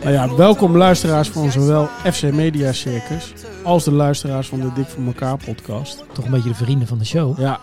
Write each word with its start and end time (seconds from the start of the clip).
Nou 0.00 0.12
ja, 0.12 0.34
welkom 0.36 0.76
luisteraars 0.76 1.28
van 1.28 1.50
zowel 1.50 1.86
FC 1.86 2.22
Media 2.32 2.72
Circus 2.72 3.32
als 3.64 3.84
de 3.84 3.92
luisteraars 3.92 4.48
van 4.48 4.60
de 4.60 4.72
Dik 4.74 4.86
voor 4.86 5.04
elkaar 5.04 5.36
podcast. 5.36 6.04
Toch 6.12 6.24
een 6.24 6.30
beetje 6.30 6.48
de 6.48 6.54
vrienden 6.54 6.88
van 6.88 6.98
de 6.98 7.04
show. 7.04 7.38
Ja, 7.38 7.60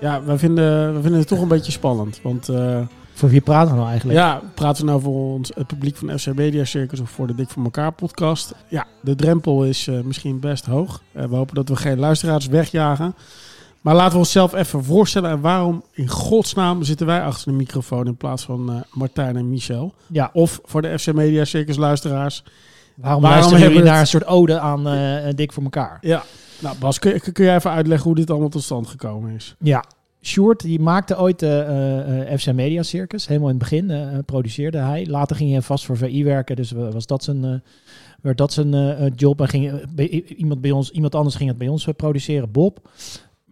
ja 0.00 0.24
wij, 0.24 0.38
vinden, 0.38 0.92
wij 0.92 1.02
vinden 1.02 1.20
het 1.20 1.28
toch 1.28 1.40
een 1.40 1.48
beetje 1.48 1.72
spannend. 1.72 2.20
Want 2.22 2.48
eh, 2.48 2.80
Voor 3.12 3.28
wie 3.28 3.40
praten 3.40 3.70
we 3.70 3.76
nou 3.76 3.88
eigenlijk? 3.88 4.18
ja, 4.18 4.40
praten 4.54 4.84
we 4.84 4.90
nou 4.90 5.02
voor 5.02 5.34
ons, 5.34 5.50
het 5.54 5.66
publiek 5.66 5.96
van 5.96 6.18
FC 6.18 6.34
Media 6.34 6.64
Circus 6.64 7.00
of 7.00 7.10
voor 7.10 7.26
de 7.26 7.34
Dik 7.34 7.50
voor 7.50 7.64
elkaar 7.64 7.92
podcast? 7.92 8.54
Ja, 8.68 8.86
de 9.00 9.14
drempel 9.14 9.64
is 9.64 9.86
eh, 9.86 10.00
misschien 10.00 10.40
best 10.40 10.66
hoog. 10.66 11.02
Eh, 11.12 11.24
we 11.24 11.36
hopen 11.36 11.54
dat 11.54 11.68
we 11.68 11.76
geen 11.76 11.98
luisteraars 11.98 12.46
wegjagen. 12.46 13.14
Maar 13.82 13.94
laten 13.94 14.12
we 14.12 14.18
onszelf 14.18 14.54
even 14.54 14.84
voorstellen. 14.84 15.30
En 15.30 15.40
waarom 15.40 15.84
in 15.92 16.08
godsnaam 16.08 16.82
zitten 16.82 17.06
wij 17.06 17.22
achter 17.22 17.50
de 17.50 17.56
microfoon 17.58 18.06
in 18.06 18.16
plaats 18.16 18.42
van 18.44 18.70
eh, 18.72 18.76
Martijn 18.92 19.36
en 19.36 19.48
Michel? 19.50 19.94
Ja, 20.06 20.30
Of 20.32 20.60
voor 20.64 20.82
de 20.82 20.98
FC 20.98 21.12
Media 21.12 21.44
Circus 21.44 21.76
luisteraars. 21.76 22.44
waarom, 22.96 23.22
Waarom 23.22 23.42
hebben 23.50 23.60
jullie 23.68 23.78
we 23.78 23.88
naar 23.88 24.00
een 24.00 24.06
soort 24.06 24.26
ode 24.26 24.58
aan 24.58 24.88
eh, 24.88 25.32
Dik 25.34 25.52
voor 25.52 25.62
elkaar? 25.62 25.98
Ja, 26.00 26.22
nou 26.60 26.76
Bas, 26.78 26.98
kun, 26.98 27.20
kun 27.32 27.44
jij 27.44 27.54
even 27.56 27.70
uitleggen 27.70 28.06
hoe 28.06 28.14
dit 28.16 28.30
allemaal 28.30 28.48
tot 28.48 28.62
stand 28.62 28.86
gekomen 28.86 29.34
is? 29.34 29.54
Ja, 29.58 29.84
Sjoerd 30.24 30.60
die 30.60 30.80
maakte 30.80 31.18
ooit 31.18 31.38
de 31.38 32.34
FC 32.38 32.52
Media 32.52 32.82
Circus. 32.82 33.26
Helemaal 33.26 33.48
in 33.50 33.54
het 33.58 33.68
begin 33.70 34.22
produceerde 34.24 34.78
hij. 34.78 35.06
Later 35.06 35.36
ging 35.36 35.50
hij 35.50 35.62
vast 35.62 35.84
voor 35.84 35.96
VI 35.96 36.24
werken, 36.24 36.56
dus 36.56 36.70
wa- 36.70 36.90
was 36.90 37.06
dat 37.06 37.24
zijn, 37.24 37.62
werd 38.20 38.38
dat 38.38 38.52
zijn 38.52 39.12
job. 39.16 39.40
En 39.40 39.48
ging 39.48 39.94
bij, 39.94 40.08
iemand, 40.36 40.60
bij 40.60 40.70
ons, 40.70 40.90
iemand 40.90 41.14
anders 41.14 41.34
ging 41.36 41.48
het 41.48 41.58
bij 41.58 41.68
ons 41.68 41.88
produceren, 41.96 42.50
Bob. 42.52 42.88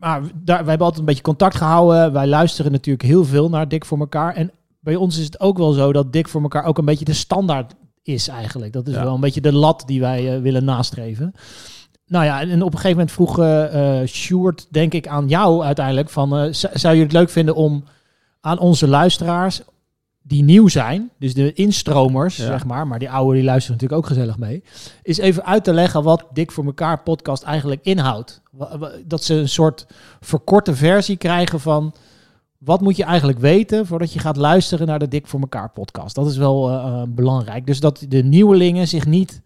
Maar 0.01 0.21
daar, 0.21 0.31
wij 0.45 0.57
hebben 0.57 0.79
altijd 0.81 0.99
een 0.99 1.05
beetje 1.05 1.23
contact 1.23 1.57
gehouden. 1.57 2.13
Wij 2.13 2.27
luisteren 2.27 2.73
natuurlijk 2.73 3.05
heel 3.09 3.25
veel 3.25 3.49
naar 3.49 3.69
Dik 3.69 3.85
voor 3.85 3.99
elkaar. 3.99 4.35
En 4.35 4.51
bij 4.81 4.97
ons 4.97 5.19
is 5.19 5.25
het 5.25 5.41
ook 5.41 5.59
wel 5.59 5.73
zo 5.73 5.93
dat 5.93 6.13
Dik 6.13 6.29
voor 6.29 6.43
elkaar 6.43 6.65
ook 6.65 6.79
een 6.79 6.85
beetje 6.85 7.05
de 7.05 7.13
standaard 7.13 7.75
is 8.03 8.29
eigenlijk. 8.29 8.73
Dat 8.73 8.87
is 8.89 8.95
Ja. 8.95 9.03
wel 9.05 9.15
een 9.15 9.21
beetje 9.21 9.41
de 9.41 9.53
lat 9.53 9.83
die 9.87 10.01
wij 10.01 10.35
eh, 10.37 10.41
willen 10.43 10.65
nastreven. 10.65 11.33
Nou 12.07 12.25
ja, 12.25 12.41
en 12.41 12.63
op 12.63 12.73
een 12.73 12.79
gegeven 12.79 12.91
moment 12.91 13.13
vroeg 13.13 13.39
Sjoerd, 14.09 14.67
denk 14.71 14.93
ik, 14.95 15.07
aan 15.09 15.29
jou 15.29 15.63
uiteindelijk 15.63 16.11
van... 16.11 16.49
zou 16.55 16.95
je 16.97 17.03
het 17.03 17.13
leuk 17.13 17.31
vinden 17.31 17.55
om 17.55 17.85
aan 18.41 18.59
onze 18.59 18.89
luisteraars 18.89 19.63
die 20.31 20.43
nieuw 20.43 20.69
zijn, 20.69 21.11
dus 21.19 21.35
de 21.35 21.53
instromers, 21.53 22.37
Ja. 22.37 22.45
zeg 22.47 22.65
maar, 22.65 22.87
maar 22.87 22.99
die 22.99 23.11
oude 23.11 23.35
die 23.35 23.45
luisteren 23.45 23.77
natuurlijk 23.77 24.03
ook 24.03 24.09
gezellig 24.09 24.39
mee, 24.39 24.63
is 25.03 25.19
even 25.19 25.45
uit 25.45 25.65
te 25.65 25.73
leggen 25.73 26.03
wat 26.03 26.27
Dik 26.33 26.53
voor 26.53 26.65
elkaar 26.65 27.03
podcast 27.03 27.43
eigenlijk 27.43 27.81
inhoudt. 27.83 28.43
Dat 29.07 29.25
ze 29.25 29.35
een 29.35 29.49
soort 29.49 29.87
verkorte 30.21 30.75
versie 30.75 31.17
krijgen 31.17 31.61
van 31.61 31.95
wat 32.59 32.81
moet 32.81 32.97
je 32.97 33.05
eigenlijk 33.05 33.39
weten 33.39 33.87
voordat 33.87 34.13
je 34.13 34.19
gaat 34.19 34.37
luisteren 34.37 34.87
naar 34.87 34.99
de 34.99 35.09
Dik 35.09 35.27
voor 35.27 35.41
elkaar 35.41 35.71
podcast. 35.71 36.15
Dat 36.15 36.27
is 36.27 36.37
wel 36.37 36.69
eh, 36.71 36.75
eh, 36.75 37.03
belangrijk. 37.09 37.67
Dus 37.67 37.81
dat 37.81 38.05
de 38.09 38.23
nieuwelingen 38.25 38.89
zich 38.89 39.07
niet 39.07 39.41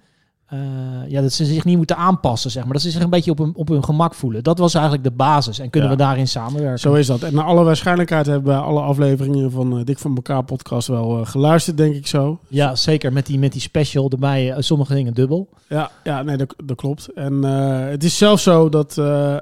ja, 1.08 1.20
dat 1.22 1.32
ze 1.32 1.44
zich 1.44 1.64
niet 1.64 1.76
moeten 1.76 1.96
aanpassen, 1.96 2.50
zeg 2.50 2.64
maar. 2.64 2.72
Dat 2.72 2.82
ze 2.82 2.90
zich 2.90 3.02
een 3.02 3.10
beetje 3.10 3.30
op 3.30 3.38
hun, 3.38 3.52
op 3.54 3.68
hun 3.68 3.84
gemak 3.84 4.14
voelen. 4.14 4.42
Dat 4.42 4.58
was 4.58 4.74
eigenlijk 4.74 5.04
de 5.04 5.10
basis. 5.10 5.58
En 5.58 5.70
kunnen 5.70 5.90
Ja. 5.90 5.96
we 5.96 6.02
daarin 6.02 6.28
samenwerken? 6.28 6.78
Zo 6.78 6.94
is 6.94 7.06
dat. 7.06 7.22
En 7.22 7.34
naar 7.34 7.44
alle 7.44 7.64
waarschijnlijkheid 7.64 8.26
hebben 8.26 8.54
we 8.54 8.60
alle 8.60 8.80
afleveringen 8.80 9.50
van 9.50 9.78
eh, 9.78 9.84
Dik 9.84 9.98
van 9.98 10.14
elkaar 10.14 10.44
podcast 10.44 10.88
wel 10.88 11.20
eh, 11.20 11.26
geluisterd, 11.26 11.76
denk 11.76 11.94
ik 11.94 12.06
zo. 12.06 12.38
Ja, 12.48 12.74
zeker. 12.74 13.12
Met 13.12 13.26
die, 13.26 13.38
met 13.38 13.52
die 13.52 13.60
special 13.60 14.10
erbij. 14.10 14.52
eh, 14.52 14.56
sommige 14.62 14.94
dingen 14.94 15.14
dubbel. 15.14 15.48
Ja, 15.68 15.90
ja 16.04 16.22
nee, 16.22 16.36
dat, 16.36 16.54
dat 16.64 16.76
klopt. 16.76 17.08
En 17.14 17.44
eh, 17.44 17.88
het 17.90 18.04
is 18.04 18.18
zelfs 18.18 18.42
zo 18.42 18.68
dat 18.68 18.98
eh, 18.98 19.34
eh, 19.34 19.40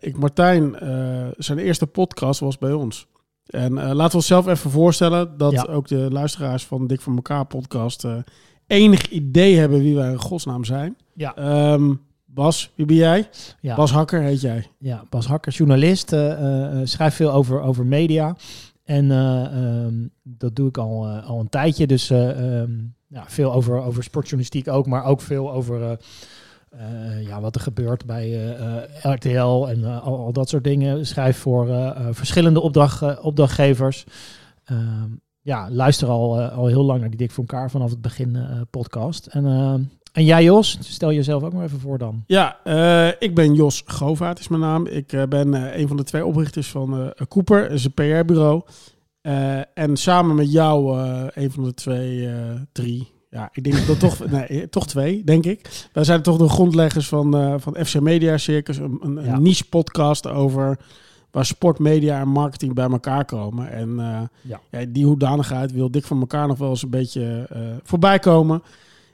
ik 0.00 0.18
Martijn, 0.18 0.78
eh, 0.78 1.26
zijn 1.36 1.58
eerste 1.58 1.86
podcast 1.86 2.40
was 2.40 2.58
bij 2.58 2.72
ons. 2.72 3.06
En 3.46 3.78
eh, 3.78 3.84
laten 3.92 4.10
we 4.10 4.16
onszelf 4.16 4.46
even 4.46 4.70
voorstellen 4.70 5.38
dat 5.38 5.52
Ja. 5.52 5.62
ook 5.62 5.88
de 5.88 6.06
luisteraars 6.10 6.66
van 6.66 6.86
Dik 6.86 7.00
van 7.00 7.16
elkaar 7.16 7.44
podcast 7.44 8.04
eh, 8.04 8.12
enig 8.68 9.08
idee 9.08 9.56
hebben 9.56 9.80
wie 9.80 9.94
wij 9.94 10.10
in 10.10 10.18
godsnaam 10.18 10.64
zijn. 10.64 10.96
Ja. 11.14 11.36
Ehm, 11.36 11.94
Bas, 12.24 12.70
wie 12.74 12.86
ben 12.86 12.96
jij? 12.96 13.28
Ja. 13.60 13.76
Bas 13.76 13.90
Hakker 13.90 14.20
heet 14.22 14.40
jij. 14.40 14.66
Ja, 14.78 15.04
Bas 15.10 15.26
Hakker, 15.26 15.52
journalist, 15.52 16.12
eh, 16.12 16.32
eh, 16.32 16.80
eh, 16.80 16.86
schrijft 16.86 17.16
veel 17.16 17.32
over, 17.32 17.60
over 17.60 17.86
media. 17.86 18.36
En 18.84 19.10
eh, 19.10 19.44
ehm, 19.44 19.94
dat 20.22 20.56
doe 20.56 20.68
ik 20.68 20.78
al, 20.78 21.08
al 21.08 21.40
een 21.40 21.48
tijdje. 21.48 21.86
Dus 21.86 22.10
eh, 22.10 22.60
ehm, 22.60 22.72
ja, 23.06 23.24
veel 23.26 23.52
over, 23.52 23.82
over 23.82 24.02
sportjournalistiek 24.02 24.68
ook, 24.68 24.86
maar 24.86 25.04
ook 25.04 25.20
veel 25.20 25.52
over 25.52 25.98
ja, 27.20 27.40
wat 27.40 27.54
er 27.54 27.60
gebeurt 27.60 28.04
bij 28.06 28.56
RTL 29.02 29.66
en 29.66 29.84
al, 29.84 30.18
al 30.18 30.32
dat 30.32 30.48
soort 30.48 30.64
dingen. 30.64 31.06
Schrijf 31.06 31.38
voor 31.38 31.94
verschillende 32.10 32.60
opdracht, 32.60 33.20
opdrachtgevers. 33.20 34.04
Ja, 35.40 35.68
luister 35.70 36.08
al, 36.08 36.40
eh, 36.40 36.56
al 36.58 36.66
heel 36.66 36.84
lang 36.84 37.00
naar 37.00 37.08
die 37.08 37.18
Dik 37.18 37.30
voor 37.30 37.44
elkaar 37.48 37.70
vanaf 37.70 37.90
het 37.90 38.00
begin 38.00 38.36
eh, 38.36 38.60
podcast. 38.70 39.26
En, 39.26 39.46
ehm, 39.46 39.80
en 40.12 40.24
jij 40.24 40.44
Jos, 40.44 40.78
stel 40.80 41.12
jezelf 41.12 41.42
ook 41.42 41.52
maar 41.52 41.64
even 41.64 41.80
voor 41.80 41.98
dan. 41.98 42.22
Ja, 42.26 42.56
eh, 42.64 43.08
ik 43.18 43.34
ben 43.34 43.54
Jos 43.54 43.82
Govaert 43.86 44.38
is 44.38 44.48
mijn 44.48 44.60
naam. 44.62 44.86
Ik 44.86 45.12
eh, 45.12 45.22
ben 45.28 45.54
eh, 45.54 45.80
een 45.80 45.88
van 45.88 45.96
de 45.96 46.04
twee 46.04 46.24
oprichters 46.26 46.68
van 46.68 47.00
eh 47.14 47.26
Cooper, 47.28 47.70
is 47.70 47.84
een 47.84 47.92
PR-bureau. 47.94 48.62
Eh, 49.20 49.58
en 49.74 49.96
samen 49.96 50.34
met 50.36 50.52
jou, 50.52 50.98
eh, 50.98 51.24
een 51.34 51.50
van 51.50 51.64
de 51.64 51.74
twee, 51.74 52.28
eh, 52.28 52.34
drie, 52.72 53.12
ja, 53.30 53.48
ik 53.52 53.64
denk 53.64 53.86
dat 53.86 54.00
toch, 54.00 54.26
nee, 54.30 54.46
eh, 54.46 54.62
toch 54.62 54.86
twee, 54.86 55.24
denk 55.24 55.44
ik. 55.44 55.88
Wij 55.92 56.04
zijn 56.04 56.22
toch 56.22 56.36
de 56.38 56.48
grondleggers 56.48 57.08
van, 57.08 57.36
eh, 57.36 57.54
van 57.58 57.76
FC 57.84 58.00
Media 58.00 58.36
Circus, 58.38 58.76
een, 58.76 58.98
een, 59.02 59.16
een 59.16 59.24
Ja. 59.24 59.38
niche 59.38 59.68
podcast 59.68 60.26
over 60.26 60.78
waar 61.30 61.46
sport, 61.46 61.78
media 61.78 62.20
en 62.20 62.28
marketing 62.28 62.74
bij 62.74 62.90
elkaar 62.90 63.24
komen. 63.24 63.70
En 63.70 64.00
eh, 64.00 64.20
Ja. 64.40 64.60
ja, 64.70 64.86
die 64.88 65.04
hoedanigheid 65.04 65.72
wil 65.72 65.90
dik 65.90 66.04
van 66.04 66.20
elkaar 66.20 66.46
nog 66.46 66.58
wel 66.58 66.68
eens 66.68 66.82
een 66.82 66.90
beetje 66.90 67.46
eh, 67.50 67.60
voorbij 67.82 68.18
komen. 68.18 68.62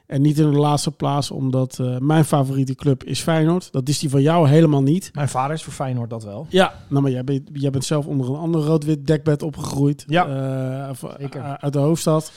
En 0.06 0.22
niet 0.22 0.38
in 0.38 0.50
de 0.50 0.58
laatste 0.58 0.90
plaats, 0.90 1.30
omdat 1.30 1.78
eh, 1.78 1.98
mijn 1.98 2.24
favoriete 2.24 2.74
club 2.74 3.04
is 3.04 3.20
Feyenoord. 3.20 3.72
Dat 3.72 3.88
is 3.88 3.98
die 3.98 4.10
van 4.10 4.22
jou 4.22 4.48
helemaal 4.48 4.82
niet. 4.82 5.10
Mijn 5.12 5.28
vader 5.28 5.56
is 5.56 5.62
voor 5.62 5.72
Feyenoord 5.72 6.10
dat 6.10 6.24
wel. 6.24 6.46
Ja, 6.48 6.74
nou, 6.88 7.02
maar 7.02 7.10
jij 7.10 7.24
bent, 7.24 7.48
jij 7.52 7.70
bent 7.70 7.84
zelf 7.84 8.06
onder 8.06 8.28
een 8.28 8.36
ander 8.36 8.60
rood-wit 8.60 9.06
dekbed 9.06 9.42
opgegroeid. 9.42 10.04
Ja, 10.06 10.94
zeker. 11.18 11.42
uit 11.42 11.72
de 11.72 11.78
hoofdstad. 11.78 12.32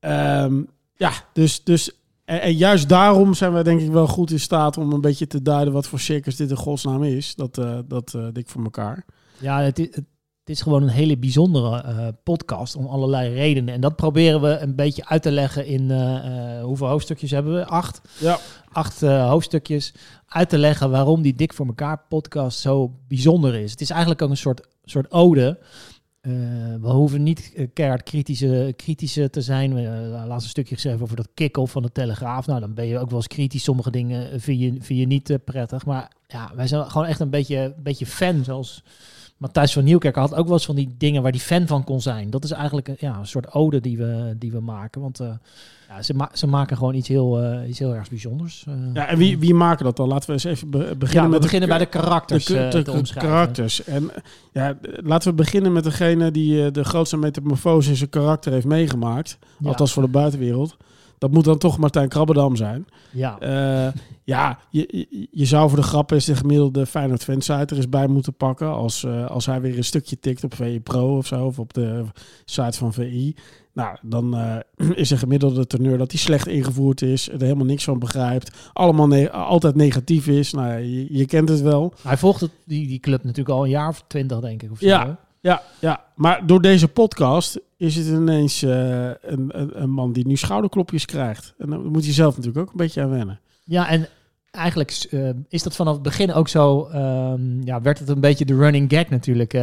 Ehm, 0.00 0.62
ja, 0.96 1.12
dus... 1.32 1.64
dus 1.64 1.92
en, 2.24 2.40
en 2.40 2.52
juist 2.54 2.88
daarom 2.88 3.34
zijn 3.34 3.54
we 3.54 3.62
denk 3.62 3.80
ik 3.80 3.90
wel 3.90 4.06
goed 4.06 4.30
in 4.30 4.40
staat 4.40 4.78
om 4.78 4.92
een 4.92 5.00
beetje 5.00 5.26
te 5.26 5.42
duiden 5.42 5.72
wat 5.74 5.86
voor 5.86 6.00
circus 6.00 6.36
dit 6.36 6.50
in 6.50 6.56
godsnaam 6.56 7.02
is. 7.02 7.34
Dat, 7.34 7.58
eh, 7.58 7.78
dat 7.88 8.14
eh, 8.14 8.26
dik 8.32 8.48
voor 8.48 8.62
elkaar. 8.64 9.04
Ja, 9.38 9.60
het, 9.60 9.78
i- 9.78 9.88
het- 9.90 10.04
is 10.44 10.62
gewoon 10.62 10.82
een 10.82 10.88
hele 10.88 11.18
bijzondere 11.18 11.82
eh, 11.82 12.08
podcast 12.24 12.76
om 12.76 12.86
allerlei 12.86 13.34
redenen. 13.34 13.74
En 13.74 13.80
dat 13.80 13.96
proberen 13.96 14.40
we 14.40 14.58
een 14.58 14.74
beetje 14.74 15.06
uit 15.08 15.22
te 15.22 15.30
leggen 15.30 15.66
in 15.66 15.90
hoeveel 16.62 16.86
hoofdstukjes 16.86 17.30
hebben 17.30 17.54
we? 17.54 17.66
Acht. 17.66 18.00
Ja. 18.20 18.38
Acht 18.72 19.00
hoofdstukjes. 19.00 19.94
Uit 20.26 20.48
te 20.48 20.58
leggen 20.58 20.90
waarom 20.90 21.22
die 21.22 21.34
Dik 21.34 21.52
voor 21.52 21.66
elkaar 21.66 22.02
podcast 22.08 22.58
zo 22.58 22.92
bijzonder 23.08 23.54
is. 23.54 23.70
Het 23.70 23.80
is 23.80 23.90
eigenlijk 23.90 24.22
ook 24.22 24.30
een 24.30 24.36
soort, 24.36 24.66
soort 24.84 25.10
ode. 25.10 25.58
Eh, 26.24 26.32
we 26.80 26.90
hoeven 26.90 27.22
niet 27.22 27.52
uh, 27.56 27.66
keihard 27.72 28.02
kritische, 28.02 28.74
kritische 28.76 29.30
te 29.30 29.40
zijn. 29.40 29.74
We 29.74 29.80
laatst 30.26 30.44
een 30.44 30.50
stukje 30.50 30.74
geschreven 30.74 31.02
over 31.02 31.16
dat 31.16 31.28
kick-off 31.34 31.72
van 31.72 31.82
de 31.82 31.92
Telegraaf. 31.92 32.46
Nou, 32.46 32.60
dan 32.60 32.74
ben 32.74 32.86
je 32.86 32.98
ook 32.98 33.08
wel 33.08 33.18
eens 33.18 33.26
kritisch. 33.26 33.62
Sommige 33.62 33.90
dingen 33.90 34.40
vind 34.40 34.60
je, 34.60 34.76
vind 34.80 34.98
je 34.98 35.06
niet 35.06 35.38
prettig. 35.44 35.86
Maar 35.86 36.12
ja, 36.26 36.52
wij 36.54 36.66
zijn 36.66 36.90
gewoon 36.90 37.06
echt 37.06 37.20
een 37.20 37.30
beetje, 37.30 37.74
beetje 37.82 38.06
fan. 38.06 38.44
Zoals 38.44 38.82
Matthijs 39.36 39.72
van 39.72 39.84
Nieuwkerk 39.84 40.14
had 40.14 40.34
ook 40.34 40.44
wel 40.44 40.52
eens 40.52 40.64
van 40.64 40.74
die 40.74 40.94
dingen 40.98 41.22
waar 41.22 41.32
die 41.32 41.40
fan 41.40 41.66
van 41.66 41.84
kon 41.84 42.00
zijn. 42.00 42.30
Dat 42.30 42.44
is 42.44 42.50
eigenlijk 42.50 42.88
een, 42.88 42.96
ja, 42.98 43.18
een 43.18 43.26
soort 43.26 43.52
ode 43.52 43.80
die 43.80 43.98
we, 43.98 44.34
die 44.38 44.52
we 44.52 44.60
maken. 44.60 45.00
Want 45.00 45.20
uh, 45.20 45.28
ja, 45.88 46.02
ze, 46.02 46.14
ma 46.14 46.30
ze, 46.32 46.46
maken 46.46 46.76
gewoon 46.76 46.94
iets 46.94 47.08
heel, 47.08 47.42
uh, 47.42 47.68
iets 47.68 47.78
heel 47.78 47.94
erg 47.94 48.08
bijzonders. 48.08 48.64
Uh, 48.68 48.74
ja, 48.92 49.06
en 49.06 49.18
wie, 49.18 49.38
wie 49.38 49.54
maken 49.54 49.84
dat 49.84 49.96
dan? 49.96 50.08
Laten 50.08 50.26
we 50.26 50.32
eens 50.32 50.44
even 50.44 50.70
be 50.70 50.78
beginnen 50.78 51.22
ja, 51.22 51.22
we 51.22 51.28
met 51.28 51.40
beginnen 51.40 51.68
de, 51.68 51.74
bij 51.74 51.84
de 51.84 51.90
karakters. 51.90 52.44
de, 52.44 52.68
de, 52.70 52.82
de 52.82 53.14
karakters. 53.14 53.84
En 53.84 54.10
ja, 54.52 54.78
laten 54.82 55.30
we 55.30 55.36
beginnen 55.36 55.72
met 55.72 55.84
degene 55.84 56.30
die 56.30 56.70
de 56.70 56.84
grootste 56.84 57.16
metamorfose 57.16 57.90
in 57.90 57.96
zijn 57.96 58.10
karakter 58.10 58.52
heeft 58.52 58.66
meegemaakt. 58.66 59.38
Ja. 59.58 59.68
Althans 59.68 59.92
voor 59.92 60.02
de 60.02 60.08
buitenwereld. 60.08 60.76
Dat 61.18 61.30
moet 61.30 61.44
dan 61.44 61.58
toch 61.58 61.78
Martijn 61.78 62.08
Krabbedam 62.08 62.56
zijn. 62.56 62.86
Ja, 63.12 63.36
uh, 63.42 63.92
ja 64.24 64.58
je, 64.70 65.06
je, 65.30 65.44
zou 65.44 65.68
voor 65.68 65.78
de 65.78 65.84
grap 65.84 66.10
eens 66.10 66.24
de 66.24 66.36
gemiddelde 66.36 66.86
Feyenoord 66.86 67.24
fansite 67.24 67.52
er 67.52 67.76
eens 67.76 67.88
bij 67.88 68.06
moeten 68.06 68.34
pakken. 68.34 68.68
Als, 68.68 69.02
uh, 69.02 69.26
als 69.26 69.46
hij 69.46 69.60
weer 69.60 69.76
een 69.76 69.84
stukje 69.84 70.18
tikt 70.18 70.44
op 70.44 70.54
VI 70.54 70.80
Pro 70.80 71.16
of 71.16 71.26
zo. 71.26 71.44
Of 71.44 71.58
op 71.58 71.72
de 71.72 72.04
site 72.44 72.78
van 72.78 72.92
VI. 72.92 73.34
Nou, 73.72 73.96
dan 74.02 74.34
uh, 74.34 74.56
is 75.02 75.10
een 75.10 75.18
gemiddelde 75.18 75.66
teneur 75.66 75.98
dat 75.98 76.10
hij 76.10 76.20
slecht 76.20 76.46
ingevoerd 76.46 77.02
is. 77.02 77.28
Er 77.28 77.40
helemaal 77.40 77.66
niks 77.66 77.84
van 77.84 77.98
begrijpt. 77.98 78.70
Allemaal 78.72 79.06
ne 79.06 79.30
altijd 79.30 79.74
negatief 79.74 80.26
is. 80.26 80.52
Nou, 80.52 80.78
je, 80.78 81.16
je, 81.16 81.26
kent 81.26 81.48
het 81.48 81.60
wel. 81.60 81.94
Hij 82.02 82.16
volgt 82.16 82.40
het, 82.40 82.50
die, 82.64 82.86
die 82.86 83.00
club 83.00 83.24
natuurlijk 83.24 83.56
al 83.56 83.64
een 83.64 83.70
jaar 83.70 83.88
of 83.88 84.04
twintig, 84.06 84.40
denk 84.40 84.62
ik. 84.62 84.70
Of 84.70 84.78
zo, 84.78 84.86
ja. 84.86 85.18
Ja, 85.44 85.62
ja, 85.80 86.04
maar 86.14 86.46
door 86.46 86.60
deze 86.60 86.88
podcast 86.88 87.60
is 87.84 87.96
het 87.96 88.06
ineens 88.06 88.62
uh, 88.62 89.10
een, 89.20 89.80
een, 89.82 89.90
man 89.90 90.12
die 90.12 90.26
nu 90.26 90.36
schouderklopjes 90.36 91.04
krijgt. 91.04 91.54
En 91.58 91.70
dan 91.70 91.86
moet 91.86 92.06
je 92.06 92.12
zelf 92.12 92.36
natuurlijk 92.36 92.66
ook 92.66 92.70
een 92.70 92.76
beetje 92.78 93.02
aan 93.02 93.10
wennen. 93.10 93.40
Ja, 93.64 93.88
en 93.88 94.08
eigenlijk 94.50 95.06
uh, 95.10 95.30
is 95.48 95.62
dat 95.62 95.76
vanaf 95.76 95.94
het 95.94 96.02
begin 96.02 96.32
ook 96.32 96.48
zo. 96.48 96.88
Um, 96.94 97.62
ja, 97.64 97.80
werd 97.80 97.98
het 97.98 98.08
een 98.08 98.20
beetje 98.20 98.44
de 98.44 98.56
running 98.56 98.90
gag 98.92 99.08
natuurlijk. 99.08 99.54
Uh, 99.54 99.62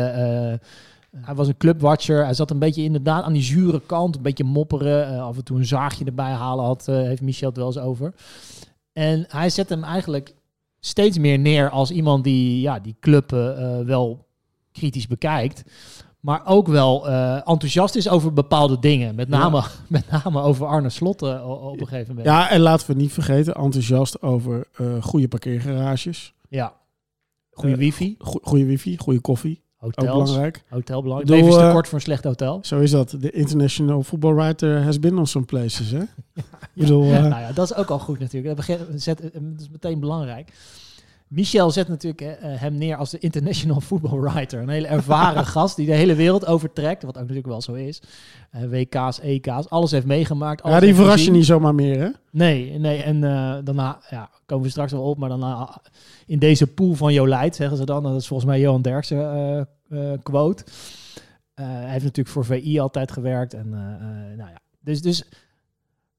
hij 1.17 1.35
was 1.35 1.47
een 1.47 1.57
clubwatcher. 1.57 2.23
Hij 2.23 2.33
zat 2.33 2.51
een 2.51 2.59
beetje 2.59 2.83
inderdaad 2.83 3.23
aan 3.23 3.33
die 3.33 3.41
zure 3.41 3.81
kant. 3.85 4.15
Een 4.15 4.21
beetje 4.21 4.43
mopperen. 4.43 5.21
af 5.21 5.37
en 5.37 5.43
toe 5.43 5.57
een 5.57 5.65
zaagje 5.65 6.05
erbij 6.05 6.31
halen 6.31 6.65
had, 6.65 6.85
heeft 6.85 7.21
Michel 7.21 7.47
het 7.47 7.57
wel 7.57 7.65
eens 7.65 7.77
over. 7.77 8.13
En 8.93 9.25
hij 9.27 9.49
zet 9.49 9.69
hem 9.69 9.83
eigenlijk 9.83 10.33
steeds 10.79 11.17
meer 11.17 11.39
neer 11.39 11.69
als 11.69 11.91
iemand 11.91 12.23
die 12.23 12.61
ja, 12.61 12.79
die 12.79 12.95
club 12.99 13.29
wel 13.85 14.25
kritisch 14.71 15.07
bekijkt. 15.07 15.63
Maar 16.21 16.41
ook 16.45 16.67
wel 16.67 17.07
uh, 17.07 17.35
enthousiast 17.35 17.95
is 17.95 18.09
over 18.09 18.33
bepaalde 18.33 18.79
dingen. 18.79 19.15
Met 19.15 19.29
name, 19.29 19.57
ja. 19.57 19.65
met 19.87 20.09
name 20.11 20.41
over 20.41 20.65
Arne 20.65 20.89
Slot 20.89 21.23
uh, 21.23 21.49
op 21.63 21.79
een 21.79 21.87
gegeven 21.87 22.07
moment. 22.07 22.25
Ja, 22.25 22.49
en 22.49 22.59
laten 22.59 22.87
we 22.87 22.93
niet 22.93 23.13
vergeten, 23.13 23.53
enthousiast 23.53 24.21
over 24.21 24.67
uh, 24.81 25.03
goede 25.03 25.27
parkeergarages. 25.27 26.33
Ja. 26.49 26.73
Goede 27.51 27.75
wifi. 27.75 28.15
Go 28.19 28.39
goede 28.41 28.65
wifi, 28.65 28.97
goede 28.97 29.19
koffie. 29.19 29.61
Hotels. 29.77 30.07
Ook 30.07 30.23
belangrijk. 30.23 30.63
Hotel 30.69 31.01
belangrijk. 31.01 31.31
Leven 31.31 31.49
is 31.49 31.55
te 31.55 31.69
kort 31.71 31.87
voor 31.87 31.97
een 31.97 32.03
slecht 32.03 32.23
hotel. 32.23 32.59
Zo 32.61 32.79
is 32.79 32.91
dat. 32.91 33.15
De 33.19 33.31
international 33.31 34.03
football 34.03 34.33
writer 34.33 34.83
has 34.83 34.99
been 34.99 35.17
on 35.17 35.27
some 35.27 35.45
places, 35.45 35.91
hè? 35.91 35.97
ja. 36.33 36.43
bedoel, 36.73 37.03
nou 37.03 37.29
ja, 37.29 37.51
dat 37.51 37.71
is 37.71 37.75
ook 37.75 37.89
al 37.89 37.99
goed 37.99 38.19
natuurlijk. 38.19 38.55
Dat, 38.55 38.65
begin, 38.65 38.99
zet, 38.99 39.21
dat 39.21 39.59
is 39.59 39.69
meteen 39.69 39.99
belangrijk. 39.99 40.53
Michel 41.31 41.71
zet 41.71 41.87
natuurlijk 41.87 42.21
uh, 42.21 42.27
hem 42.41 42.77
neer 42.77 42.95
als 42.95 43.09
de 43.09 43.19
international 43.19 43.81
football 43.89 44.19
writer. 44.19 44.61
Een 44.61 44.69
hele 44.69 44.87
ervaren 44.87 45.45
gast 45.55 45.75
die 45.75 45.85
de 45.85 45.93
hele 45.93 46.15
wereld 46.15 46.45
overtrekt. 46.45 47.03
Wat 47.03 47.15
ook 47.15 47.21
natuurlijk 47.21 47.47
wel 47.47 47.61
zo 47.61 47.73
is. 47.73 48.01
Uh, 48.55 48.69
WK's, 48.69 49.19
EK's, 49.19 49.67
alles 49.69 49.91
heeft 49.91 50.05
meegemaakt. 50.05 50.63
Alles 50.63 50.79
ja, 50.79 50.85
die 50.85 50.95
verras 50.95 51.25
je 51.25 51.31
niet 51.31 51.45
zomaar 51.45 51.75
meer, 51.75 51.99
hè? 51.99 52.09
Nee, 52.31 52.79
nee. 52.79 53.03
En 53.03 53.15
uh, 53.15 53.55
daarna 53.63 53.99
ja, 54.09 54.29
komen 54.45 54.65
we 54.65 54.71
straks 54.71 54.91
wel 54.91 55.03
op. 55.03 55.17
Maar 55.17 55.29
daarna 55.29 55.81
in 56.25 56.39
deze 56.39 56.67
pool 56.67 56.93
van 56.93 57.13
Jolijt, 57.13 57.55
zeggen 57.55 57.77
ze 57.77 57.85
dan. 57.85 58.03
Dat 58.03 58.15
is 58.15 58.27
volgens 58.27 58.49
mij 58.49 58.59
Johan 58.59 58.81
Derksen 58.81 59.67
quote. 60.23 60.63
hij 61.53 61.91
heeft 61.91 62.03
natuurlijk 62.03 62.35
voor 62.35 62.45
VI 62.45 62.79
altijd 62.79 63.11
gewerkt. 63.11 63.53
En 63.53 63.69
nou 64.37 64.49
ja, 64.49 64.59
dus... 64.79 65.01
dus 65.01 65.23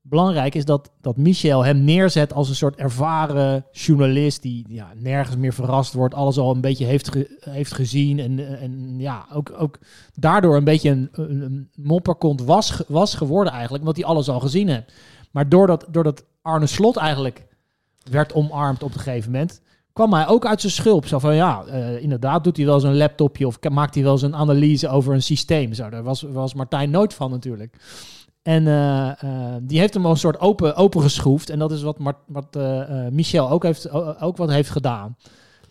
belangrijk 0.02 0.54
is 0.54 0.64
dat, 0.64 0.90
dat 1.00 1.16
Michel 1.16 1.64
hem 1.64 1.84
neerzet 1.84 2.32
als 2.32 2.48
een 2.48 2.54
soort 2.54 2.76
ervaren 2.76 3.64
journalist 3.72 4.42
die 4.42 4.64
ja, 4.68 4.92
nergens 4.96 5.36
meer 5.36 5.52
verrast 5.52 5.92
wordt, 5.92 6.14
alles 6.14 6.38
al 6.38 6.54
een 6.54 6.60
beetje 6.60 6.84
heeft, 6.84 7.10
heeft 7.40 7.74
gezien 7.74 8.18
en, 8.18 8.58
en 8.58 8.98
ja, 8.98 9.26
ook, 9.32 9.52
ook 9.58 9.78
daardoor 10.14 10.56
een 10.56 10.64
beetje 10.64 10.90
een, 10.90 11.10
een 11.12 11.70
mopperkont 11.74 12.42
was, 12.42 12.82
was 12.88 13.14
geworden 13.14 13.52
eigenlijk, 13.52 13.82
omdat 13.82 13.96
hij 13.96 14.06
alles 14.06 14.28
al 14.28 14.40
gezien 14.40 14.68
heeft. 14.68 14.92
Maar 15.30 15.48
doordat, 15.48 15.86
doordat 15.90 16.24
Arne 16.42 16.66
Slot 16.66 16.96
eigenlijk 16.96 17.46
werd 18.10 18.32
omarmd 18.32 18.82
op 18.82 18.94
een 18.94 19.00
gegeven 19.00 19.30
moment, 19.30 19.62
kwam 19.92 20.12
hij 20.12 20.28
ook 20.28 20.46
uit 20.46 20.60
zijn 20.60 20.72
schulp. 20.72 21.06
Zo 21.06 21.18
van 21.18 21.34
ja, 21.34 21.64
uh, 21.66 22.02
inderdaad 22.02 22.44
doet 22.44 22.56
hij 22.56 22.66
wel 22.66 22.80
zo'n 22.80 22.96
laptopje 22.96 23.46
of 23.46 23.58
maakt 23.70 23.94
hij 23.94 24.04
wel 24.04 24.18
zo'n 24.18 24.36
analyse 24.36 24.88
over 24.88 25.14
een 25.14 25.22
systeem. 25.22 25.72
Zo, 25.72 25.90
daar 25.90 26.02
was, 26.02 26.22
was 26.22 26.54
Martijn 26.54 26.90
nooit 26.90 27.14
van 27.14 27.30
natuurlijk. 27.30 27.76
En 28.42 28.66
uh, 28.66 29.12
uh, 29.24 29.54
die 29.60 29.78
heeft 29.78 29.94
hem 29.94 30.04
al 30.04 30.10
een 30.10 30.16
soort 30.16 30.40
open, 30.40 30.76
open 30.76 31.02
geschroefd. 31.02 31.50
En 31.50 31.58
dat 31.58 31.72
is 31.72 31.82
wat, 31.82 31.98
Mart, 31.98 32.16
wat 32.26 32.56
uh, 32.56 33.08
Michel 33.08 33.50
ook, 33.50 33.62
heeft, 33.62 33.90
ook 34.20 34.36
wat 34.36 34.50
heeft 34.50 34.70
gedaan. 34.70 35.16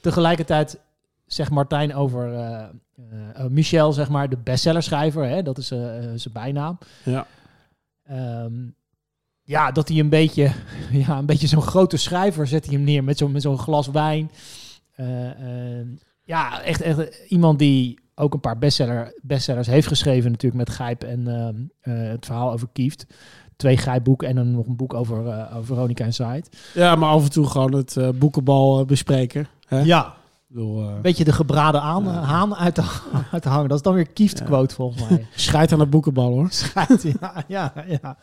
Tegelijkertijd 0.01 0.79
zegt 1.25 1.51
Martijn 1.51 1.95
over 1.95 2.31
Michel, 3.50 3.94
zeg 3.94 4.09
maar, 4.09 4.29
de 4.29 4.38
bestsellerschrijver. 4.38 5.27
Hè? 5.27 5.44
Dat 5.44 5.57
is 5.57 5.68
zijn 5.68 6.33
bijnaam. 6.33 6.77
Ja. 7.03 7.27
Um, 8.44 8.75
ja, 9.44 9.71
dat 9.71 9.88
hij 9.88 10.00
een 10.00 10.09
beetje, 10.09 10.51
ja, 11.06 11.17
een 11.17 11.25
beetje 11.25 11.47
zo'n 11.47 11.62
grote 11.62 11.97
schrijver 11.97 12.47
zet 12.47 12.65
hij 12.65 12.75
hem 12.75 12.83
neer 12.83 13.03
met 13.03 13.17
zo'n 13.17 13.31
met 13.31 13.41
zo'n 13.41 13.59
glas 13.59 13.88
wijn. 13.88 14.31
ja, 16.24 16.62
echt, 16.62 16.81
echt 16.81 17.25
iemand 17.27 17.59
die 17.59 18.00
ook 18.21 18.33
een 18.33 18.39
paar 18.39 18.57
bestseller, 18.57 19.19
bestsellers 19.21 19.68
heeft 19.68 19.88
geschreven 19.88 20.31
natuurlijk 20.31 20.68
met 20.68 20.75
Gijp 20.75 21.03
en 21.03 21.19
uh, 21.19 21.95
uh, 21.95 22.09
het 22.09 22.25
verhaal 22.25 22.51
over 22.51 22.68
Kieft. 22.73 23.06
Twee 23.56 23.77
Gijpboeken 23.77 24.27
en 24.27 24.35
dan 24.35 24.51
nog 24.51 24.68
een 24.68 24.75
boek 24.75 24.94
over, 24.94 25.25
uh, 25.25 25.56
over 25.56 25.65
Veronica 25.65 26.03
en 26.03 26.13
Said. 26.13 26.57
Ja, 26.73 26.95
maar 26.95 27.09
af 27.09 27.23
en 27.23 27.31
toe 27.31 27.47
gewoon 27.47 27.73
het 27.73 27.95
uh, 27.95 28.09
boekenbal 28.09 28.85
bespreken. 28.85 29.47
Hè? 29.68 29.79
Ja. 29.79 30.13
Een 30.56 31.01
beetje 31.01 31.23
de 31.23 31.33
gebraden 31.33 31.81
aan, 31.81 32.03
ja. 32.03 32.21
haan 32.21 32.56
uit 32.56 32.75
te, 32.75 32.83
uit 33.31 33.41
te 33.41 33.50
hangen. 33.50 33.68
Dat 33.68 33.77
is 33.77 33.83
dan 33.83 33.94
weer 33.94 34.10
Kieft 34.10 34.39
ja. 34.39 34.46
quote 34.46 34.75
volgens 34.75 35.10
mij. 35.10 35.27
Schijt 35.36 35.72
aan 35.72 35.79
het 35.79 35.89
boekenbal 35.89 36.29
hoor. 36.31 36.48
Schijt, 36.50 37.01
ja, 37.19 37.43
ja, 37.48 37.74
ja. 37.88 38.17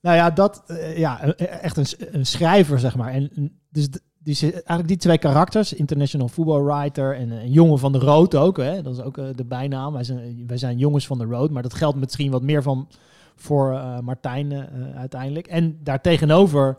Nou 0.00 0.16
ja, 0.16 0.30
dat, 0.30 0.62
ja, 0.96 1.20
echt 1.36 1.76
een, 1.76 1.86
een 2.10 2.26
schrijver 2.26 2.78
zeg 2.78 2.96
maar. 2.96 3.12
En 3.12 3.52
dus 3.70 3.88
die, 4.26 4.52
eigenlijk 4.52 4.88
die 4.88 4.96
twee 4.96 5.18
karakters, 5.18 5.72
international 5.72 6.28
football 6.28 6.62
writer 6.62 7.16
en 7.16 7.30
een 7.30 7.50
jongen 7.50 7.78
van 7.78 7.92
de 7.92 7.98
road 7.98 8.34
ook. 8.34 8.56
Hè? 8.56 8.82
Dat 8.82 8.94
is 8.94 9.02
ook 9.02 9.18
uh, 9.18 9.24
de 9.34 9.44
bijnaam. 9.44 9.92
Wij 9.92 10.04
zijn, 10.04 10.44
wij 10.46 10.56
zijn 10.56 10.78
jongens 10.78 11.06
van 11.06 11.18
de 11.18 11.24
road, 11.24 11.50
maar 11.50 11.62
dat 11.62 11.74
geldt 11.74 11.98
misschien 11.98 12.30
wat 12.30 12.42
meer 12.42 12.62
van 12.62 12.88
voor 13.36 13.72
uh, 13.72 13.98
Martijn 13.98 14.52
uiteindelijk. 14.94 15.46
En 15.46 15.78
daartegenover 15.82 16.76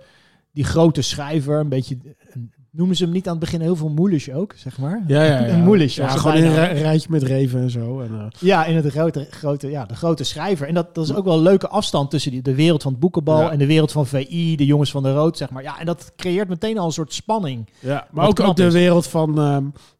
die 0.51 0.63
grote 0.63 1.01
schrijver, 1.01 1.59
een 1.59 1.69
beetje, 1.69 1.97
noemen 2.77 2.95
ze 2.95 3.03
hem 3.03 3.13
niet 3.13 3.25
aan 3.25 3.35
het 3.35 3.39
begin 3.39 3.61
heel 3.61 3.75
veel 3.75 3.89
moelish 3.89 4.29
ook, 4.29 4.53
zeg 4.55 4.77
maar? 4.77 5.03
Ja, 5.07 5.23
ja, 5.23 5.45
ja. 5.47 5.57
Moelish. 5.57 5.95
Ja, 5.95 6.07
gewoon 6.07 6.37
in 6.37 6.43
een 6.43 6.73
rijtje 6.73 7.07
met 7.11 7.23
reven 7.23 7.61
en 7.61 7.69
zo. 7.69 8.01
En, 8.01 8.11
uh... 8.11 8.25
Ja, 8.39 8.65
in 8.65 8.75
het 8.75 8.87
grote, 8.87 9.27
grote, 9.29 9.69
ja, 9.69 9.85
de 9.85 9.95
grote 9.95 10.23
schrijver. 10.23 10.67
En 10.67 10.73
dat, 10.73 10.95
dat 10.95 11.05
is 11.05 11.13
ook 11.13 11.25
wel 11.25 11.33
een 11.33 11.41
leuke 11.41 11.67
afstand 11.67 12.09
tussen 12.09 12.31
die, 12.31 12.41
de 12.41 12.55
wereld 12.55 12.81
van 12.81 12.91
het 12.91 13.01
boekenbal 13.01 13.41
ja. 13.41 13.51
en 13.51 13.57
de 13.57 13.65
wereld 13.65 13.91
van 13.91 14.07
VI, 14.07 14.55
de 14.55 14.65
jongens 14.65 14.91
van 14.91 15.03
de 15.03 15.13
rood, 15.13 15.37
zeg 15.37 15.49
maar. 15.49 15.63
Ja, 15.63 15.79
en 15.79 15.85
dat 15.85 16.11
creëert 16.15 16.49
meteen 16.49 16.77
al 16.77 16.85
een 16.85 16.91
soort 16.91 17.13
spanning. 17.13 17.69
Ja, 17.79 18.07
maar 18.11 18.27
ook, 18.27 18.39
ook 18.39 18.55
de 18.55 18.71
wereld 18.71 19.07
van... 19.07 19.39
Uh, 19.39 19.57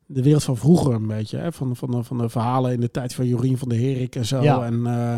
de 0.09 0.23
wereld 0.23 0.43
van 0.43 0.57
vroeger 0.57 0.93
een 0.93 1.07
beetje, 1.07 1.37
hè? 1.37 1.51
Van, 1.51 1.75
van, 1.75 1.91
de, 1.91 2.03
van 2.03 2.17
de 2.17 2.29
verhalen 2.29 2.73
in 2.73 2.79
de 2.79 2.91
tijd 2.91 3.13
van 3.13 3.25
Jorien 3.25 3.57
van 3.57 3.69
der 3.69 3.77
Herik 3.77 4.15
en 4.15 4.25
zo. 4.25 4.41
Ja. 4.41 4.63
En, 4.63 4.79
uh, 4.85 5.15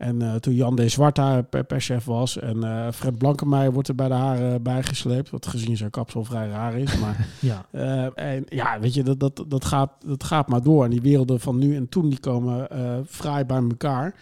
en 0.00 0.22
uh, 0.22 0.34
toen 0.34 0.54
Jan 0.54 0.76
D. 0.76 0.90
Zwart 0.90 1.14
daar 1.14 1.42
per, 1.42 1.64
per 1.64 1.80
chef 1.80 2.04
was. 2.04 2.38
En 2.38 2.56
uh, 2.56 2.86
Fred 2.92 3.18
Blankenmeijer 3.18 3.72
wordt 3.72 3.88
er 3.88 3.94
bij 3.94 4.08
de 4.08 4.14
haren 4.14 4.62
bijgesleept. 4.62 5.30
Wat 5.30 5.46
gezien 5.46 5.76
zijn 5.76 5.90
kapsel 5.90 6.24
vrij 6.24 6.48
raar 6.48 6.74
is. 6.74 6.98
Maar 6.98 7.26
ja. 7.40 7.66
Uh, 7.72 8.34
en, 8.34 8.44
ja, 8.48 8.80
weet 8.80 8.94
je, 8.94 9.02
dat, 9.02 9.20
dat, 9.20 9.44
dat, 9.48 9.64
gaat, 9.64 9.90
dat 10.06 10.24
gaat 10.24 10.48
maar 10.48 10.62
door. 10.62 10.84
En 10.84 10.90
die 10.90 11.00
werelden 11.00 11.40
van 11.40 11.58
nu 11.58 11.76
en 11.76 11.88
toen 11.88 12.08
die 12.08 12.20
komen 12.20 12.68
fraai 13.08 13.44
bij 13.44 13.56
elkaar. 13.56 14.14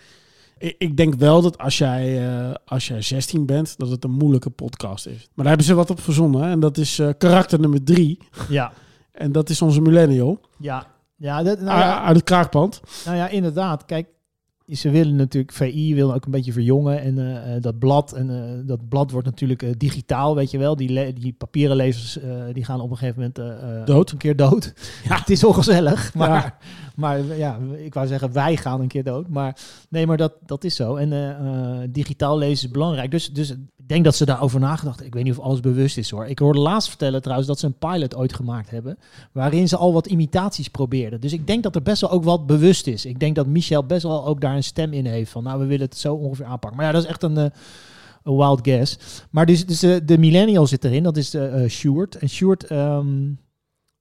Ik, 0.58 0.74
ik, 0.78 0.96
denk 0.96 1.14
wel 1.14 1.42
dat 1.42 1.58
als 1.58 1.78
jij, 1.78 2.28
als 2.64 2.88
jij 2.88 3.02
16 3.02 3.46
bent, 3.46 3.78
dat 3.78 3.90
het 3.90 4.04
een 4.04 4.10
moeilijke 4.10 4.50
podcast 4.50 5.06
is. 5.06 5.18
Maar 5.18 5.28
daar 5.34 5.46
hebben 5.46 5.66
ze 5.66 5.74
wat 5.74 5.90
op 5.90 6.00
verzonnen. 6.00 6.42
Hè? 6.42 6.50
En 6.50 6.60
dat 6.60 6.76
is 6.76 7.00
karakter 7.18 7.60
nummer 7.60 7.84
drie. 7.84 8.18
Ja. 8.48 8.72
En 9.12 9.32
dat 9.32 9.50
is 9.50 9.62
onze 9.62 9.80
millennial. 9.80 10.40
Ja. 10.58 10.86
Ja, 11.16 11.42
dat, 11.42 11.60
nou 11.60 11.78
ja, 11.78 12.02
uit 12.02 12.16
het 12.16 12.24
kraakpand. 12.24 12.80
Nou 13.04 13.16
ja, 13.16 13.28
inderdaad. 13.28 13.84
Kijk, 13.84 14.06
ze 14.70 14.90
willen 14.90 15.16
natuurlijk, 15.16 15.52
VI 15.52 15.94
wil 15.94 16.14
ook 16.14 16.24
een 16.24 16.30
beetje 16.30 16.52
verjongen. 16.52 17.00
En 17.00 17.18
eh, 17.18 17.56
eh, 17.56 17.62
dat 17.62 17.78
blad, 17.78 18.12
en 18.12 18.30
eh, 18.30 18.66
dat 18.66 18.88
blad 18.88 19.10
wordt 19.10 19.26
natuurlijk 19.26 19.80
digitaal, 19.80 20.34
weet 20.34 20.50
je 20.50 20.58
wel. 20.58 20.76
Die, 20.76 21.12
die 21.12 21.32
papieren 21.32 21.76
lezers, 21.76 22.18
die 22.52 22.64
gaan 22.64 22.80
op 22.80 22.90
een 22.90 22.96
gegeven 22.96 23.32
moment 23.36 23.86
Dood. 23.86 24.10
een 24.10 24.18
keer 24.18 24.36
dood. 24.36 24.72
Ja. 25.04 25.16
Het 25.20 25.30
is 25.30 25.44
ongezellig, 25.44 26.14
maar, 26.14 26.28
Ja. 26.30 26.58
Maar 26.98 27.36
ja, 27.36 27.58
ik 27.76 27.94
wou 27.94 28.06
zeggen, 28.06 28.32
wij 28.32 28.56
gaan 28.56 28.80
een 28.80 28.88
keer 28.88 29.04
dood. 29.04 29.28
Maar 29.28 29.56
nee, 29.88 30.06
maar 30.06 30.16
dat, 30.16 30.32
dat 30.46 30.64
is 30.64 30.74
zo. 30.74 30.96
En 30.96 31.12
eh, 31.12 31.30
eh, 31.30 31.88
digitaal 31.90 32.38
lezen 32.38 32.66
is 32.66 32.72
belangrijk. 32.72 33.10
Dus, 33.10 33.32
dus 33.32 33.50
ik 33.50 33.88
denk 33.88 34.04
dat 34.04 34.14
ze 34.14 34.24
daarover 34.24 34.60
nagedacht. 34.60 35.04
Ik 35.04 35.14
weet 35.14 35.24
niet 35.24 35.38
of 35.38 35.44
alles 35.44 35.60
bewust 35.60 35.98
is 35.98 36.10
hoor. 36.10 36.26
Ik 36.26 36.38
hoorde 36.38 36.58
laatst 36.58 36.88
vertellen 36.88 37.20
trouwens 37.22 37.48
dat 37.48 37.58
ze 37.58 37.66
een 37.66 37.78
pilot 37.78 38.16
ooit 38.16 38.34
gemaakt 38.34 38.70
hebben. 38.70 38.98
Waarin 39.32 39.68
ze 39.68 39.76
al 39.76 39.92
wat 39.92 40.06
imitaties 40.06 40.68
probeerden. 40.68 41.20
Dus 41.20 41.32
ik 41.32 41.46
denk 41.46 41.62
dat 41.62 41.74
er 41.74 41.82
best 41.82 42.00
wel 42.00 42.10
ook 42.10 42.24
wat 42.24 42.46
bewust 42.46 42.86
is. 42.86 43.04
Ik 43.04 43.20
denk 43.20 43.34
dat 43.34 43.46
Michel 43.46 43.84
best 43.84 44.02
wel 44.02 44.26
ook 44.26 44.40
daar 44.40 44.56
een 44.56 44.64
stem 44.64 44.92
in 44.92 45.06
heeft. 45.06 45.30
Van 45.30 45.42
nou, 45.42 45.58
we 45.58 45.66
willen 45.66 45.86
het 45.86 45.98
zo 45.98 46.14
ongeveer 46.14 46.46
aanpakken. 46.46 46.76
Maar 46.76 46.86
ja, 46.86 46.92
dat 46.92 47.02
is 47.02 47.08
echt 47.08 47.22
een, 47.22 47.36
eh, 47.36 47.50
wild 48.22 48.60
guess. 48.62 48.98
Maar 49.30 49.46
dus, 49.46 49.66
dus 49.66 49.80
de 49.80 50.18
millennial 50.18 50.66
zit 50.66 50.84
erin. 50.84 51.02
Dat 51.02 51.16
is 51.16 51.34
eh 51.34 51.62
Stuart. 51.66 52.14
En 52.14 52.28
Stuart... 52.28 52.66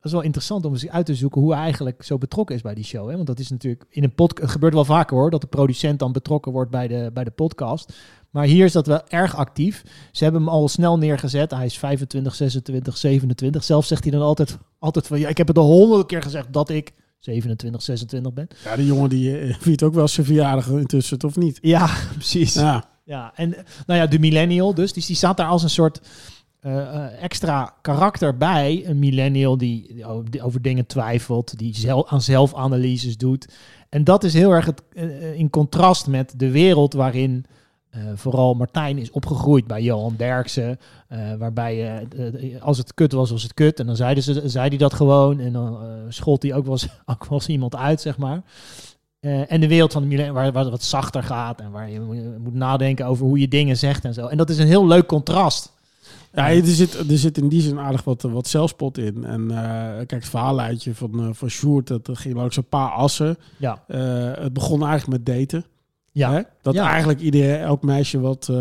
is 0.07 0.13
wel 0.13 0.21
interessant 0.21 0.65
om 0.65 0.73
eens 0.73 0.89
uit 0.89 1.05
te 1.05 1.15
zoeken 1.15 1.41
hoe 1.41 1.53
hij 1.53 1.61
eigenlijk 1.61 2.03
zo 2.03 2.17
betrokken 2.17 2.55
is 2.55 2.61
bij 2.61 2.73
die 2.73 2.83
show. 2.83 3.09
Hè? 3.09 3.15
Want 3.15 3.27
dat 3.27 3.39
is 3.39 3.49
natuurlijk 3.49 3.85
in 3.89 4.03
een 4.03 4.13
podcast. 4.13 4.41
Het 4.41 4.51
gebeurt 4.51 4.73
wel 4.73 4.85
vaker 4.85 5.17
hoor, 5.17 5.29
dat 5.29 5.41
de 5.41 5.47
producent 5.47 5.99
dan 5.99 6.11
betrokken 6.11 6.51
wordt 6.51 6.71
bij 6.71 6.87
de, 6.87 7.11
bij 7.13 7.23
de 7.23 7.31
podcast. 7.31 7.93
Maar 8.29 8.45
hier 8.45 8.65
is 8.65 8.71
dat 8.71 8.87
wel 8.87 9.07
erg 9.07 9.35
actief. 9.35 9.83
Ze 10.11 10.23
hebben 10.23 10.41
hem 10.41 10.49
al 10.49 10.67
snel 10.67 10.97
neergezet. 10.97 11.51
Hij 11.51 11.65
is 11.65 11.77
25, 11.77 12.35
26, 12.35 12.97
27. 12.97 13.63
Zelf 13.63 13.85
zegt 13.85 14.03
hij 14.03 14.11
dan 14.11 14.21
altijd, 14.21 14.57
altijd 14.79 15.07
van 15.07 15.19
ja, 15.19 15.27
ik 15.27 15.37
heb 15.37 15.47
het 15.47 15.57
al 15.57 15.71
honderd 15.71 16.07
keer 16.07 16.21
gezegd 16.21 16.53
dat 16.53 16.69
ik 16.69 16.93
27, 17.19 17.81
26 17.81 18.33
ben. 18.33 18.47
Ja, 18.63 18.75
die 18.75 18.85
jongen 18.85 19.09
die 19.09 19.39
eh, 19.39 19.55
viert 19.59 19.83
ook 19.83 19.93
wel 19.93 20.07
zijn 20.07 20.25
verjaardag 20.25 20.69
intussen, 20.69 21.23
of 21.23 21.35
niet? 21.35 21.57
Ja, 21.61 21.89
precies. 22.17 22.53
Ja. 22.53 22.95
Ja, 23.03 23.31
en 23.35 23.49
nou 23.85 23.99
ja, 23.99 24.07
de 24.07 24.19
millennial 24.19 24.73
dus. 24.73 24.93
Dus 24.93 25.05
die 25.05 25.15
staat 25.15 25.37
daar 25.37 25.47
als 25.47 25.63
een 25.63 25.69
soort 25.69 26.01
eh, 26.59 26.95
eh, 26.95 27.23
extra 27.23 27.73
karakter 27.81 28.37
bij. 28.37 28.83
Een 28.85 28.99
millennial 28.99 29.57
die, 29.57 30.05
over 30.41 30.61
dingen 30.61 30.85
twijfelt, 30.85 31.57
die 31.57 31.75
zelf, 31.75 32.09
aan 32.09 32.21
zelfanalyses 32.21 33.17
doet. 33.17 33.53
En 33.89 34.03
dat 34.03 34.23
is 34.23 34.33
heel 34.33 34.51
erg 34.51 34.69
eh, 34.93 35.33
in 35.33 35.49
contrast 35.49 36.07
met 36.07 36.33
de 36.37 36.51
wereld 36.51 36.93
waarin 36.93 37.45
vooral 38.15 38.53
Martijn 38.53 38.97
is 38.97 39.11
opgegroeid 39.11 39.67
bij 39.67 39.81
Johan 39.81 40.13
Derksen. 40.17 40.79
waarbij 41.37 42.07
als 42.59 42.77
het 42.77 42.93
kut 42.93 43.11
was, 43.11 43.31
was 43.31 43.43
het 43.43 43.53
kut. 43.53 43.79
En 43.79 43.85
dan 43.85 43.95
zeiden 43.95 44.23
ze, 44.23 44.41
zei 44.45 44.67
hij 44.67 44.77
dat 44.77 44.93
gewoon. 44.93 45.39
En 45.39 45.53
dan 45.53 45.79
schold 46.09 46.43
hij 46.43 46.53
ook 46.53 46.63
wel, 46.63 46.73
eens, 46.73 46.87
ook 47.05 47.25
wel 47.25 47.41
iemand 47.47 47.75
uit, 47.75 48.01
zeg 48.01 48.17
maar. 48.17 48.41
En 49.19 49.61
de 49.61 49.67
wereld 49.67 49.93
van 49.93 50.01
de 50.01 50.07
millennial, 50.07 50.35
waar, 50.35 50.51
waar 50.51 50.61
het 50.61 50.71
wat 50.71 50.83
zachter 50.83 51.23
gaat 51.23 51.61
en 51.61 51.71
waar 51.71 51.89
je 51.89 51.99
moet 52.39 52.53
nadenken 52.53 53.05
over 53.05 53.25
hoe 53.25 53.39
je 53.39 53.47
dingen 53.47 53.77
zegt 53.77 54.05
en 54.05 54.13
zo. 54.13 54.27
En 54.27 54.37
dat 54.37 54.49
is 54.49 54.57
een 54.57 54.67
heel 54.67 54.87
leuk 54.87 55.05
contrast. 55.05 55.76
Ja, 56.33 56.49
er 56.51 56.65
zit, 56.65 56.93
er 57.09 57.17
zit 57.17 57.37
in 57.37 57.47
die 57.49 57.61
zin 57.61 57.79
aardig 57.79 58.03
wat, 58.03 58.21
wat 58.21 58.47
zelfspot 58.47 58.97
in. 58.97 59.23
En 59.25 59.51
eh, 59.51 59.95
kijk, 59.95 60.11
het 60.11 60.27
verhaaluitje 60.29 60.95
van, 60.95 61.19
eh 61.19 61.29
van 61.31 61.49
Sjoerd, 61.49 61.87
dat 61.87 62.09
ging 62.13 62.35
langs 62.35 62.57
een 62.57 62.67
paar 62.69 62.89
assen. 62.89 63.37
Ja, 63.57 63.83
Eh, 63.87 63.99
het 64.43 64.53
begon 64.53 64.85
eigenlijk 64.85 65.25
met 65.25 65.35
daten. 65.37 65.65
ja. 66.11 66.31
Hè? 66.31 66.41
Dat 66.61 66.73
Ja. 66.73 66.89
eigenlijk 66.89 67.19
iedereen, 67.19 67.59
elk 67.59 67.81
meisje 67.83 68.19
wat, 68.19 68.51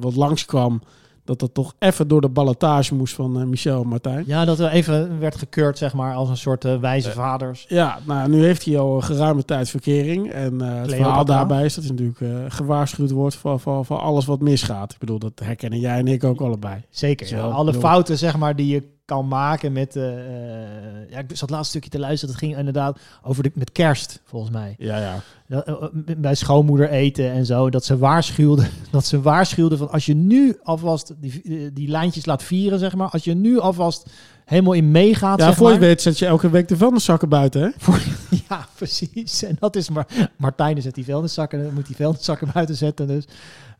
wat 0.00 0.14
langskwam, 0.16 0.82
dat 1.24 1.38
dat 1.38 1.54
toch 1.54 1.74
even 1.78 2.08
door 2.08 2.20
de 2.20 2.28
ballotage 2.28 2.94
moest 2.94 3.14
van 3.14 3.40
eh, 3.40 3.46
Michel 3.46 3.82
en 3.82 3.88
Martijn. 3.88 4.24
ja, 4.26 4.44
dat 4.44 4.58
er 4.58 4.68
even 4.70 5.18
werd 5.18 5.36
gekeurd, 5.36 5.78
zeg 5.78 5.94
maar, 5.94 6.14
als 6.14 6.28
een 6.28 6.36
soort 6.36 6.64
eh, 6.64 6.76
wijze 6.78 7.10
vaders. 7.10 7.64
Ja, 7.68 7.98
nou, 8.06 8.28
nu 8.28 8.44
heeft 8.44 8.64
hij 8.64 8.78
al 8.78 8.96
een 8.96 9.02
geruime 9.02 9.44
tijd 9.44 9.70
verkering. 9.70 10.30
En 10.30 10.60
eh, 10.60 10.80
het 10.80 10.94
verhaal 10.94 11.24
daarbij 11.24 11.64
is 11.64 11.74
dat 11.74 11.84
hij 11.84 11.92
natuurlijk 11.94 12.20
eh, 12.20 12.44
gewaarschuwd 12.56 13.10
wordt 13.10 13.34
voor, 13.36 13.60
voor, 13.60 13.84
voor 13.84 13.98
alles 13.98 14.24
wat 14.26 14.40
misgaat. 14.40 14.92
Ik 14.92 14.98
bedoel, 14.98 15.18
dat 15.18 15.32
herkennen 15.44 15.78
jij 15.78 15.98
en 15.98 16.08
ik 16.08 16.24
ook 16.24 16.40
allebei. 16.40 16.82
Zeker. 16.90 17.26
Zo, 17.26 17.36
ja. 17.36 17.46
ik 17.46 17.52
Alle 17.52 17.64
bedoel- 17.64 17.80
fouten, 17.80 18.18
zeg 18.18 18.36
maar, 18.38 18.56
die 18.56 18.66
je 18.66 18.82
kan 19.04 19.28
maken 19.28 19.72
met... 19.72 19.96
eh, 19.96 20.18
eh, 20.18 21.10
ja, 21.10 21.18
ik 21.18 21.24
zat 21.32 21.50
laatst 21.50 21.70
stukje 21.70 21.90
te 21.90 21.98
luisteren. 21.98 22.34
Dat 22.34 22.44
ging 22.44 22.56
inderdaad 22.58 22.98
over 23.22 23.42
de, 23.42 23.50
met 23.54 23.72
kerst, 23.72 24.20
volgens 24.24 24.52
mij. 24.52 24.74
Ja, 24.78 24.98
ja. 24.98 25.20
Dat, 25.48 25.66
eh, 25.66 25.74
bij 26.16 26.34
schoonmoeder 26.34 26.88
eten 26.90 27.30
en 27.32 27.46
zo. 27.46 27.70
Dat 27.70 27.84
ze 27.84 27.98
waarschuwde, 27.98 28.66
dat 28.90 29.06
ze 29.06 29.20
waarschuwde 29.20 29.76
van 29.76 29.90
als 29.90 30.06
je 30.06 30.14
nu 30.14 30.58
alvast 30.62 31.14
die, 31.18 31.72
die 31.72 31.88
lijntjes 31.88 32.26
laat 32.26 32.42
vieren, 32.42 32.78
zeg 32.78 32.94
maar. 32.94 33.08
Als 33.08 33.24
je 33.24 33.34
nu 33.34 33.58
alvast 33.58 34.10
helemaal 34.44 34.72
in 34.72 34.90
meegaat, 34.90 35.38
Ja, 35.38 35.46
zeg 35.46 35.56
voor 35.56 35.66
je 35.66 35.78
maar. 35.78 35.82
weet 35.86 36.02
zet 36.02 36.18
je 36.18 36.26
elke 36.26 36.50
week 36.50 36.68
de 36.68 36.76
vuilniszakken 36.76 37.28
buiten, 37.28 37.62
hè? 37.62 37.68
Ja, 38.48 38.66
precies. 38.74 39.42
En 39.42 39.56
dat 39.58 39.76
is 39.76 39.90
maar... 39.90 40.06
Martijn 40.36 40.82
zet 40.82 40.94
die 40.94 41.04
vuilniszakken, 41.04 41.62
dan 41.64 41.74
moet 41.74 41.86
die 41.86 41.96
vuilniszakken 41.96 42.48
buiten 42.52 42.76
zetten. 42.76 43.06
Dus, 43.06 43.24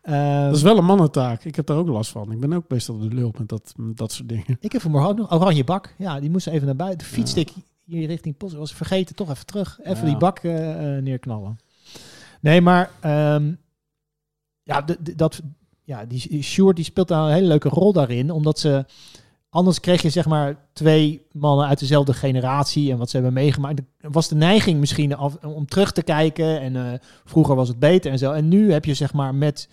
eh, 0.02 0.44
Dat 0.44 0.56
is 0.56 0.62
wel 0.62 0.78
een 0.78 0.85
mannentaak. 0.85 1.44
Ik 1.44 1.56
heb 1.56 1.66
daar 1.66 1.76
ook 1.76 1.88
last 1.88 2.11
van. 2.11 2.32
Ik 2.32 2.40
ben 2.40 2.52
ook 2.52 2.64
meestal 2.68 2.99
de 2.99 3.14
lul 3.14 3.35
met 3.38 3.49
dat, 3.49 3.73
met 3.76 3.97
dat 3.97 4.12
soort 4.12 4.28
dingen. 4.28 4.56
Ik 4.61 4.73
heb 4.73 4.80
vanmorgen 4.80 5.11
ook 5.11 5.16
nog 5.16 5.32
oranje 5.32 5.64
bak. 5.64 5.94
Ja, 5.99 6.21
die 6.21 6.30
moest 6.30 6.47
even 6.47 6.66
naar 6.66 6.76
buiten. 6.76 6.99
De 7.09 7.14
fietste 7.14 7.40
ik 7.40 7.50
hier 7.85 8.06
richting 8.06 8.37
Post. 8.37 8.54
Was 8.54 8.75
vergeten, 8.75 9.14
toch 9.14 9.30
even 9.30 9.47
terug. 9.47 9.78
Even 9.82 10.04
Ja. 10.04 10.04
die 10.11 10.16
bak 10.16 10.38
eh, 10.38 10.97
eh, 10.97 11.02
neerknallen. 11.02 11.59
Nee, 12.40 12.61
maar 12.61 12.90
ehm, 13.00 13.52
ja, 14.62 14.82
de, 14.82 14.97
de- 15.00 15.14
dat, 15.14 15.40
ja, 15.85 16.04
die 16.04 16.42
Sjoerd 16.42 16.76
die 16.76 16.85
speelt 16.85 17.09
daar 17.09 17.26
een 17.26 17.32
hele 17.35 17.47
leuke 17.47 17.68
rol 17.68 17.92
daarin. 17.92 18.30
Omdat 18.30 18.59
ze... 18.59 18.85
Anders 19.49 19.80
kreeg 19.80 20.02
je 20.02 20.11
zeg 20.11 20.26
maar 20.26 20.56
twee 20.73 21.26
mannen 21.32 21.66
uit 21.66 21.78
dezelfde 21.78 22.14
generatie 22.14 22.90
en 22.92 22.99
wat 22.99 23.11
ze 23.11 23.16
hebben 23.16 23.35
meegemaakt. 23.35 23.80
Was 24.00 24.28
de 24.28 24.35
neiging 24.35 24.80
misschien 24.80 25.16
af, 25.16 25.37
om 25.44 25.66
terug 25.66 25.92
te 25.92 26.02
kijken 26.02 26.61
en 26.61 26.76
eh, 26.76 26.99
vroeger 27.25 27.54
was 27.54 27.68
het 27.68 27.78
beter 27.78 28.11
en 28.12 28.18
zo. 28.18 28.32
En 28.32 28.49
nu 28.49 28.73
heb 28.73 28.85
je 28.85 28.94
zeg 28.94 29.12
maar 29.12 29.35
met 29.35 29.68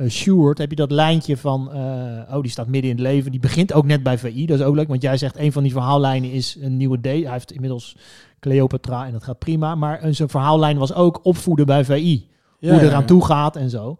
eh 0.00 0.08
Sjoerd 0.10 0.58
heb 0.58 0.70
je 0.70 0.76
dat 0.76 0.90
lijntje 0.90 1.36
van, 1.36 1.72
eh, 1.72 2.36
oh 2.36 2.42
die 2.42 2.50
staat 2.50 2.66
midden 2.68 2.90
in 2.90 2.96
het 2.96 3.06
leven. 3.06 3.30
Die 3.30 3.40
begint 3.40 3.72
ook 3.72 3.84
net 3.84 4.02
bij 4.02 4.18
VI, 4.18 4.46
dat 4.46 4.58
is 4.58 4.64
ook 4.64 4.74
leuk. 4.74 4.88
Want 4.88 5.02
jij 5.02 5.16
zegt 5.16 5.38
een 5.38 5.52
van 5.52 5.62
die 5.62 5.72
verhaallijnen 5.72 6.30
is 6.32 6.56
een 6.60 6.76
nieuwe 6.76 7.00
date. 7.00 7.22
Hij 7.22 7.32
heeft 7.32 7.52
inmiddels 7.52 7.96
Cleopatra 8.40 9.06
en 9.06 9.12
dat 9.12 9.24
gaat 9.24 9.38
prima. 9.38 9.74
Maar 9.74 10.04
een 10.04 10.14
zijn 10.14 10.28
verhaallijn 10.28 10.78
was 10.78 10.94
ook 10.94 11.20
opvoeden 11.22 11.66
bij 11.66 11.84
VI. 11.84 12.28
Ja, 12.58 12.70
hoe 12.72 12.80
ja, 12.80 12.86
eraan 12.86 13.00
ja. 13.00 13.06
toe 13.06 13.24
gaat 13.24 13.56
en 13.56 13.70
zo. 13.70 13.98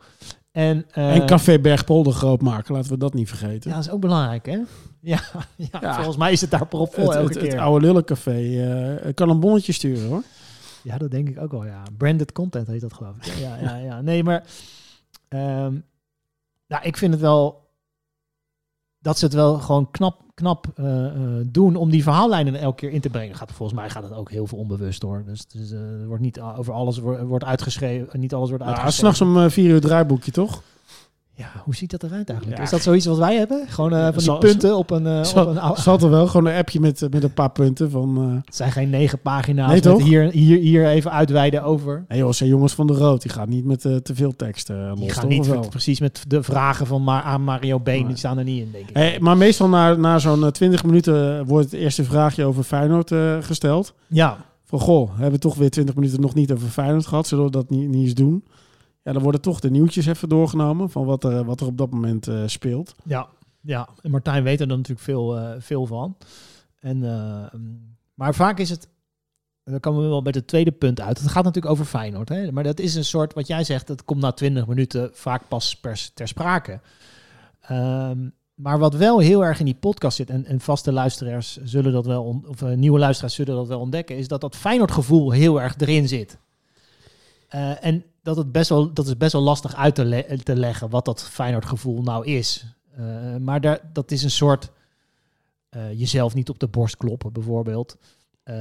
En, 0.52 0.85
eh, 0.92 1.14
En 1.14 1.26
Café 1.26 1.59
Bergpolder 1.59 2.12
groot 2.12 2.42
maken, 2.42 2.75
laten 2.75 2.90
we 2.90 2.99
dat 2.99 3.14
niet 3.14 3.28
vergeten. 3.28 3.71
ja, 3.71 3.76
dat 3.76 3.85
is 3.87 3.90
ook 3.90 4.00
belangrijk, 4.00 4.47
hè? 4.47 4.59
Ja, 5.00 5.21
ja, 5.57 5.78
Ja. 5.80 5.95
volgens 5.95 6.16
mij 6.16 6.33
is 6.33 6.40
het 6.40 6.50
daar 6.50 6.66
propvol 6.66 7.04
het, 7.09 7.16
elke 7.16 7.33
het, 7.33 7.40
het 7.40 7.50
keer. 7.50 7.61
oude 7.61 7.87
lullencafé 7.87 8.33
eh, 9.02 9.14
kan 9.14 9.28
een 9.30 9.40
bonnetje 9.40 9.73
sturen, 9.73 10.09
hoor. 10.09 10.23
Ja, 10.83 10.99
dat 10.99 11.11
denk 11.11 11.28
ik 11.28 11.40
ook 11.40 11.50
wel, 11.50 11.64
ja. 11.64 11.83
Branded 11.99 12.33
content 12.33 12.66
heet 12.66 12.80
dat, 12.80 12.92
geloof 12.92 13.16
ik. 13.16 13.25
Ja, 13.25 13.57
ja, 13.62 13.76
ja. 13.76 14.00
Nee, 14.00 14.23
maar... 14.25 14.45
ehm, 15.28 15.75
nou, 16.70 16.84
ik 16.84 16.96
vind 16.96 17.12
het 17.12 17.22
wel... 17.22 17.68
Dat 18.98 19.18
ze 19.18 19.24
het 19.24 19.34
wel 19.34 19.58
gewoon 19.58 19.90
knap, 19.90 20.22
knap 20.34 20.66
eh, 20.74 21.06
eh, 21.06 21.46
doen 21.46 21.76
om 21.76 21.90
die 21.90 22.02
verhaallijnen 22.02 22.54
er 22.54 22.60
elke 22.60 22.76
keer 22.76 22.90
in 22.90 23.00
te 23.00 23.10
brengen. 23.10 23.34
Gaat, 23.36 23.52
volgens 23.52 23.78
mij 23.78 23.90
gaat 23.90 24.02
het 24.02 24.12
ook 24.12 24.30
heel 24.30 24.46
veel 24.46 24.58
onbewust 24.58 25.00
door. 25.00 25.24
Dus 25.26 25.70
er 25.72 26.06
wordt 26.06 26.22
niet 26.22 26.40
over 26.40 26.72
alles 26.72 26.98
wordt, 26.98 27.22
wordt 27.22 27.44
uitgeschreven. 27.44 28.20
Niet 28.20 28.34
alles 28.34 28.48
wordt 28.48 28.64
uitgeschreven. 28.64 28.98
s'nachts 28.98 29.20
om 29.20 29.44
eh, 29.44 29.50
vier 29.50 29.70
uur 29.70 29.80
draaiboekje, 29.80 30.30
toch? 30.30 30.62
Ja, 31.40 31.50
hoe 31.64 31.75
ziet 31.75 31.90
dat 31.90 32.02
eruit 32.02 32.28
eigenlijk? 32.28 32.59
Ja. 32.59 32.64
Is 32.64 32.70
dat 32.70 32.82
zoiets 32.82 33.06
wat 33.06 33.18
wij 33.18 33.37
hebben? 33.37 33.64
Gewoon 33.68 33.92
eh, 33.92 34.02
van 34.02 34.12
die 34.12 34.20
Zal- 34.23 34.38
punten 34.38 34.76
op 34.76 34.90
een, 34.90 35.06
eh, 35.06 35.25
Zal- 35.25 35.47
op 35.47 35.56
een. 35.56 35.76
Zat 35.82 36.02
er 36.02 36.11
wel 36.11 36.26
gewoon 36.26 36.47
een 36.52 36.59
appje 36.59 36.80
met, 36.80 37.06
met 37.11 37.23
een 37.23 37.32
paar 37.35 37.50
punten 37.50 37.90
van... 37.90 38.16
eh 38.18 38.35
Het 38.44 38.56
zijn 38.56 38.73
geen 38.73 38.90
negen 38.90 39.20
pagina's. 39.20 39.80
Nee? 39.80 40.02
Hier, 40.02 40.30
hier, 40.30 40.59
hier 40.59 40.87
even 40.87 41.11
uitweiden 41.12 41.62
over. 41.62 42.04
nee 42.09 42.18
joh, 42.18 42.32
zijn 42.32 42.49
jongens 42.49 42.73
van 42.75 42.87
de 42.87 42.92
Rood. 42.92 43.23
Die 43.23 43.30
gaan 43.32 43.49
niet 43.49 43.64
met 43.64 43.85
eh, 43.85 43.97
te 43.97 44.14
veel 44.14 44.37
tekst 44.37 44.70
eh, 44.70 44.76
los, 44.88 44.99
Die 45.00 45.11
gaan 45.11 45.23
toch? 45.23 45.30
niet 45.30 45.47
wel? 45.47 45.68
precies 45.68 46.00
met 46.00 46.25
de 46.28 46.42
vragen 46.42 46.87
van 46.87 47.02
Ma 47.02 47.23
aan 47.23 47.42
Mario 47.42 47.80
Been. 47.80 47.99
Nee. 47.99 48.06
Die 48.06 48.16
staan 48.16 48.38
er 48.38 48.44
niet 48.44 48.61
in, 48.62 48.68
denk 48.73 48.88
ik. 48.88 48.97
Hey, 48.97 49.16
maar 49.20 49.37
meestal 49.37 49.68
na, 49.68 49.94
na 49.94 50.18
zo'n 50.18 50.44
eh, 50.44 50.50
20 50.50 50.85
minuten 50.85 51.44
wordt 51.47 51.70
het 51.70 51.80
eerste 51.80 52.04
vraagje 52.04 52.44
over 52.44 52.62
Feyenoord 52.62 53.11
eh, 53.12 53.37
gesteld. 53.40 53.94
Ja, 54.06 54.37
Van 54.64 54.80
goh, 54.80 55.11
hebben 55.12 55.32
we 55.32 55.38
toch 55.38 55.54
weer 55.56 55.70
20 55.70 55.94
minuten 55.94 56.20
nog 56.20 56.35
niet 56.35 56.52
over 56.52 56.68
Feyenoord 56.68 57.06
gehad. 57.06 57.26
Zullen 57.26 57.44
we 57.44 57.50
dat 57.50 57.70
niet, 57.70 57.88
niet 57.88 58.04
eens 58.04 58.14
doen? 58.14 58.44
Ja, 59.02 59.12
dan 59.12 59.23
worden 59.23 59.40
toch 59.40 59.61
de 59.61 59.71
nieuwtjes 59.71 60.07
even 60.07 60.28
doorgenomen 60.28 60.90
van 60.90 61.04
wat 61.04 61.25
er, 61.25 61.45
wat 61.45 61.61
er 61.61 61.66
op 61.66 61.78
dat 61.78 61.90
moment 61.90 62.28
eh, 62.28 62.42
speelt. 62.47 62.95
ja, 63.04 63.28
ja. 63.61 63.88
En 64.02 64.11
Martijn 64.11 64.42
weet 64.42 64.61
er 64.61 64.69
dan 64.69 64.76
natuurlijk 64.76 65.07
veel, 65.07 65.37
eh, 65.37 65.54
veel 65.59 65.87
van. 65.87 66.16
En, 66.78 67.04
eh, 67.04 67.61
maar 68.14 68.35
vaak 68.35 68.59
is 68.59 68.71
het... 68.71 68.88
Dan 69.64 69.80
komen 69.80 70.02
we 70.02 70.09
wel 70.09 70.23
bij 70.23 70.33
het 70.37 70.47
tweede 70.47 70.73
punt 70.73 71.00
uit. 71.00 71.19
Het 71.19 71.28
gaat 71.28 71.45
natuurlijk 71.45 71.73
over 71.73 71.85
Feyenoord. 71.85 72.28
Hè? 72.28 72.52
Maar 72.52 72.64
dat 72.64 72.78
is 72.80 72.95
een 72.95 73.04
soort, 73.04 73.35
wat 73.35 73.47
jij 73.47 73.64
zegt, 73.64 73.87
dat 73.87 74.04
komt 74.04 74.21
na 74.21 74.33
20 74.33 74.66
minuten 74.66 75.11
vaak 75.12 75.49
pas 75.49 75.80
ter 76.14 76.28
sprake. 76.28 76.80
Ehm, 77.61 78.28
maar 78.54 78.78
wat 78.78 78.95
wel 78.95 79.19
heel 79.19 79.45
erg 79.45 79.59
in 79.59 79.64
die 79.64 79.75
podcast 79.75 80.16
zit, 80.16 80.30
en, 80.30 80.45
en 80.45 80.61
vaste 80.61 80.92
luisteraars 80.92 81.59
zullen 81.62 81.92
dat 81.92 82.07
wel, 82.07 82.42
of 82.47 82.62
eh, 82.62 82.73
nieuwe 82.73 82.99
luisteraars 82.99 83.35
zullen 83.35 83.54
dat 83.54 83.69
wel 83.69 83.80
ontdekken, 83.80 84.16
is 84.16 84.28
dat 84.28 84.40
dat 84.40 84.57
Feyenoord 84.57 84.90
gevoel 84.90 85.30
heel 85.30 85.61
erg 85.61 85.76
erin 85.78 86.09
zit. 86.09 86.38
En 87.80 88.04
dat, 88.22 88.36
het 88.36 88.52
best 88.52 88.68
wel, 88.68 88.92
dat 88.92 89.06
is 89.06 89.16
best 89.16 89.32
wel 89.32 89.42
lastig 89.42 89.74
uit 89.76 89.94
te, 89.94 90.04
le- 90.04 90.36
te 90.42 90.56
leggen 90.56 90.90
wat 90.90 91.04
dat 91.04 91.22
Feyenoord 91.22 91.66
gevoel 91.66 92.02
nou 92.02 92.26
is. 92.26 92.64
Eh, 92.96 93.04
maar 93.40 93.60
daar, 93.60 93.80
dat 93.92 94.10
is 94.10 94.22
een 94.22 94.30
soort 94.30 94.70
eh, 95.68 95.80
jezelf 95.98 96.34
niet 96.34 96.48
op 96.48 96.58
de 96.58 96.68
borst 96.68 96.96
kloppen 96.96 97.32
bijvoorbeeld. 97.32 97.96
eh, 98.42 98.54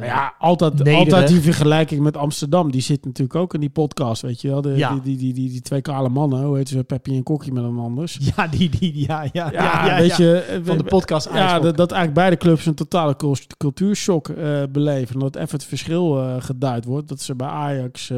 ja, 0.00 0.34
altijd, 0.38 0.74
Nederig. 0.74 0.98
altijd 0.98 1.28
die 1.28 1.40
vergelijking 1.40 2.00
met 2.00 2.16
Amsterdam. 2.16 2.70
Die 2.70 2.80
zit 2.80 3.04
natuurlijk 3.04 3.34
ook 3.38 3.54
in 3.54 3.60
die 3.60 3.70
podcast, 3.70 4.22
weet 4.22 4.40
je 4.40 4.48
wel. 4.48 4.60
De, 4.62 4.68
Ja. 4.76 4.90
die, 4.92 5.00
die, 5.02 5.16
die, 5.16 5.32
die, 5.32 5.50
die 5.50 5.60
twee 5.60 5.80
kale 5.80 6.08
mannen, 6.08 6.44
hoe 6.44 6.56
heet 6.56 6.68
ze, 6.68 6.84
Peppy 6.84 7.14
en 7.14 7.22
Kokkie 7.22 7.52
met 7.52 7.64
een 7.64 7.78
anders. 7.78 8.18
ja, 8.36 8.46
die, 8.46 8.68
die, 8.70 8.92
die- 8.92 9.06
ja, 9.06 9.22
ja, 9.32 9.50
Ja, 9.52 9.86
ja, 9.86 9.96
weet 9.98 10.16
je... 10.16 10.60
Van 10.64 10.78
de 10.78 10.84
podcast 10.84 11.28
Ja, 11.32 11.58
dat, 11.60 11.76
dat 11.76 11.90
eigenlijk 11.92 12.14
beide 12.20 12.36
clubs 12.36 12.66
een 12.66 12.74
totale 12.74 13.16
cul- 13.16 13.36
cultuurshock 13.56 14.28
eh, 14.28 14.62
beleven. 14.70 15.14
En 15.14 15.20
dat 15.20 15.36
even 15.36 15.52
het 15.58 15.64
verschil 15.64 16.10
geduid 16.40 16.84
wordt. 16.84 17.08
Dat 17.08 17.20
ze 17.20 17.34
bij 17.34 17.48
Ajax 17.48 18.12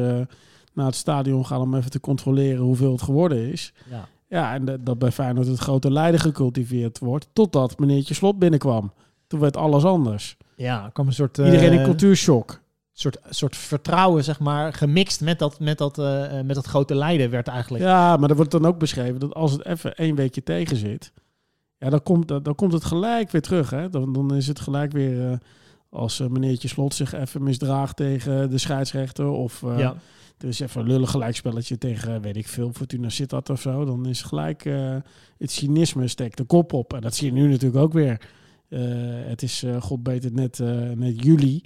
naar 0.73 0.85
het 0.85 0.95
stadion 0.95 1.45
gaan 1.45 1.61
om 1.61 1.75
even 1.75 1.91
te 1.91 1.99
controleren 1.99 2.63
hoeveel 2.63 2.91
het 2.91 3.01
geworden 3.01 3.51
is. 3.51 3.73
Ja. 3.89 4.07
Ja, 4.33 4.53
en 4.53 4.65
dat, 4.65 4.85
dat 4.85 4.99
bij 4.99 5.11
Feyenoord 5.11 5.47
het 5.47 5.59
grote 5.59 5.91
lijden 5.91 6.19
gecultiveerd 6.19 6.99
wordt. 6.99 7.27
Totdat 7.33 7.79
meneertje 7.79 8.13
Slot 8.13 8.39
binnenkwam. 8.39 8.93
Toen 9.27 9.39
werd 9.39 9.57
alles 9.57 9.83
anders. 9.83 10.37
Ja, 10.55 10.89
kwam 10.93 11.07
een 11.07 11.13
soort... 11.13 11.37
Iedereen 11.37 11.71
in 11.71 11.79
eh, 11.79 11.83
cultuurshock. 11.83 12.61
soort, 12.93 13.17
soort 13.29 13.55
vertrouwen, 13.55 14.23
zeg 14.23 14.39
maar, 14.39 14.73
gemixt 14.73 15.21
met 15.21 15.39
dat, 15.39 15.59
met 15.59 15.77
dat, 15.77 15.97
eh, 15.97 16.39
eh, 16.39 16.45
met 16.45 16.55
dat 16.55 16.65
grote 16.65 16.95
lijden 16.95 17.29
werd 17.29 17.47
eigenlijk. 17.47 17.83
Ja, 17.83 18.17
maar 18.17 18.29
er 18.29 18.35
wordt 18.35 18.51
dan 18.51 18.65
ook 18.65 18.77
beschreven 18.77 19.19
dat 19.19 19.33
als 19.33 19.51
het 19.51 19.65
even 19.65 19.95
één 19.95 20.15
weekje 20.15 20.43
tegen 20.43 20.77
zit, 20.77 21.13
ja, 21.77 21.89
dan 21.89 22.03
komt, 22.03 22.27
dan 22.27 22.55
komt 22.55 22.73
het 22.73 22.85
gelijk 22.85 23.31
weer 23.31 23.41
terug. 23.41 23.69
Hè? 23.69 23.89
Dan, 23.89 24.13
dan 24.13 24.35
is 24.35 24.47
het 24.47 24.59
gelijk 24.59 24.91
weer 24.91 25.37
als 25.89 26.19
meneertje 26.19 26.67
Slot 26.67 26.93
zich 26.93 27.13
even 27.13 27.43
misdraagt 27.43 27.95
tegen 27.95 28.49
de 28.49 28.57
scheidsrechter 28.57 29.27
of 29.27 29.61
ja. 29.77 29.95
Is 30.43 30.59
even 30.59 30.81
een 30.81 30.87
lullig 30.87 31.09
gelijkspelletje 31.09 31.77
tegen, 31.77 32.21
weet 32.21 32.37
ik 32.37 32.47
veel, 32.47 32.71
Fortuna 32.73 33.09
Sittard 33.09 33.49
of 33.49 33.61
zo. 33.61 33.85
Dan 33.85 34.05
is 34.05 34.21
gelijk 34.21 34.65
eh, 34.65 34.95
het 35.37 35.51
cynisme 35.51 36.07
steekt 36.07 36.37
de 36.37 36.43
kop 36.43 36.73
op. 36.73 36.93
En 36.93 37.01
dat 37.01 37.15
zie 37.15 37.33
je 37.33 37.33
nu 37.41 37.47
natuurlijk 37.47 37.83
ook 37.83 37.93
weer. 37.93 38.29
Eh, 38.69 38.79
het 39.25 39.41
is, 39.41 39.63
eh, 39.63 39.81
god 39.81 40.03
beter, 40.03 40.31
net, 40.31 40.59
net 40.95 41.23
juli. 41.23 41.61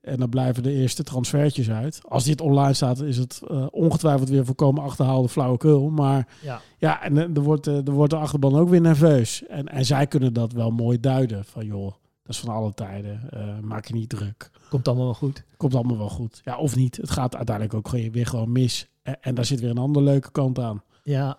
En 0.00 0.18
dan 0.18 0.28
blijven 0.28 0.62
de 0.62 0.72
eerste 0.72 1.02
transfertjes 1.02 1.70
uit. 1.70 2.00
Als 2.08 2.24
dit 2.24 2.40
online 2.40 2.72
staat, 2.72 3.00
is 3.00 3.16
het 3.16 3.40
ongetwijfeld 3.70 4.28
weer 4.28 4.44
voorkomen 4.44 4.82
achterhaalde 4.82 5.28
flauwekul. 5.28 5.90
Maar 5.90 6.28
Ja. 6.42 6.60
ja, 6.78 7.02
en 7.02 7.16
er 7.16 7.42
wordt, 7.42 7.66
er 7.66 7.90
wordt 7.90 8.10
de 8.12 8.18
achterban 8.18 8.54
ook 8.54 8.68
weer 8.68 8.80
nerveus. 8.80 9.46
En, 9.46 9.66
en 9.66 9.84
zij 9.84 10.06
kunnen 10.06 10.32
dat 10.32 10.52
wel 10.52 10.70
mooi 10.70 11.00
duiden. 11.00 11.44
Van 11.44 11.66
joh, 11.66 11.92
dat 12.28 12.36
is 12.36 12.42
van 12.42 12.54
alle 12.54 12.74
tijden. 12.74 13.30
Eh, 13.30 13.58
maak 13.58 13.86
je 13.86 13.94
niet 13.94 14.08
druk. 14.08 14.50
Komt 14.68 14.88
allemaal 14.88 15.04
wel 15.04 15.14
goed. 15.14 15.44
Komt 15.56 15.74
allemaal 15.74 15.98
wel 15.98 16.08
goed. 16.08 16.40
Ja, 16.44 16.58
of 16.58 16.76
niet. 16.76 16.96
Het 16.96 17.10
gaat 17.10 17.36
uiteindelijk 17.36 17.76
ook 17.76 17.88
gewoon- 17.88 18.10
weer 18.10 18.26
gewoon 18.26 18.52
mis. 18.52 18.88
En, 19.02 19.22
en 19.22 19.34
daar 19.34 19.44
zit 19.44 19.60
weer 19.60 19.70
een 19.70 19.78
andere 19.78 20.04
leuke 20.04 20.30
kant 20.30 20.58
aan. 20.58 20.82
Ja, 21.02 21.38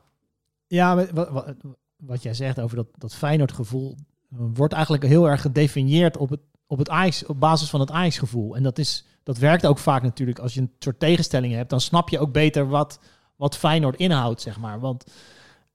ja 0.67 0.95
wat, 1.13 1.29
wat, 1.29 1.53
wat 1.95 2.23
jij 2.23 2.33
zegt 2.33 2.59
over 2.59 2.75
dat, 2.75 2.87
dat 2.97 3.15
Feyenoord-gevoel 3.15 3.95
eh, 4.31 4.39
wordt 4.53 4.73
eigenlijk 4.73 5.03
heel 5.03 5.29
erg 5.29 5.41
gedefinieerd 5.41 6.17
op, 6.17 6.29
het, 6.29 6.39
op, 6.67 6.77
het 6.77 6.89
Ajax, 6.89 7.25
op 7.25 7.39
basis 7.39 7.69
van 7.69 7.79
het 7.79 7.91
Ajax-gevoel. 7.91 8.55
En 8.55 8.63
dat, 8.63 8.77
is, 8.77 9.05
dat 9.23 9.37
werkt 9.37 9.65
ook 9.65 9.77
vaak 9.77 10.01
natuurlijk. 10.01 10.39
Als 10.39 10.53
je 10.53 10.61
een 10.61 10.71
soort 10.79 10.99
tegenstelling 10.99 11.53
hebt, 11.53 11.69
dan 11.69 11.81
snap 11.81 12.09
je 12.09 12.19
ook 12.19 12.31
beter 12.33 12.67
wat, 12.67 12.99
wat 13.35 13.57
Feyenoord 13.57 13.95
inhoudt, 13.95 14.41
zeg 14.41 14.59
maar. 14.59 14.79
Want 14.79 15.05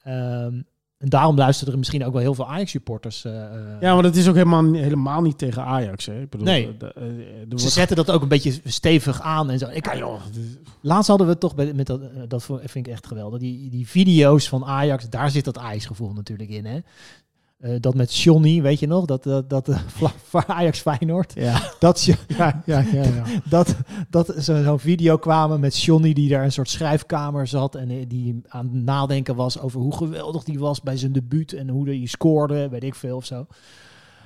ehm, 0.02 0.62
en 1.04 1.11
daarom 1.11 1.37
luisteren 1.37 1.73
er 1.73 1.78
misschien 1.78 2.04
ook 2.04 2.12
wel 2.12 2.20
heel 2.23 2.34
veel 2.34 2.49
Ajax-supporters. 2.49 3.25
eh, 3.25 3.44
eh, 3.44 3.50
Ja, 3.80 3.94
maar 3.94 4.02
dat 4.02 4.16
is 4.16 4.28
ook 4.28 4.34
helemaal, 4.34 4.73
helemaal 4.73 5.23
niet 5.23 5.38
tegen 5.38 5.64
Ajax. 5.64 6.06
Hè. 6.06 6.20
Ik 6.20 6.30
bedoel, 6.30 6.46
Nee. 6.46 6.66
eh, 6.78 7.02
de- 7.49 7.58
Ze 7.58 7.68
zetten 7.68 7.96
dat 7.96 8.11
ook 8.11 8.23
een 8.23 8.28
beetje 8.28 8.61
stevig 8.64 9.20
aan 9.20 9.50
en 9.50 9.58
zo. 9.58 9.68
Ik, 9.68 9.84
Ja, 9.87 9.96
joh. 9.96 10.20
Laatst 10.80 11.08
hadden 11.08 11.26
we 11.26 11.38
toch 11.38 11.54
bij, 11.54 11.73
met 11.75 11.87
dat, 11.87 12.00
dat 12.28 12.44
vind 12.44 12.87
ik 12.87 12.92
echt 12.92 13.06
geweldig. 13.06 13.40
Die, 13.40 13.70
die 13.70 13.88
video's 13.88 14.49
van 14.49 14.64
Ajax, 14.64 15.08
daar 15.11 15.30
zit 15.30 15.44
dat 15.44 15.58
Ajax-gevoel 15.58 16.12
natuurlijk 16.12 16.50
in. 16.50 16.64
Hè? 16.66 16.78
Eh, 17.58 17.75
dat 17.80 17.94
met 17.94 18.16
Johnny, 18.16 18.62
weet 18.62 18.78
je 18.80 18.87
nog? 18.87 19.04
Dat, 19.04 19.23
dat, 19.23 19.50
dat 19.50 19.68
eh, 19.68 19.78
voor 20.28 20.44
Ajax 20.46 20.80
Feyenoord. 20.80 21.32
Ja, 21.34 21.70
Dat, 21.78 22.04
ja, 22.04 22.62
ja, 22.66 22.84
ja. 22.92 23.02
ja. 23.02 23.25
dat, 23.49 23.76
dat 24.11 24.34
zo- 24.38 24.62
zo'n 24.62 24.78
video 24.78 25.16
kwamen 25.16 25.61
met 25.61 25.82
Johnny 25.82 26.12
die 26.12 26.28
daar 26.28 26.44
een 26.44 26.52
soort 26.52 26.68
schrijfkamer 26.70 27.46
zat. 27.46 27.75
En 27.75 27.90
eh, 27.90 28.04
die 28.08 28.40
aan 28.49 28.64
het 28.64 28.84
nadenken 28.84 29.34
was 29.37 29.61
over 29.61 29.80
hoe 29.80 29.96
geweldig 29.96 30.44
die 30.44 30.58
was 30.58 30.80
bij 30.80 30.96
zijn 30.96 31.12
debuut. 31.12 31.52
En 31.52 31.68
hoe 31.68 31.88
hij 31.88 32.06
scoorde, 32.06 32.68
weet 32.68 32.84
ik 32.84 32.94
veel 32.94 33.16
of 33.16 33.25
zo. 33.25 33.46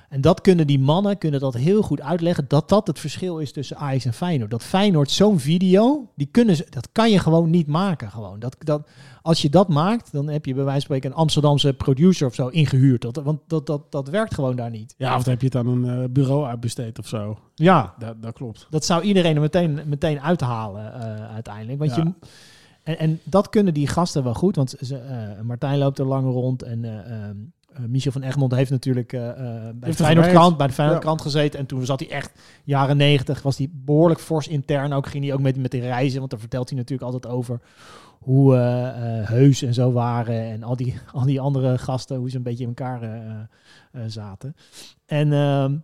En 0.09 0.21
dat 0.21 0.41
kunnen 0.41 0.67
die 0.67 0.79
mannen 0.79 1.19
kunnen 1.19 1.41
dat 1.41 1.55
heel 1.55 1.83
goed 1.83 2.01
uitleggen. 2.01 2.45
Dat 2.49 2.69
dat 2.69 2.87
het 2.87 2.99
verschil 2.99 3.39
is 3.39 3.53
tussen 3.53 3.77
Ajax 3.77 4.05
en 4.05 4.13
Feyenoord. 4.13 4.51
Dat 4.51 4.63
Feyenoord 4.63 5.11
zo'n 5.11 5.39
video, 5.39 6.09
die 6.15 6.27
kunnen 6.31 6.57
ze, 6.57 6.67
dat 6.71 6.89
kan 6.93 7.11
je 7.11 7.19
gewoon 7.19 7.51
niet 7.51 7.67
maken. 7.67 8.11
Gewoon. 8.11 8.39
Dat, 8.39 8.57
dat, 8.59 8.89
als 9.23 9.43
je 9.43 9.51
dat 9.51 9.69
maakt, 9.69 10.13
dan 10.13 10.29
heb 10.29 10.45
je 10.47 10.55
bij 10.55 10.65
wijze 10.65 10.87
van 10.87 10.97
spreken 10.97 11.11
een 11.11 11.17
Amsterdamse 11.17 11.73
producer 11.73 12.27
of 12.27 12.35
zo 12.35 12.47
ingehuurd. 12.49 13.03
Dat, 13.03 13.17
want 13.17 13.41
dat, 13.47 13.67
dat, 13.67 13.93
dat 13.93 14.09
werkt 14.09 14.35
gewoon 14.35 14.57
daar 14.57 14.71
niet. 14.71 14.95
Ja, 14.99 15.17
of 15.17 15.23
dan 15.23 15.33
heb 15.33 15.41
je 15.41 15.47
het 15.47 15.57
aan 15.57 15.67
een 15.67 16.03
eh, 16.03 16.09
bureau 16.11 16.47
uitbesteed 16.47 16.99
of 16.99 17.07
zo. 17.09 17.39
Ja, 17.55 17.95
Dat, 17.99 18.23
dat 18.23 18.33
klopt. 18.33 18.67
dat 18.71 18.85
zou 18.85 19.03
iedereen 19.03 19.35
er 19.35 19.41
meteen, 19.41 19.81
meteen 19.87 20.21
uithalen 20.21 20.95
eh, 20.95 21.33
uiteindelijk. 21.35 21.79
Want 21.79 21.95
Ja. 21.95 22.03
je, 22.03 22.13
en, 22.83 22.99
en 22.99 23.21
dat 23.25 23.49
kunnen 23.49 23.75
die 23.75 23.87
gasten 23.87 24.25
wel 24.25 24.35
goed. 24.35 24.57
Want 24.57 24.75
ze, 24.81 24.97
eh, 24.99 25.41
Martijn 25.43 25.79
loopt 25.79 25.99
er 25.99 26.07
lang 26.07 26.25
rond. 26.33 26.63
En 26.63 26.85
eh, 26.85 26.99
ehm, 26.99 27.23
eh, 27.23 27.31
Michel 27.87 28.13
van 28.13 28.23
Egmond 28.23 28.55
heeft 28.55 28.71
natuurlijk 28.71 29.13
eh, 29.13 29.29
eh, 29.29 29.37
bij, 29.75 29.91
de 29.91 29.97
Feyenoordkrant, 29.97 30.37
gewerkt. 30.37 30.57
bij 30.57 30.67
de 30.67 30.73
Feyenoordkrant 30.73 31.23
gezeten. 31.23 31.59
En 31.59 31.67
toen 31.67 31.85
zat 31.85 32.01
hij 32.01 32.11
echt 32.11 32.33
jaren 32.65 32.97
negentig. 32.97 33.43
Was 33.43 33.59
hij 33.59 33.69
behoorlijk 33.73 34.21
fors 34.21 34.49
intern. 34.49 34.93
Ook 34.93 35.07
ging 35.07 35.25
hij 35.25 35.35
ook 35.35 35.41
met, 35.41 35.57
met 35.57 35.71
die 35.71 35.81
reizen. 35.81 36.19
Want 36.19 36.31
daar 36.31 36.41
vertelt 36.41 36.69
hij 36.69 36.79
natuurlijk 36.79 37.13
altijd 37.13 37.33
over 37.33 37.61
hoe 38.19 38.57
eh, 38.57 39.21
eh, 39.21 39.29
Heus 39.29 39.63
en 39.63 39.75
zo 39.75 39.93
waren. 39.93 40.43
En 40.43 40.63
al 40.63 40.77
die, 40.77 40.95
al 41.13 41.25
die 41.25 41.41
andere 41.41 41.79
gasten. 41.79 42.17
Hoe 42.17 42.31
ze 42.31 42.37
een 42.37 42.43
beetje 42.43 42.63
in 42.63 42.69
elkaar 42.69 43.03
eh, 43.03 43.11
eh, 43.11 43.41
eh, 43.91 44.03
zaten. 44.07 44.57
En 45.07 45.33
ehm, 45.33 45.77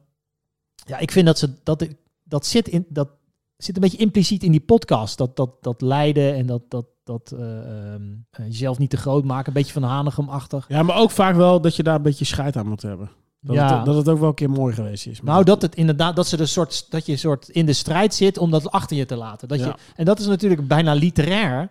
ja, 0.74 0.98
ik 0.98 1.10
vind 1.10 1.26
dat 1.26 1.38
ze 1.38 1.50
dat, 1.62 1.88
dat 2.24 2.46
zit 2.46 2.68
in 2.68 2.86
dat 2.88 3.08
zit 3.56 3.74
een 3.74 3.82
beetje 3.82 3.98
impliciet 3.98 4.42
in 4.42 4.50
die 4.50 4.60
podcast. 4.60 5.18
Dat, 5.18 5.36
dat, 5.36 5.62
dat 5.62 5.80
lijden 5.80 6.34
en 6.34 6.46
dat, 6.46 6.62
dat, 6.68 6.86
dat 7.04 7.32
eh, 7.38 7.58
ehm, 7.58 8.02
eh, 8.30 8.46
jezelf 8.46 8.78
niet 8.78 8.90
te 8.90 8.96
groot 8.96 9.24
maken. 9.24 9.46
Een 9.48 9.52
beetje 9.52 9.72
van 9.72 9.82
Hanegem-achtig. 9.82 10.64
Ja, 10.68 10.82
maar 10.82 10.96
ook 10.96 11.10
vaak 11.10 11.34
wel 11.36 11.60
dat 11.60 11.76
je 11.76 11.82
daar 11.82 11.94
een 11.94 12.02
beetje 12.02 12.24
scheid 12.24 12.56
aan 12.56 12.68
moet 12.68 12.82
hebben. 12.82 13.10
Dat, 13.40 13.56
Ja. 13.56 13.76
het, 13.76 13.84
dat 13.84 13.96
het 13.96 14.08
ook 14.08 14.18
wel 14.18 14.28
een 14.28 14.34
keer 14.34 14.50
mooi 14.50 14.74
geweest 14.74 15.06
is. 15.06 15.22
Nou, 15.22 15.44
dat 15.44 15.62
het 15.62 15.74
inderdaad, 15.74 16.16
dat 16.16 16.26
ze 16.26 16.40
een 16.40 16.48
soort, 16.48 16.90
dat 16.90 17.06
je 17.06 17.12
een 17.12 17.18
soort 17.18 17.48
in 17.48 17.66
de 17.66 17.72
strijd 17.72 18.14
zit 18.14 18.38
om 18.38 18.50
dat 18.50 18.70
achter 18.70 18.96
je 18.96 19.06
te 19.06 19.16
laten. 19.16 19.48
Dat 19.48 19.58
Ja. 19.58 19.66
je, 19.66 19.74
en 19.96 20.04
dat 20.04 20.18
is 20.18 20.26
natuurlijk 20.26 20.68
bijna 20.68 20.92
literair 20.92 21.68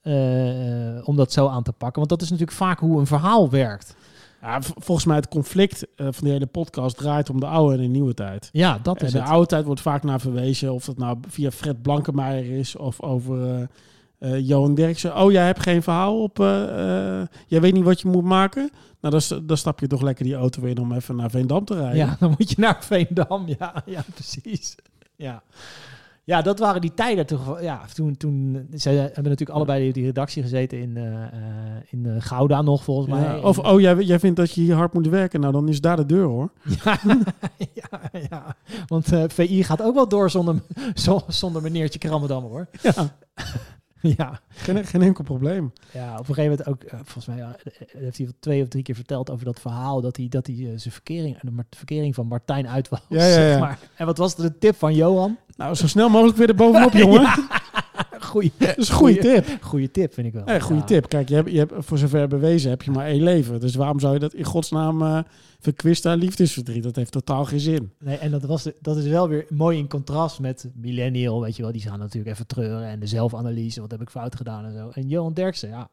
eh, 0.00 1.08
om 1.08 1.16
dat 1.16 1.32
zo 1.32 1.46
aan 1.48 1.62
te 1.62 1.72
pakken. 1.72 1.98
Want 1.98 2.08
dat 2.08 2.22
is 2.22 2.30
natuurlijk 2.30 2.56
vaak 2.56 2.78
hoe 2.78 3.00
een 3.00 3.06
verhaal 3.06 3.50
werkt. 3.50 3.94
Ja, 4.40 4.58
volgens 4.62 5.06
mij 5.06 5.16
het 5.16 5.28
conflict 5.28 5.86
van 5.96 6.12
die 6.20 6.32
hele 6.32 6.46
podcast 6.46 6.96
draait 6.96 7.30
om 7.30 7.40
de 7.40 7.46
oude 7.46 7.74
en 7.76 7.80
de 7.82 7.86
nieuwe 7.88 8.14
tijd. 8.14 8.48
Ja, 8.52 8.78
dat 8.82 8.98
En 9.00 9.06
is 9.06 9.12
de 9.12 9.18
het. 9.20 9.28
oude 9.28 9.46
tijd 9.46 9.64
wordt 9.64 9.80
vaak 9.80 10.02
naar 10.02 10.20
verwezen, 10.20 10.72
of 10.72 10.84
dat 10.84 10.98
nou 10.98 11.18
via 11.28 11.50
Fred 11.50 11.82
Blankenmeijer 11.82 12.58
is 12.58 12.76
of 12.76 13.02
over 13.02 13.68
eh, 14.22 14.46
Johan 14.48 14.74
Derksen. 14.74 15.16
Oh, 15.16 15.32
jij 15.32 15.46
hebt 15.46 15.62
geen 15.62 15.82
verhaal 15.82 16.22
op, 16.22 16.40
eh, 16.40 16.46
jij 17.46 17.60
weet 17.60 17.72
niet 17.72 17.84
wat 17.84 18.00
je 18.00 18.08
moet 18.08 18.24
maken? 18.24 18.70
Nou, 19.00 19.20
dan, 19.28 19.46
dan 19.46 19.56
stap 19.56 19.80
je 19.80 19.86
toch 19.86 20.02
lekker 20.02 20.24
die 20.24 20.34
auto 20.34 20.62
in 20.62 20.78
om 20.78 20.92
even 20.92 21.16
naar 21.16 21.30
Veendam 21.30 21.64
te 21.64 21.74
rijden. 21.74 21.96
Ja, 21.96 22.16
dan 22.20 22.34
moet 22.38 22.50
je 22.50 22.56
naar 22.58 22.84
Veendam. 22.84 23.48
Ja, 23.58 23.82
ja 23.86 24.04
precies. 24.14 24.74
Ja. 25.16 25.42
ja, 26.24 26.42
dat 26.42 26.58
waren 26.58 26.80
die 26.80 26.94
tijden. 26.94 27.26
Toch, 27.26 27.60
ja, 27.60 27.80
toen, 27.94 28.16
toen, 28.16 28.66
ze 28.76 28.88
hebben 28.88 29.22
natuurlijk 29.22 29.50
allebei 29.50 29.82
die, 29.82 29.92
die 29.92 30.04
redactie 30.04 30.42
gezeten 30.42 30.80
in, 30.80 30.96
in 31.90 32.22
Gouda 32.22 32.62
nog, 32.62 32.84
volgens 32.84 33.08
mij. 33.08 33.22
Ja, 33.22 33.38
of, 33.40 33.58
oh, 33.58 33.80
jij, 33.80 33.96
jij 33.96 34.18
vindt 34.18 34.36
dat 34.36 34.52
je 34.52 34.60
hier 34.60 34.74
hard 34.74 34.92
moet 34.92 35.08
werken? 35.08 35.40
Nou, 35.40 35.52
dan 35.52 35.68
is 35.68 35.80
daar 35.80 35.96
de 35.96 36.06
deur, 36.06 36.24
hoor. 36.26 36.52
Ja, 36.84 36.98
ja, 37.74 38.20
ja. 38.30 38.56
want 38.86 39.08
VI 39.26 39.64
gaat 39.64 39.82
ook 39.82 39.94
wel 39.94 40.08
door 40.08 40.30
zonder, 40.30 40.62
zo- 40.94 41.24
zonder 41.28 41.62
meneertje 41.62 41.98
Krammerdam, 41.98 42.42
hoor. 42.42 42.68
Ja, 42.82 43.16
Ja. 44.16 44.40
geen, 44.48 44.84
geen 44.84 45.02
enkel 45.02 45.24
probleem. 45.24 45.72
ja, 45.92 46.12
op 46.12 46.28
een 46.28 46.34
gegeven 46.34 46.50
moment 46.50 46.68
ook, 46.68 46.82
eh, 46.82 46.98
volgens 47.04 47.26
mij 47.26 47.36
ja, 47.36 47.56
eh, 47.64 47.72
heeft 47.98 48.16
hij 48.16 48.26
wel 48.26 48.34
twee 48.40 48.62
of 48.62 48.68
drie 48.68 48.82
keer 48.82 48.94
verteld 48.94 49.30
over 49.30 49.44
dat 49.44 49.60
verhaal, 49.60 50.00
dat 50.00 50.16
hij, 50.16 50.26
dat 50.28 50.46
hij 50.46 50.56
eh, 50.56 50.62
zijn 50.76 50.94
verkering, 50.94 51.38
de 51.40 51.64
verkering 51.70 52.14
van 52.14 52.26
Martijn 52.26 52.68
uit 52.68 52.88
was, 52.88 53.00
Ja, 53.08 53.24
ja, 53.24 53.32
zeg 53.32 53.52
ja. 53.52 53.58
maar. 53.58 53.78
En 53.94 54.06
wat 54.06 54.18
was 54.18 54.36
de 54.36 54.58
tip 54.58 54.76
van 54.76 54.94
Johan? 54.94 55.36
Nou, 55.56 55.74
zo 55.74 55.86
snel 55.86 56.08
mogelijk 56.08 56.36
weer 56.38 56.48
er 56.48 56.54
bovenop, 56.54 56.92
jongen. 57.04 57.28
Goeie, 58.32 58.52
Dat 58.58 58.78
is 58.78 58.88
een 58.88 58.94
goede 58.94 59.18
tip. 59.18 59.58
Goeie 59.60 59.90
tip, 59.90 60.14
vind 60.14 60.26
ik 60.26 60.32
wel. 60.32 60.42
Ja, 60.48 60.58
goede 60.58 60.80
Ja. 60.80 60.86
tip. 60.86 61.08
Kijk, 61.08 61.28
je 61.28 61.34
hebt, 61.34 61.50
je 61.50 61.58
hebt, 61.58 61.72
voor 61.78 61.98
zover 61.98 62.28
bewezen 62.28 62.70
heb 62.70 62.82
je 62.82 62.90
maar 62.90 63.06
één 63.06 63.22
leven. 63.22 63.60
Dus 63.60 63.74
waarom 63.74 64.00
zou 64.00 64.12
je 64.14 64.18
dat 64.18 64.34
in 64.34 64.44
godsnaam 64.44 65.02
eh 65.02 65.18
verkwisten 65.60 66.10
aan 66.10 66.18
liefdesverdriet? 66.18 66.82
Dat 66.82 66.96
heeft 66.96 67.12
totaal 67.12 67.44
geen 67.44 67.60
zin. 67.60 67.92
Nee, 67.98 68.16
en 68.16 68.30
dat, 68.30 68.42
was 68.44 68.62
de, 68.62 68.74
dat 68.80 68.96
is 68.96 69.06
wel 69.06 69.28
weer 69.28 69.46
mooi 69.48 69.78
in 69.78 69.88
contrast 69.88 70.40
met 70.40 70.70
Millennial, 70.74 71.40
weet 71.40 71.56
je 71.56 71.62
wel. 71.62 71.72
Die 71.72 71.80
gaan 71.82 71.98
natuurlijk 71.98 72.32
even 72.32 72.46
treuren 72.46 72.86
en 72.88 73.00
de 73.00 73.06
zelfanalyse, 73.06 73.80
wat 73.80 73.90
heb 73.90 74.00
ik 74.00 74.10
fout 74.10 74.36
gedaan 74.36 74.64
en 74.64 74.72
zo. 74.72 74.88
En 74.88 75.08
Johan 75.08 75.32
Derksen, 75.34 75.68
ja, 75.68 75.90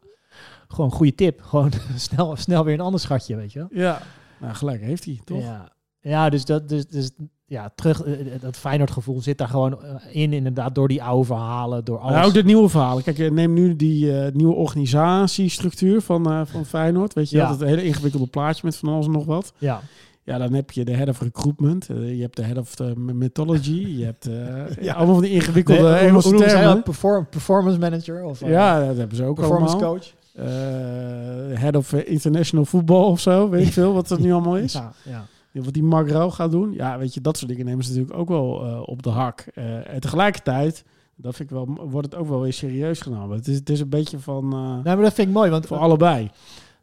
gewoon 0.68 0.92
goede 0.92 1.16
tip. 1.16 1.42
Gewoon 1.42 1.72
snel, 1.96 2.36
snel 2.36 2.64
weer 2.66 2.74
een 2.74 2.80
ander 2.80 3.00
schatje, 3.00 3.36
weet 3.36 3.54
je 3.54 3.60
wel. 3.60 3.68
Ja. 3.72 4.02
Nou, 4.40 4.54
gelijk 4.54 4.82
heeft 4.82 5.06
hij, 5.06 5.20
toch? 5.24 5.42
Ja, 5.42 5.72
ja 6.00 6.30
dus, 6.30 6.46
dat, 6.46 6.70
dus, 6.70 6.88
dus 6.88 7.12
ja, 7.50 7.72
terug, 7.76 8.04
eh, 8.04 8.14
dat 8.42 8.58
Feyenoord 8.58 8.92
gevoel 8.92 9.22
zit 9.22 9.38
daar 9.38 9.48
gewoon 9.48 9.84
eh, 9.84 9.96
in, 10.12 10.34
inderdaad, 10.34 10.76
door 10.76 10.88
die 10.88 11.04
oude 11.04 11.26
verhalen, 11.26 11.86
door 11.86 11.98
alles. 12.00 12.14
Maar 12.16 12.26
ook 12.26 12.34
de 12.34 12.44
nieuwe 12.44 12.70
verhalen. 12.70 13.04
Kijk, 13.04 13.18
je 13.18 13.32
neemt 13.32 13.54
nu 13.54 13.76
die 13.76 14.20
eh, 14.22 14.32
nieuwe 14.34 14.54
organisatiestructuur 14.56 16.02
van, 16.02 16.32
eh, 16.32 16.42
van 16.46 16.66
Feyenoord. 16.66 17.14
Weet 17.14 17.30
je, 17.30 17.38
Ja. 17.38 17.48
dat 17.50 17.60
hele 17.60 17.84
ingewikkelde 17.84 18.28
plaatje 18.28 18.62
met 18.64 18.76
van 18.76 18.90
alles 18.90 19.06
en 19.06 19.12
nog 19.12 19.26
wat. 19.26 19.54
Ja, 19.58 19.82
Ja, 20.24 20.38
dan 20.38 20.54
heb 20.54 20.72
je 20.72 20.86
de 20.86 20.94
head 20.94 21.08
of 21.08 21.22
recruitment. 21.22 21.90
eh, 21.90 22.16
je 22.16 22.22
hebt 22.22 22.36
de 22.36 22.44
head 22.44 22.58
of 22.58 22.76
the 22.76 22.94
mythology. 22.96 23.86
Je 23.98 24.06
hebt 24.06 24.26
eh, 24.78 24.84
Ja. 24.84 24.94
allemaal 24.94 25.14
van 25.14 25.24
die 25.24 25.32
ingewikkelde 25.34 25.82
Nee, 25.82 25.94
Engelse 26.00 26.30
hoe 26.30 26.38
termen. 26.46 26.84
Perform- 26.84 27.28
performance 27.30 27.80
manager? 27.80 28.24
Of, 28.24 28.42
eh, 28.42 28.50
Ja, 28.50 28.86
dat 28.88 28.98
hebben 28.98 29.18
ze 29.18 29.24
ook 29.24 29.36
performance 29.36 29.74
allemaal. 29.76 29.94
coach? 29.94 30.14
Eh, 30.36 31.60
head 31.60 31.76
of 31.76 31.94
eh, 31.94 32.12
international 32.12 32.66
football 32.66 33.04
of 33.04 33.20
zo. 33.20 33.50
Weet 33.50 33.66
ik 33.68 33.74
veel 33.74 33.94
wat 33.94 34.08
dat 34.08 34.20
nu 34.20 34.32
allemaal 34.32 34.58
is. 34.58 34.74
Ja, 34.74 34.94
ja. 35.04 35.26
Wat 35.52 35.74
die 35.74 35.84
Mark 35.84 36.10
Rauw 36.10 36.30
gaat 36.30 36.52
doen. 36.52 36.74
Ja, 36.74 36.98
weet 36.98 37.14
je, 37.14 37.22
dat 37.22 37.38
soort 37.38 37.50
dingen 37.50 37.66
nemen 37.66 37.84
ze 37.84 37.90
natuurlijk 37.90 38.20
ook 38.20 38.30
wel 38.30 38.66
eh, 38.66 38.82
op 38.86 39.04
de 39.04 39.10
hak. 39.10 39.40
Eh, 39.54 39.94
en 39.94 40.00
tegelijkertijd, 40.00 40.84
dat 41.16 41.36
vind 41.36 41.50
ik 41.50 41.56
wel, 41.56 41.66
wordt 41.90 42.12
het 42.12 42.22
ook 42.22 42.28
wel 42.28 42.42
weer 42.42 42.54
serieus 42.54 43.02
genomen. 43.02 43.38
Het 43.38 43.48
is, 43.48 43.56
het 43.56 43.70
is 43.70 43.80
een 43.80 43.90
beetje 43.90 44.20
van 44.20 44.48
Nou, 44.48 44.84
maar 44.84 45.02
dat 45.02 45.14
vind 45.14 45.28
ik 45.28 45.34
mooi, 45.34 45.50
want 45.50 45.66
voor 45.66 45.78
allebei. 45.78 46.30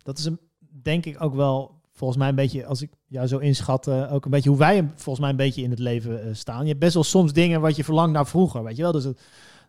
dat 0.02 0.18
is 0.18 0.24
een, 0.24 0.38
denk 0.82 1.06
ik 1.06 1.22
ook 1.22 1.34
wel 1.34 1.74
volgens 1.92 2.18
mij 2.18 2.28
een 2.28 2.34
beetje, 2.34 2.66
als 2.66 2.82
ik 2.82 2.90
jou 3.06 3.26
zo 3.26 3.38
inschat, 3.38 3.88
ook 3.88 4.24
een 4.24 4.30
beetje 4.30 4.50
hoe 4.50 4.58
wij 4.58 4.88
volgens 4.94 5.20
mij 5.20 5.30
een 5.30 5.36
beetje 5.36 5.62
in 5.62 5.70
het 5.70 5.78
leven 5.78 6.36
staan. 6.36 6.62
Je 6.62 6.68
hebt 6.68 6.80
best 6.80 6.94
wel 6.94 7.04
soms 7.04 7.32
dingen 7.32 7.60
wat 7.60 7.76
je 7.76 7.84
verlangt 7.84 8.12
naar 8.12 8.26
vroeger, 8.26 8.64
weet 8.64 8.76
je 8.76 8.82
wel. 8.82 8.92
Dus 8.92 9.04
het, 9.04 9.20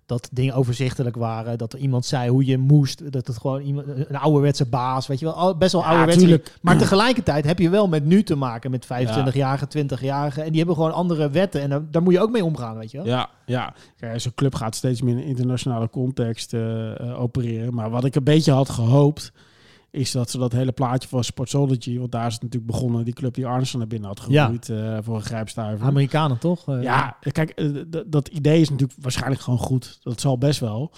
dat 0.07 0.29
dingen 0.31 0.53
overzichtelijk 0.53 1.15
waren, 1.15 1.57
dat 1.57 1.73
er 1.73 1.79
iemand 1.79 2.05
zei 2.05 2.29
hoe 2.29 2.45
je 2.45 2.57
moest, 2.57 3.11
dat 3.11 3.27
het 3.27 3.37
gewoon 3.37 3.61
iemand, 3.61 3.87
een 3.87 4.17
ouderwetse 4.17 4.65
baas, 4.65 5.07
weet 5.07 5.19
je 5.19 5.25
wel, 5.25 5.57
best 5.57 5.71
wel 5.71 5.81
Ja, 5.81 5.87
ouderwetse. 5.87 6.19
tuurlijk. 6.19 6.57
maar 6.61 6.77
tegelijkertijd 6.77 7.45
heb 7.45 7.59
je 7.59 7.69
wel 7.69 7.87
met 7.87 8.05
nu 8.05 8.23
te 8.23 8.35
maken 8.35 8.71
met 8.71 8.85
25-jarigen, 8.85 9.67
20-jarigen 9.77 10.43
en 10.43 10.49
die 10.49 10.57
hebben 10.57 10.75
gewoon 10.75 10.93
andere 10.93 11.29
wetten 11.29 11.61
en 11.61 11.69
daar, 11.69 11.81
daar 11.91 12.01
moet 12.01 12.13
je 12.13 12.19
ook 12.19 12.31
mee 12.31 12.45
omgaan, 12.45 12.77
weet 12.77 12.91
je 12.91 12.97
wel. 12.97 13.05
Ja, 13.05 13.29
ja. 13.45 13.73
Kijk, 13.99 14.19
zo'n 14.19 14.33
club 14.35 14.55
gaat 14.55 14.75
steeds 14.75 15.01
meer 15.01 15.17
in 15.17 15.23
internationale 15.23 15.89
context 15.89 16.53
eh, 16.53 16.99
eh, 16.99 17.21
opereren. 17.21 17.73
Maar 17.73 17.89
wat 17.89 18.05
ik 18.05 18.15
een 18.15 18.23
beetje 18.23 18.51
had 18.51 18.69
gehoopt, 18.69 19.31
is 19.97 20.11
dat 20.11 20.29
ze 20.29 20.37
dat 20.37 20.51
hele 20.51 20.71
plaatje 20.71 21.07
van 21.09 21.23
Sportsology, 21.23 21.97
want 21.99 22.11
daar 22.11 22.27
is 22.27 22.33
het 22.33 22.41
natuurlijk 22.41 22.71
begonnen, 22.71 23.05
die 23.05 23.13
club 23.13 23.33
die 23.33 23.45
Arneson 23.47 23.79
naar 23.79 23.87
binnen 23.87 24.07
had 24.09 24.25
Ja. 24.27 24.41
gegroeid 24.45 24.69
eh, 24.69 24.97
voor 25.01 25.15
een 25.15 25.21
grijpstuiver. 25.21 25.85
Amerikanen 25.87 26.37
toch? 26.37 26.67
Eh, 26.67 26.83
Ja, 26.83 27.17
kijk, 27.31 27.49
eh, 27.49 27.67
dat 28.07 28.27
idee 28.27 28.61
is 28.61 28.69
natuurlijk 28.69 28.99
waarschijnlijk 29.01 29.41
gewoon 29.41 29.59
goed. 29.59 29.97
Dat 30.01 30.21
zal 30.21 30.37
best 30.37 30.59
wel. 30.59 30.91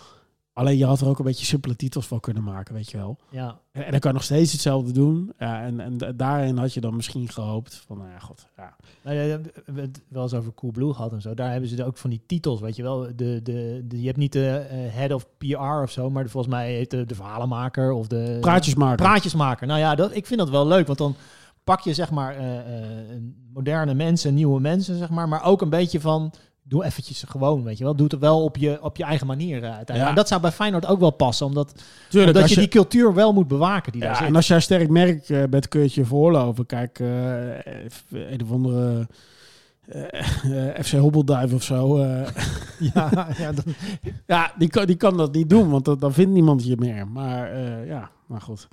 Alleen 0.60 0.78
je 0.78 0.86
had 0.86 1.02
er 1.02 1.08
ook 1.08 1.20
een 1.20 1.26
beetje 1.26 1.46
simpele 1.46 1.76
titels 1.76 2.08
van 2.08 2.20
kunnen 2.20 2.44
maken, 2.44 2.74
weet 2.74 2.92
je 2.92 2.98
wel. 2.98 3.18
ja. 3.30 3.60
En, 3.72 3.86
en 3.86 3.92
dan 3.92 4.00
kan 4.00 4.10
je 4.12 4.16
nog 4.18 4.26
steeds 4.26 4.52
hetzelfde 4.52 4.92
doen. 4.92 5.32
Ja, 5.38 5.62
en, 5.62 5.80
en 5.80 5.98
da- 5.98 6.12
daarin 6.12 6.58
had 6.58 6.74
je 6.74 6.82
dan 6.82 6.96
misschien 6.96 7.30
gehoopt 7.30 7.84
van, 7.88 7.98
nou 7.98 8.10
ja, 8.10 8.20
god, 8.20 8.48
ja. 8.58 8.76
Nou 9.02 9.16
ja, 9.18 9.38
we 9.42 9.52
hebben 9.66 9.84
het 9.84 10.02
wel 10.08 10.24
eens 10.24 10.34
over 10.34 10.54
Coolblue 10.54 10.94
gehad 10.94 11.12
en 11.12 11.22
zo. 11.22 11.34
Daar 11.34 11.52
hebben 11.52 11.70
ze 11.70 11.86
ook 11.86 11.98
van 11.98 12.10
die 12.10 12.22
titels, 12.26 12.60
weet 12.60 12.76
je 12.76 12.84
wel. 12.84 13.00
De, 13.16 13.42
de, 13.42 13.84
de, 13.88 14.00
je 14.02 14.06
hebt 14.06 14.18
niet 14.18 14.32
de 14.32 14.48
eh, 14.56 14.78
head 14.94 15.12
of 15.14 15.26
PR 15.38 15.56
of 15.58 15.92
zo, 15.92 16.10
maar 16.10 16.30
volgens 16.30 16.54
mij 16.54 16.74
heet 16.74 16.92
de, 16.92 17.06
de 17.06 17.16
verhalenmaker 17.16 17.92
of 17.92 18.08
de... 18.08 18.38
Praatjes 18.42 18.76
maken. 18.76 19.06
Praatjesmaker. 19.06 19.68
Nou 19.68 19.80
ja, 19.80 19.96
dat, 19.96 20.16
ik 20.16 20.26
vind 20.26 20.40
dat 20.40 20.50
wel 20.50 20.68
leuk, 20.68 20.86
want 20.86 20.98
dan 20.98 21.16
pak 21.64 21.80
je 21.82 21.94
zeg 21.94 22.12
maar 22.12 22.36
eh, 22.36 22.58
eh, 22.58 23.22
moderne 23.54 23.94
mensen, 23.94 24.34
nieuwe 24.34 24.60
mensen, 24.60 24.98
zeg 24.98 25.10
maar. 25.10 25.28
Maar 25.28 25.44
ook 25.44 25.62
een 25.62 25.70
beetje 25.70 26.00
van, 26.02 26.34
doe 26.70 26.86
eventjes 26.86 27.24
gewoon, 27.28 27.64
weet 27.64 27.78
je 27.78 27.84
wel. 27.84 27.96
Doe 27.96 28.08
het 28.10 28.20
wel 28.20 28.44
op 28.44 28.58
je, 28.58 28.78
op 28.82 28.98
je 28.98 29.04
eigen 29.04 29.28
manier 29.28 29.56
eh, 29.64 29.64
uiteindelijk. 29.64 29.98
Ja. 30.04 30.10
En 30.10 30.16
dat 30.16 30.28
zou 30.28 30.42
bij 30.42 30.52
Feyenoord 30.52 30.86
ook 30.86 31.00
wel 31.00 31.10
passen, 31.12 31.46
omdat, 31.46 31.74
Tuurlijk, 32.10 32.28
omdat 32.28 32.42
als 32.42 32.52
je 32.54 32.60
die 32.60 32.70
cultuur 32.70 33.14
wel 33.14 33.34
moet 33.34 33.48
bewaken 33.48 33.92
die 33.92 34.02
daar 34.02 34.10
Ja, 34.12 34.18
zit. 34.18 34.28
en 34.28 34.36
als 34.36 34.48
jij 34.48 34.60
sterk 34.60 34.90
merk 34.90 35.30
eh, 35.30 35.44
bent, 35.50 35.68
kun 35.68 35.80
je 35.80 35.86
het 35.86 35.96
je 35.96 36.06
voorlopen. 36.06 36.66
Kijk, 36.66 37.00
eh, 37.00 37.08
een 38.32 38.42
of 38.44 38.52
andere 38.52 39.08
FC 40.84 40.92
Hobbelduif 40.92 41.54
of 41.54 41.64
zo. 41.64 42.00
ja, 42.94 43.28
ja, 43.38 43.52
dat- 43.52 43.66
ja, 44.28 44.54
die 44.58 44.70
kan, 44.70 44.86
die 44.86 44.96
kan 44.96 45.18
dat 45.18 45.34
niet 45.34 45.50
doen, 45.50 45.70
want 45.70 45.86
dat, 45.86 46.00
dan 46.02 46.14
vindt 46.14 46.32
niemand 46.32 46.66
je 46.66 46.76
meer. 46.80 47.08
Maar 47.08 47.58
ja, 47.86 48.10
maar 48.26 48.42
goed. 48.42 48.68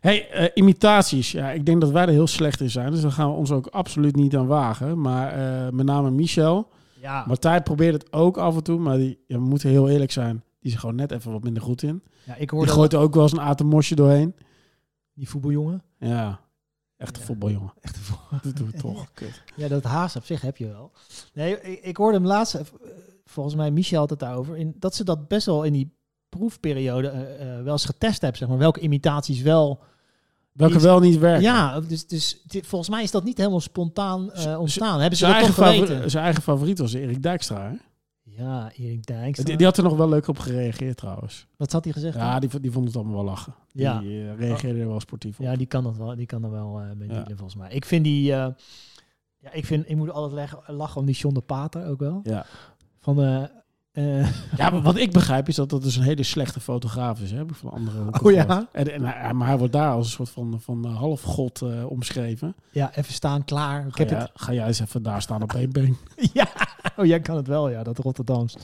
Hey, 0.00 0.50
imitaties. 0.54 1.32
Ja, 1.32 1.50
ik 1.50 1.66
denk 1.66 1.80
dat 1.80 1.90
wij 1.90 2.02
er 2.02 2.08
heel 2.08 2.26
slecht 2.26 2.60
in 2.60 2.70
zijn. 2.70 2.90
Dus 2.90 3.00
daar 3.00 3.12
gaan 3.12 3.28
we 3.30 3.36
ons 3.36 3.50
ook 3.50 3.66
absoluut 3.66 4.16
niet 4.16 4.36
aan 4.36 4.46
wagen. 4.46 5.00
Maar 5.00 5.34
met 5.74 5.86
name 5.86 6.10
Michel. 6.10 6.68
Ja. 7.00 7.24
Martijn 7.26 7.62
probeert 7.62 7.94
het 8.02 8.12
ook 8.12 8.36
af 8.38 8.56
en 8.56 8.62
toe. 8.62 8.78
Maar 8.78 8.96
die, 8.96 9.24
ja, 9.26 9.36
we 9.38 9.44
moeten 9.44 9.68
heel 9.70 9.88
eerlijk 9.88 10.12
zijn. 10.12 10.36
Die 10.36 10.68
is 10.68 10.72
er 10.72 10.78
gewoon 10.80 10.94
net 10.94 11.10
even 11.10 11.32
wat 11.32 11.42
minder 11.42 11.62
goed 11.62 11.82
in. 11.82 12.02
ja, 12.24 12.32
ik 12.34 12.48
Die 12.48 12.58
hoorde 12.58 12.72
gooit 12.72 12.92
er 12.92 12.98
ook 12.98 13.14
wel 13.14 13.22
eens 13.22 13.32
een 13.32 13.40
atemosje 13.40 13.94
doorheen. 13.94 14.34
die 15.12 15.28
voetbaljongen. 15.28 15.82
Ja, 15.98 16.40
echt 16.96 17.14
een 17.14 17.20
Ja. 17.20 17.26
voetbaljongen. 17.26 17.72
Echt 17.80 17.96
een 17.96 18.02
voetbal- 18.02 18.38
Dat 18.42 18.56
doen 18.56 18.70
we 18.70 18.78
toch. 18.88 19.12
Kut. 19.12 19.42
Ja, 19.56 19.68
dat 19.68 19.84
haast 19.84 20.16
op 20.16 20.24
zich 20.24 20.40
heb 20.40 20.56
je 20.56 20.66
wel. 20.66 20.92
Nee, 21.32 21.60
ik, 21.60 21.80
ik 21.84 21.96
hoorde 21.96 22.16
hem 22.18 22.26
laatst, 22.26 22.54
eh, 22.54 22.60
volgens 23.24 23.54
mij 23.54 23.70
Michel 23.70 23.98
had 23.98 24.10
het 24.10 24.18
daarover, 24.18 24.56
in, 24.56 24.74
dat 24.78 24.94
ze 24.94 25.04
dat 25.04 25.28
best 25.28 25.46
wel 25.46 25.62
in 25.64 25.72
die 25.72 25.94
proefperiode 26.28 27.08
eh, 27.08 27.56
eh, 27.58 27.62
wel 27.64 27.72
eens 27.72 27.84
getest 27.84 28.20
hebben, 28.20 28.38
zeg 28.38 28.48
maar. 28.48 28.58
Welke 28.58 28.80
imitaties 28.80 29.42
wel... 29.42 29.82
Welke 30.52 30.76
Is- 30.76 30.82
wel 30.82 31.00
niet 31.00 31.18
werken. 31.18 31.42
Ja, 31.42 31.80
dus, 31.80 32.06
dus 32.06 32.42
dit- 32.46 32.66
volgens 32.66 32.90
mij 32.90 33.02
is 33.02 33.10
dat 33.10 33.24
niet 33.24 33.36
helemaal 33.38 33.60
spontaan 33.60 34.32
eh, 34.32 34.60
ontstaan. 34.60 35.00
Hebben 35.00 35.18
ze 35.18 35.26
dat 35.26 35.40
toch 35.40 35.54
geweten? 35.54 36.10
zijn 36.10 36.24
eigen 36.24 36.42
favoriet 36.42 36.78
was 36.78 36.92
Erik 36.92 37.22
Dijkstra. 37.22 37.70
Hè? 37.70 37.76
Ja, 38.22 38.72
Erik 38.76 39.06
Dijkstra. 39.06 39.44
Die, 39.44 39.56
die 39.56 39.66
had 39.66 39.76
er 39.76 39.82
nog 39.82 39.96
wel 39.96 40.08
leuk 40.08 40.28
op 40.28 40.38
gereageerd 40.38 40.96
trouwens. 40.96 41.46
Wat 41.56 41.72
had 41.72 41.84
hij 41.84 41.92
gezegd? 41.92 42.16
Ja, 42.16 42.38
dan? 42.38 42.48
die, 42.48 42.60
die 42.60 42.70
vond 42.70 42.86
het 42.86 42.96
allemaal 42.96 43.14
wel 43.14 43.24
lachen. 43.24 43.54
Ja. 43.72 43.98
Die 43.98 44.28
eh, 44.28 44.36
reageerde 44.38 44.80
er 44.80 44.88
wel 44.88 45.00
sportief 45.00 45.38
op. 45.38 45.44
ja, 45.44 45.56
die 45.56 45.66
kan 45.66 45.84
dat 45.84 45.96
wel. 45.96 46.16
Die 46.16 46.26
kan 46.26 46.44
er 46.44 46.50
wel 46.50 46.80
eh 46.80 46.86
mee 46.96 47.08
Ja. 47.08 47.14
dealen, 47.14 47.36
volgens 47.36 47.54
mij. 47.54 47.70
Ik 47.72 47.84
vind 47.84 48.04
die... 48.04 48.22
ja, 48.22 48.54
ik, 49.52 49.66
vind, 49.66 49.88
ik 49.90 49.96
moet 49.96 50.10
altijd 50.10 50.32
leggen- 50.34 50.74
lachen 50.74 51.00
om 51.00 51.06
die 51.06 51.14
John 51.14 51.34
de 51.34 51.40
Pater 51.40 51.86
ook 51.88 51.98
wel. 52.00 52.20
Ja. 52.22 52.46
Van... 53.00 53.22
eh, 53.22 53.42
eh, 53.92 54.30
Ja, 54.56 54.70
maar 54.70 54.82
wat 54.82 54.96
ik 54.96 55.12
begrijp 55.12 55.48
is 55.48 55.54
dat 55.54 55.70
dat 55.70 55.82
dus 55.82 55.96
een 55.96 56.02
hele 56.02 56.22
slechte 56.22 56.60
fotograaf 56.60 57.20
is. 57.20 57.30
Hè? 57.30 57.36
Heb 57.36 57.50
ik 57.50 57.56
van 57.56 57.70
andere 57.70 57.98
hoeken 58.02 58.24
Oh 58.26 58.32
ja? 58.32 58.68
En, 58.72 59.00
maar 59.36 59.46
hij 59.46 59.58
wordt 59.58 59.72
daar 59.72 59.90
als 59.92 60.06
een 60.06 60.12
soort 60.12 60.30
van, 60.30 60.60
van 60.60 60.84
eh, 60.84 60.96
halfgod 60.96 61.62
eh 61.62 61.90
omschreven. 61.90 62.54
ja, 62.70 62.94
even 62.94 63.12
staan, 63.12 63.44
klaar. 63.44 63.86
Ik 63.86 63.92
Ga, 63.92 63.98
heb 63.98 64.10
jij, 64.10 64.18
het 64.18 64.30
ga 64.34 64.52
jij 64.52 64.66
eens 64.66 64.80
even 64.80 65.02
daar 65.02 65.22
staan 65.22 65.42
op 65.42 65.52
één 65.52 65.70
been. 65.70 65.96
Ja, 66.32 66.48
oh, 66.96 67.04
jij 67.06 67.20
kan 67.20 67.36
het 67.36 67.46
wel, 67.46 67.68
ja, 67.68 67.82
dat 67.82 67.98
Rotterdams. 67.98 68.56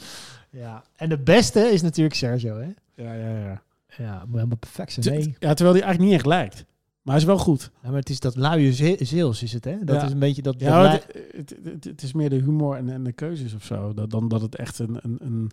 Ja, 0.50 0.82
en 0.96 1.08
de 1.08 1.18
beste 1.18 1.60
is 1.60 1.82
natuurlijk 1.82 2.16
Sergio, 2.16 2.56
hè? 2.58 2.68
Ja, 3.04 3.12
ja, 3.12 3.38
ja. 3.38 3.62
Ja, 3.98 4.22
moet 4.26 4.34
helemaal 4.34 4.56
perfect 4.56 4.92
zijn. 4.92 5.18
Nee, 5.18 5.36
Ja, 5.38 5.54
terwijl 5.54 5.76
hij 5.76 5.84
eigenlijk 5.84 6.00
niet 6.00 6.12
echt 6.12 6.26
lijkt. 6.26 6.64
Maar 7.06 7.14
hij 7.14 7.24
is 7.24 7.30
wel 7.30 7.38
goed. 7.38 7.70
ja, 7.82 7.88
maar 7.88 7.98
het 7.98 8.10
is 8.10 8.20
dat 8.20 8.36
luie 8.36 8.72
ze- 8.72 8.96
zeels, 9.00 9.42
is 9.42 9.52
het, 9.52 9.64
hè? 9.64 9.76
Dat 9.84 9.96
Ja. 9.96 10.04
is 10.06 10.12
een 10.12 10.18
beetje 10.18 10.42
dat... 10.42 10.54
Ja, 10.60 10.82
dat 10.82 10.92
het, 10.92 11.12
lui- 11.14 11.26
het, 11.36 11.56
het, 11.64 11.84
het 11.84 12.02
is 12.02 12.12
meer 12.12 12.30
de 12.30 12.36
humor 12.36 12.76
en, 12.76 12.88
en 12.88 13.04
de 13.04 13.12
keuzes 13.12 13.54
of 13.54 13.64
zo. 13.64 13.94
Dat, 13.94 14.10
dan 14.10 14.28
dat 14.28 14.40
het 14.40 14.54
echt 14.56 14.78
een, 14.78 14.98
een, 15.02 15.16
een... 15.20 15.50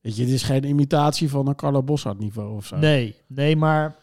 Weet 0.00 0.16
je, 0.16 0.22
het 0.22 0.32
is 0.32 0.42
geen 0.42 0.64
imitatie 0.64 1.28
van 1.30 1.48
een 1.48 1.54
Carlo 1.54 1.82
Bossard 1.82 2.18
niveau 2.18 2.56
of 2.56 2.66
zo. 2.66 2.76
nee, 2.76 3.14
nee, 3.26 3.56
maar 3.56 3.96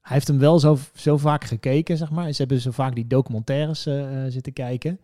hij 0.00 0.16
heeft 0.16 0.28
hem 0.28 0.38
wel 0.38 0.58
zo, 0.58 0.78
zo 0.94 1.16
vaak 1.16 1.44
gekeken, 1.44 1.96
zeg 1.96 2.10
maar. 2.10 2.32
Ze 2.32 2.36
hebben 2.40 2.60
zo 2.60 2.70
vaak 2.70 2.94
die 2.94 3.06
documentaires 3.06 3.86
eh, 3.86 4.24
eh, 4.26 4.32
zitten 4.32 4.52
kijken. 4.52 5.00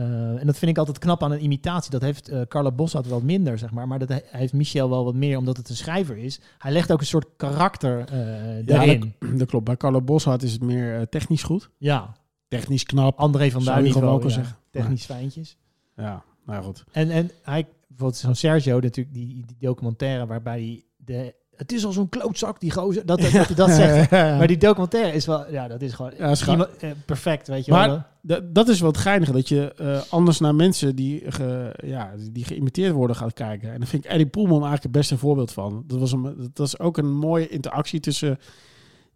Eh, 0.00 0.40
en 0.40 0.46
dat 0.46 0.58
vind 0.58 0.70
ik 0.70 0.78
altijd 0.78 0.98
knap 0.98 1.22
aan 1.22 1.32
een 1.32 1.42
imitatie. 1.44 1.90
Dat 1.90 2.02
heeft 2.02 2.28
eh 2.28 2.40
Carlo 2.48 2.72
Bossard 2.72 3.06
wel 3.08 3.20
minder, 3.20 3.58
zeg 3.58 3.70
maar. 3.70 3.88
Maar 3.88 3.98
dat 3.98 4.08
he- 4.08 4.20
heeft 4.26 4.52
Michel 4.52 4.90
wel 4.90 5.04
wat 5.04 5.14
meer, 5.14 5.38
omdat 5.38 5.56
het 5.56 5.68
een 5.68 5.76
schrijver 5.76 6.16
is. 6.16 6.40
Hij 6.58 6.72
legt 6.72 6.92
ook 6.92 7.00
een 7.00 7.06
soort 7.06 7.26
karakter 7.36 8.04
eh 8.08 8.66
Ja, 8.66 8.82
erin. 8.82 9.14
dat, 9.18 9.38
dat 9.38 9.48
klopt. 9.48 9.64
Bij 9.64 9.76
Carlo 9.76 10.02
Bossard 10.02 10.42
is 10.42 10.52
het 10.52 10.62
meer 10.62 11.08
technisch 11.08 11.42
goed. 11.42 11.70
Ja, 11.78 12.16
Technisch 12.48 12.84
knap. 12.84 13.18
André 13.18 13.50
van 13.50 13.64
Duin 13.64 13.82
niveau, 13.82 14.22
ja. 14.22 14.28
zeggen. 14.28 14.56
Technisch 14.70 15.04
fijntjes. 15.04 15.56
Ja, 15.96 16.22
nou 16.46 16.64
goed. 16.64 16.84
En, 16.92 17.10
en 17.10 17.30
hij, 17.42 17.66
bijvoorbeeld 17.88 18.20
zo'n 18.20 18.34
Sergio, 18.34 18.80
natuurlijk 18.80 19.14
die, 19.14 19.26
die 19.46 19.56
documentaire 19.58 20.26
waarbij 20.26 20.60
hij 20.60 20.84
de, 20.96 21.34
het 21.60 21.72
is 21.72 21.84
al 21.84 21.92
zo'n 21.92 22.08
klootzak, 22.08 22.60
die 22.60 22.70
gozer, 22.70 23.06
dat, 23.06 23.20
dat, 23.20 23.32
dat 23.32 23.46
hij 23.46 23.54
dat 23.56 23.70
zegt. 23.70 24.10
Maar 24.10 24.46
die 24.46 24.56
documentaire 24.56 25.12
is 25.12 25.26
wel, 25.26 25.50
ja, 25.50 25.68
dat 25.68 25.82
is 25.82 25.92
gewoon 25.92 26.12
Ja, 26.18 26.30
is 26.30 26.46
iemand- 26.46 26.76
eh, 26.76 26.90
perfect, 27.06 27.48
weet 27.48 27.64
je 27.64 27.72
Maar- 27.72 27.88
wel. 27.88 28.02
Dat, 28.22 28.54
dat 28.54 28.68
is 28.68 28.80
wat 28.80 28.96
geinige, 28.96 29.32
dat 29.32 29.48
je 29.48 29.74
eh, 29.74 30.00
anders 30.10 30.40
naar 30.40 30.54
mensen 30.54 30.96
die, 30.96 31.22
ge, 31.26 31.74
ja, 31.84 32.10
die 32.32 32.44
geïmiteerd 32.44 32.92
worden 32.92 33.16
gaat 33.16 33.32
kijken. 33.32 33.72
En 33.72 33.78
daar 33.78 33.88
vind 33.88 34.04
ik 34.04 34.10
Eddie 34.10 34.26
Poelman 34.26 34.52
eigenlijk 34.52 34.82
het 34.82 34.92
beste 34.92 35.18
voorbeeld 35.18 35.52
van. 35.52 35.84
Dat 35.86 35.98
was, 35.98 36.12
een, 36.12 36.22
dat 36.22 36.50
was 36.54 36.78
ook 36.78 36.98
een 36.98 37.12
mooie 37.16 37.48
interactie 37.48 38.00
tussen, 38.00 38.38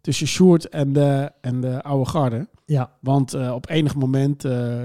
tussen 0.01 0.27
Sjoerd 0.27 0.69
en 0.69 0.93
de, 0.93 1.31
en 1.41 1.61
de 1.61 1.83
oude 1.83 2.09
garde. 2.09 2.47
Ja, 2.65 2.91
Want 2.99 3.33
eh, 3.33 3.53
op 3.53 3.69
enig 3.69 3.95
moment 3.95 4.43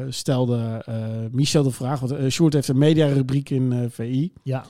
stelde 0.08 0.84
Michel 1.32 1.62
de 1.62 1.70
vraag, 1.70 2.00
want 2.00 2.32
Sjoerd 2.32 2.52
heeft 2.52 2.68
een 2.68 2.78
mediarubriek 2.78 3.50
in 3.50 3.88
VI. 3.90 4.32
ja. 4.42 4.64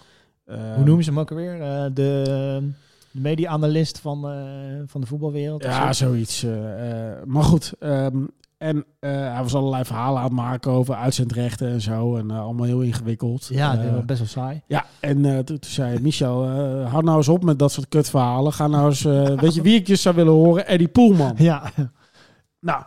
Eh, 0.51 0.75
Hoe 0.75 0.85
noemen 0.85 1.05
ze 1.05 1.11
hem 1.11 1.19
ook 1.19 1.31
alweer? 1.31 1.61
Eh, 1.63 1.83
de, 1.83 2.23
de 3.13 3.21
media-analyst 3.21 3.99
van, 3.99 4.29
eh, 4.31 4.33
van 4.87 5.01
de 5.01 5.07
voetbalwereld. 5.07 5.63
Ja, 5.63 5.93
zo? 5.93 6.05
zoiets. 6.07 6.43
eh, 6.43 6.51
maar 7.25 7.43
goed, 7.43 7.73
ehm, 7.79 8.17
en 8.59 8.85
hij 9.01 9.43
was 9.43 9.55
allerlei 9.55 9.85
verhalen 9.85 10.19
aan 10.19 10.25
het 10.25 10.33
maken 10.35 10.71
over 10.71 10.95
uitzendrechten 10.95 11.69
en 11.69 11.81
zo. 11.81 12.17
En 12.17 12.31
allemaal 12.31 12.67
heel 12.67 12.81
ingewikkeld. 12.81 13.47
ja, 13.51 13.93
was 13.93 14.05
best 14.05 14.19
wel 14.19 14.29
saai. 14.29 14.63
Ja, 14.67 14.87
en 15.01 15.23
toen, 15.23 15.45
toen 15.45 15.71
zei 15.71 16.01
Michel, 16.01 16.49
hou 16.87 17.03
nou 17.05 17.17
eens 17.17 17.29
op 17.29 17.45
met 17.45 17.59
dat 17.59 17.73
soort 17.73 17.89
kutverhalen. 17.89 18.53
Ga 18.53 18.67
nou 18.67 18.87
eens, 18.89 19.03
weet 19.41 19.55
je 19.55 19.63
wie 19.63 19.75
ik 19.79 19.87
je 19.87 19.97
zou 19.97 20.15
willen 20.15 20.33
horen? 20.33 20.67
Eddie 20.67 20.89
Poelman. 20.89 21.35
Ja, 21.51 21.63
Nou, 22.61 22.83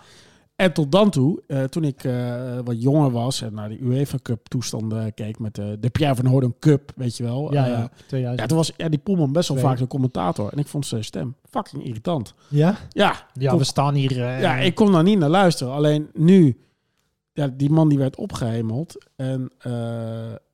En 0.55 0.73
tot 0.73 0.91
dan 0.91 1.09
toe, 1.09 1.41
eh, 1.47 1.63
toen 1.63 1.83
ik 1.83 2.03
eh, 2.03 2.59
wat 2.63 2.81
jonger 2.81 3.11
was 3.11 3.41
en 3.41 3.53
naar 3.53 3.69
de 3.69 3.77
UEFA 3.81 4.17
Cup 4.21 4.47
toestanden 4.47 5.13
keek 5.13 5.39
met 5.39 5.55
de, 5.55 5.77
de 5.79 5.89
Pierre 5.89 6.15
van 6.15 6.25
Hooydonk 6.25 6.59
Cup, 6.59 6.91
weet 6.95 7.17
je 7.17 7.23
wel. 7.23 7.53
Ja, 7.53 7.65
Eh, 7.65 7.71
ja. 7.71 7.89
2000. 8.07 8.39
ja, 8.41 8.45
toen 8.47 8.57
was 8.57 8.71
ja, 8.77 8.89
die 8.89 8.99
Poelman 8.99 9.31
best 9.31 9.47
wel 9.47 9.57
Twee. 9.57 9.69
vaak 9.69 9.79
een 9.79 9.87
commentator. 9.87 10.51
En 10.51 10.57
ik 10.57 10.67
vond 10.67 10.85
zijn 10.85 11.03
stem 11.03 11.35
fucking 11.49 11.83
irritant. 11.85 12.33
Ja? 12.47 12.77
Ja, 12.89 13.27
Ja, 13.33 13.49
kon- 13.49 13.59
we 13.59 13.63
staan 13.65 13.93
hier... 13.93 14.11
eh, 14.23 14.41
ja, 14.41 14.55
ik 14.55 14.75
kon 14.75 14.91
daar 14.91 15.03
niet 15.03 15.19
naar 15.19 15.29
luisteren. 15.29 15.73
Alleen 15.73 16.09
nu, 16.13 16.57
ja, 17.33 17.47
die 17.47 17.69
man 17.69 17.89
die 17.89 17.97
werd 17.97 18.15
opgehemeld. 18.15 19.05
En, 19.15 19.51
eh, 19.59 19.71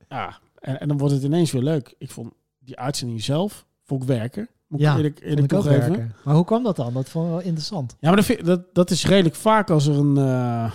ja, 0.09 0.39
en, 0.59 0.79
en 0.79 0.87
dan 0.87 0.97
wordt 0.97 1.13
het 1.13 1.23
ineens 1.23 1.51
weer 1.51 1.61
leuk. 1.63 1.95
Ik 1.97 2.11
vond 2.11 2.31
die 2.59 2.77
uitzending 2.79 3.21
zelf, 3.23 3.65
vond 3.83 4.01
ik 4.01 4.07
werken. 4.07 4.49
Moet 4.69 4.79
ik 4.79 4.85
Ja, 4.85 4.95
eerlijk, 4.95 5.19
eerlijk 5.21 5.51
ik 5.51 5.57
ook 5.57 5.63
toegeven. 5.63 6.13
Maar 6.23 6.35
hoe 6.35 6.45
kwam 6.45 6.63
dat 6.63 6.75
dan? 6.75 6.93
Dat 6.93 7.09
vond 7.09 7.25
ik 7.25 7.31
wel 7.31 7.41
interessant. 7.41 7.95
Ja, 7.99 8.07
maar 8.07 8.15
dat, 8.15 8.25
vind- 8.25 8.45
dat, 8.45 8.61
dat 8.73 8.89
is 8.91 9.05
redelijk 9.07 9.35
vaak 9.35 9.69
als 9.69 9.87
er 9.87 9.97
een... 9.97 10.17
eh, 10.17 10.71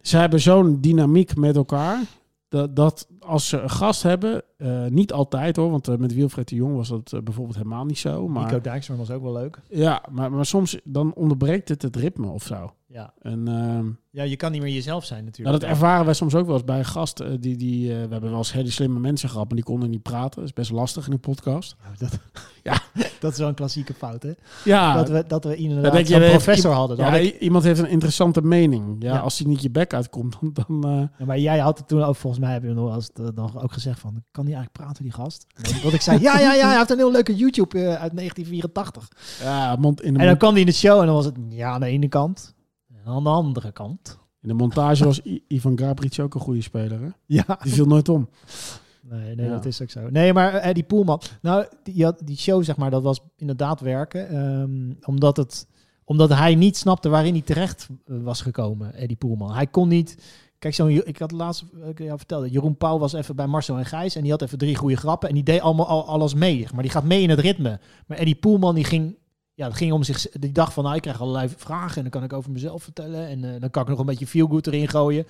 ze 0.00 0.16
hebben 0.16 0.40
zo'n 0.40 0.80
dynamiek 0.80 1.36
met 1.36 1.56
elkaar. 1.56 2.00
Dat, 2.48 2.76
dat 2.76 3.08
als 3.20 3.48
ze 3.48 3.60
een 3.60 3.70
gast 3.70 4.02
hebben, 4.02 4.42
eh, 4.56 4.86
niet 4.86 5.12
altijd 5.12 5.56
hoor, 5.56 5.70
want 5.70 5.88
eh, 5.88 5.96
met 5.96 6.14
Wilfred 6.14 6.48
de 6.48 6.54
Jong 6.54 6.76
was 6.76 6.88
dat 6.88 7.24
bijvoorbeeld 7.24 7.56
helemaal 7.56 7.84
niet 7.84 7.98
zo. 7.98 8.28
Maar, 8.28 8.44
Nico 8.44 8.60
Dijkshoorn 8.60 8.98
was 8.98 9.10
ook 9.10 9.22
wel 9.22 9.32
leuk. 9.32 9.58
ja, 9.68 10.02
maar, 10.10 10.32
maar 10.32 10.46
soms 10.46 10.78
dan 10.84 11.14
onderbreekt 11.14 11.68
het 11.68 11.82
het 11.82 11.96
ritme 11.96 12.26
of 12.26 12.42
zo. 12.42 12.72
Ja. 12.90 13.12
En 13.22 13.48
ehm, 13.48 13.86
ja, 14.10 14.22
je 14.22 14.36
kan 14.36 14.52
niet 14.52 14.62
meer 14.62 14.72
jezelf 14.74 15.04
zijn 15.04 15.18
nou, 15.24 15.30
natuurlijk. 15.30 15.60
dat 15.60 15.70
ervaren 15.70 16.04
wij 16.04 16.14
soms 16.14 16.34
ook 16.34 16.46
wel 16.46 16.54
eens 16.54 16.64
bij 16.64 16.78
een 16.78 16.84
gast. 16.84 17.20
eh, 17.20 17.28
die, 17.40 17.56
die, 17.56 17.88
eh, 17.90 17.94
we 17.94 18.08
hebben 18.12 18.30
wel 18.30 18.38
eens 18.38 18.52
hele 18.52 18.70
slimme 18.70 18.98
mensen 19.00 19.28
gehad, 19.28 19.46
maar 19.46 19.54
die 19.56 19.64
konden 19.64 19.90
niet 19.90 20.02
praten. 20.02 20.34
Dat 20.40 20.44
is 20.44 20.52
best 20.52 20.70
lastig 20.70 21.06
in 21.06 21.12
een 21.12 21.20
podcast. 21.20 21.76
Ja, 21.82 22.06
dat, 22.08 22.18
Ja. 22.62 22.78
dat 23.20 23.32
is 23.32 23.38
wel 23.38 23.48
een 23.48 23.54
klassieke 23.54 23.94
fout, 23.94 24.22
hè? 24.22 24.32
Ja, 24.64 24.94
dat, 24.94 25.08
we, 25.08 25.24
dat 25.26 25.44
we 25.44 25.56
inderdaad 25.56 26.06
zo'n 26.06 26.20
heeft 26.20 26.30
professor 26.32 26.72
hadden. 26.72 26.96
Dan 26.96 27.06
ja, 27.06 27.12
had 27.12 27.20
ik- 27.20 27.34
i- 27.34 27.38
iemand 27.38 27.64
heeft 27.64 27.78
een 27.80 27.88
interessante 27.88 28.42
mening. 28.42 28.96
Ja, 29.02 29.12
Ja. 29.14 29.18
als 29.20 29.38
hij 29.38 29.46
niet 29.48 29.62
je 29.62 29.70
bek 29.70 29.94
uitkomt, 29.94 30.36
dan... 30.40 30.52
dan 30.52 30.84
eh, 30.84 31.02
Ja, 31.18 31.24
maar 31.24 31.38
jij 31.38 31.58
had 31.58 31.78
het 31.78 31.88
toen 31.88 32.02
ook, 32.02 32.16
volgens 32.16 32.42
mij 32.42 32.52
heb 32.52 32.62
je 32.62 32.68
nog 32.72 32.98
eh, 33.14 33.26
dan 33.34 33.60
ook 33.62 33.72
gezegd 33.72 34.00
van, 34.00 34.22
kan 34.30 34.44
die 34.44 34.54
eigenlijk 34.54 34.84
praten, 34.84 35.02
die 35.02 35.12
gast? 35.12 35.46
Dat 35.82 35.92
ik 35.92 36.00
zei, 36.00 36.20
ja, 36.20 36.38
ja, 36.38 36.54
ja, 36.54 36.68
hij 36.68 36.76
heeft 36.76 36.90
een 36.90 36.98
heel 36.98 37.12
leuke 37.12 37.36
YouTube 37.36 37.78
eh, 37.78 37.84
uit 37.84 38.16
1984. 38.16 39.08
ja, 39.42 39.76
mond, 39.76 40.00
in, 40.02 40.06
de 40.06 40.12
En 40.12 40.18
dan 40.18 40.26
mond- 40.26 40.38
kwam 40.38 40.50
hij 40.52 40.60
in 40.60 40.66
de 40.66 40.72
show 40.72 41.00
en 41.00 41.06
dan 41.06 41.14
was 41.14 41.24
het, 41.24 41.34
ja, 41.48 41.70
aan 41.70 41.80
de 41.80 41.86
ene 41.86 42.08
kant. 42.08 42.56
En 43.04 43.12
aan 43.12 43.22
de 43.24 43.28
andere 43.30 43.72
kant. 43.72 44.18
in 44.42 44.48
de 44.48 44.54
montage 44.54 45.04
was 45.04 45.20
I- 45.24 45.44
Ivan 45.48 45.78
Gabric 45.78 46.18
ook 46.20 46.34
een 46.34 46.40
goede 46.40 46.62
speler. 46.62 47.00
Hè? 47.00 47.08
Ja. 47.26 47.58
Die 47.62 47.72
viel 47.72 47.86
nooit 47.86 48.08
om. 48.08 48.28
Nee, 49.02 49.34
nee 49.34 49.46
Ja. 49.46 49.52
dat 49.52 49.64
is 49.64 49.82
ook 49.82 49.90
zo. 49.90 50.10
Nee, 50.10 50.32
maar 50.32 50.54
eh, 50.54 50.68
Eddie 50.68 50.82
Poelman. 50.84 51.20
Nou, 51.42 51.66
die, 51.82 52.04
had- 52.04 52.20
die 52.24 52.36
show, 52.36 52.64
zeg 52.64 52.76
maar, 52.76 52.90
dat 52.90 53.02
was 53.02 53.20
inderdaad 53.36 53.80
werken. 53.80 54.28
ehm, 54.28 54.92
omdat, 55.10 55.36
het, 55.36 55.66
omdat 56.04 56.28
hij 56.28 56.54
niet 56.54 56.76
snapte 56.76 57.08
waarin 57.08 57.32
hij 57.32 57.42
terecht 57.42 57.88
eh, 58.06 58.16
was 58.22 58.40
gekomen, 58.40 58.94
Eddie 58.94 59.16
Poelman. 59.16 59.54
Hij 59.54 59.66
kon 59.66 59.88
niet... 59.88 60.16
Kijk, 60.58 60.74
zo'n, 60.74 60.90
ik 60.90 61.18
had 61.18 61.32
laatst 61.32 61.64
ik 61.88 61.98
jou 61.98 62.16
vertelde, 62.18 62.50
Jeroen 62.50 62.76
Pauw 62.76 62.98
was 62.98 63.12
even 63.12 63.36
bij 63.36 63.46
Marcel 63.46 63.76
en 63.78 63.84
Gijs 63.86 64.14
en 64.16 64.22
die 64.22 64.30
had 64.30 64.42
even 64.42 64.58
drie 64.58 64.76
goede 64.76 64.96
grappen 64.96 65.28
en 65.28 65.34
die 65.34 65.44
deed 65.44 65.60
allemaal 65.60 65.86
al, 65.86 66.06
alles 66.06 66.34
mee. 66.34 66.66
Maar 66.74 66.82
die 66.82 66.90
gaat 66.92 67.04
mee 67.04 67.22
in 67.22 67.30
het 67.30 67.38
ritme. 67.40 67.80
Maar 68.06 68.18
Eddie 68.18 68.34
Poelman 68.34 68.74
die 68.74 68.84
ging, 68.84 69.16
ja, 69.58 69.66
het 69.66 69.76
ging 69.76 69.92
om 69.92 70.02
zich, 70.02 70.26
die 70.30 70.52
dacht 70.52 70.72
van, 70.72 70.84
nou, 70.84 70.96
ik 70.96 71.02
krijg 71.02 71.20
allerlei 71.20 71.48
vragen 71.56 71.96
en 71.96 72.02
dan 72.02 72.10
kan 72.10 72.22
ik 72.22 72.32
over 72.32 72.50
mezelf 72.50 72.82
vertellen 72.82 73.28
en 73.28 73.44
eh, 73.44 73.60
dan 73.60 73.70
kan 73.70 73.82
ik 73.82 73.88
nog 73.88 73.98
een 73.98 74.06
beetje 74.06 74.26
feel 74.26 74.46
good 74.46 74.66
erin 74.66 74.88
gooien. 74.88 75.26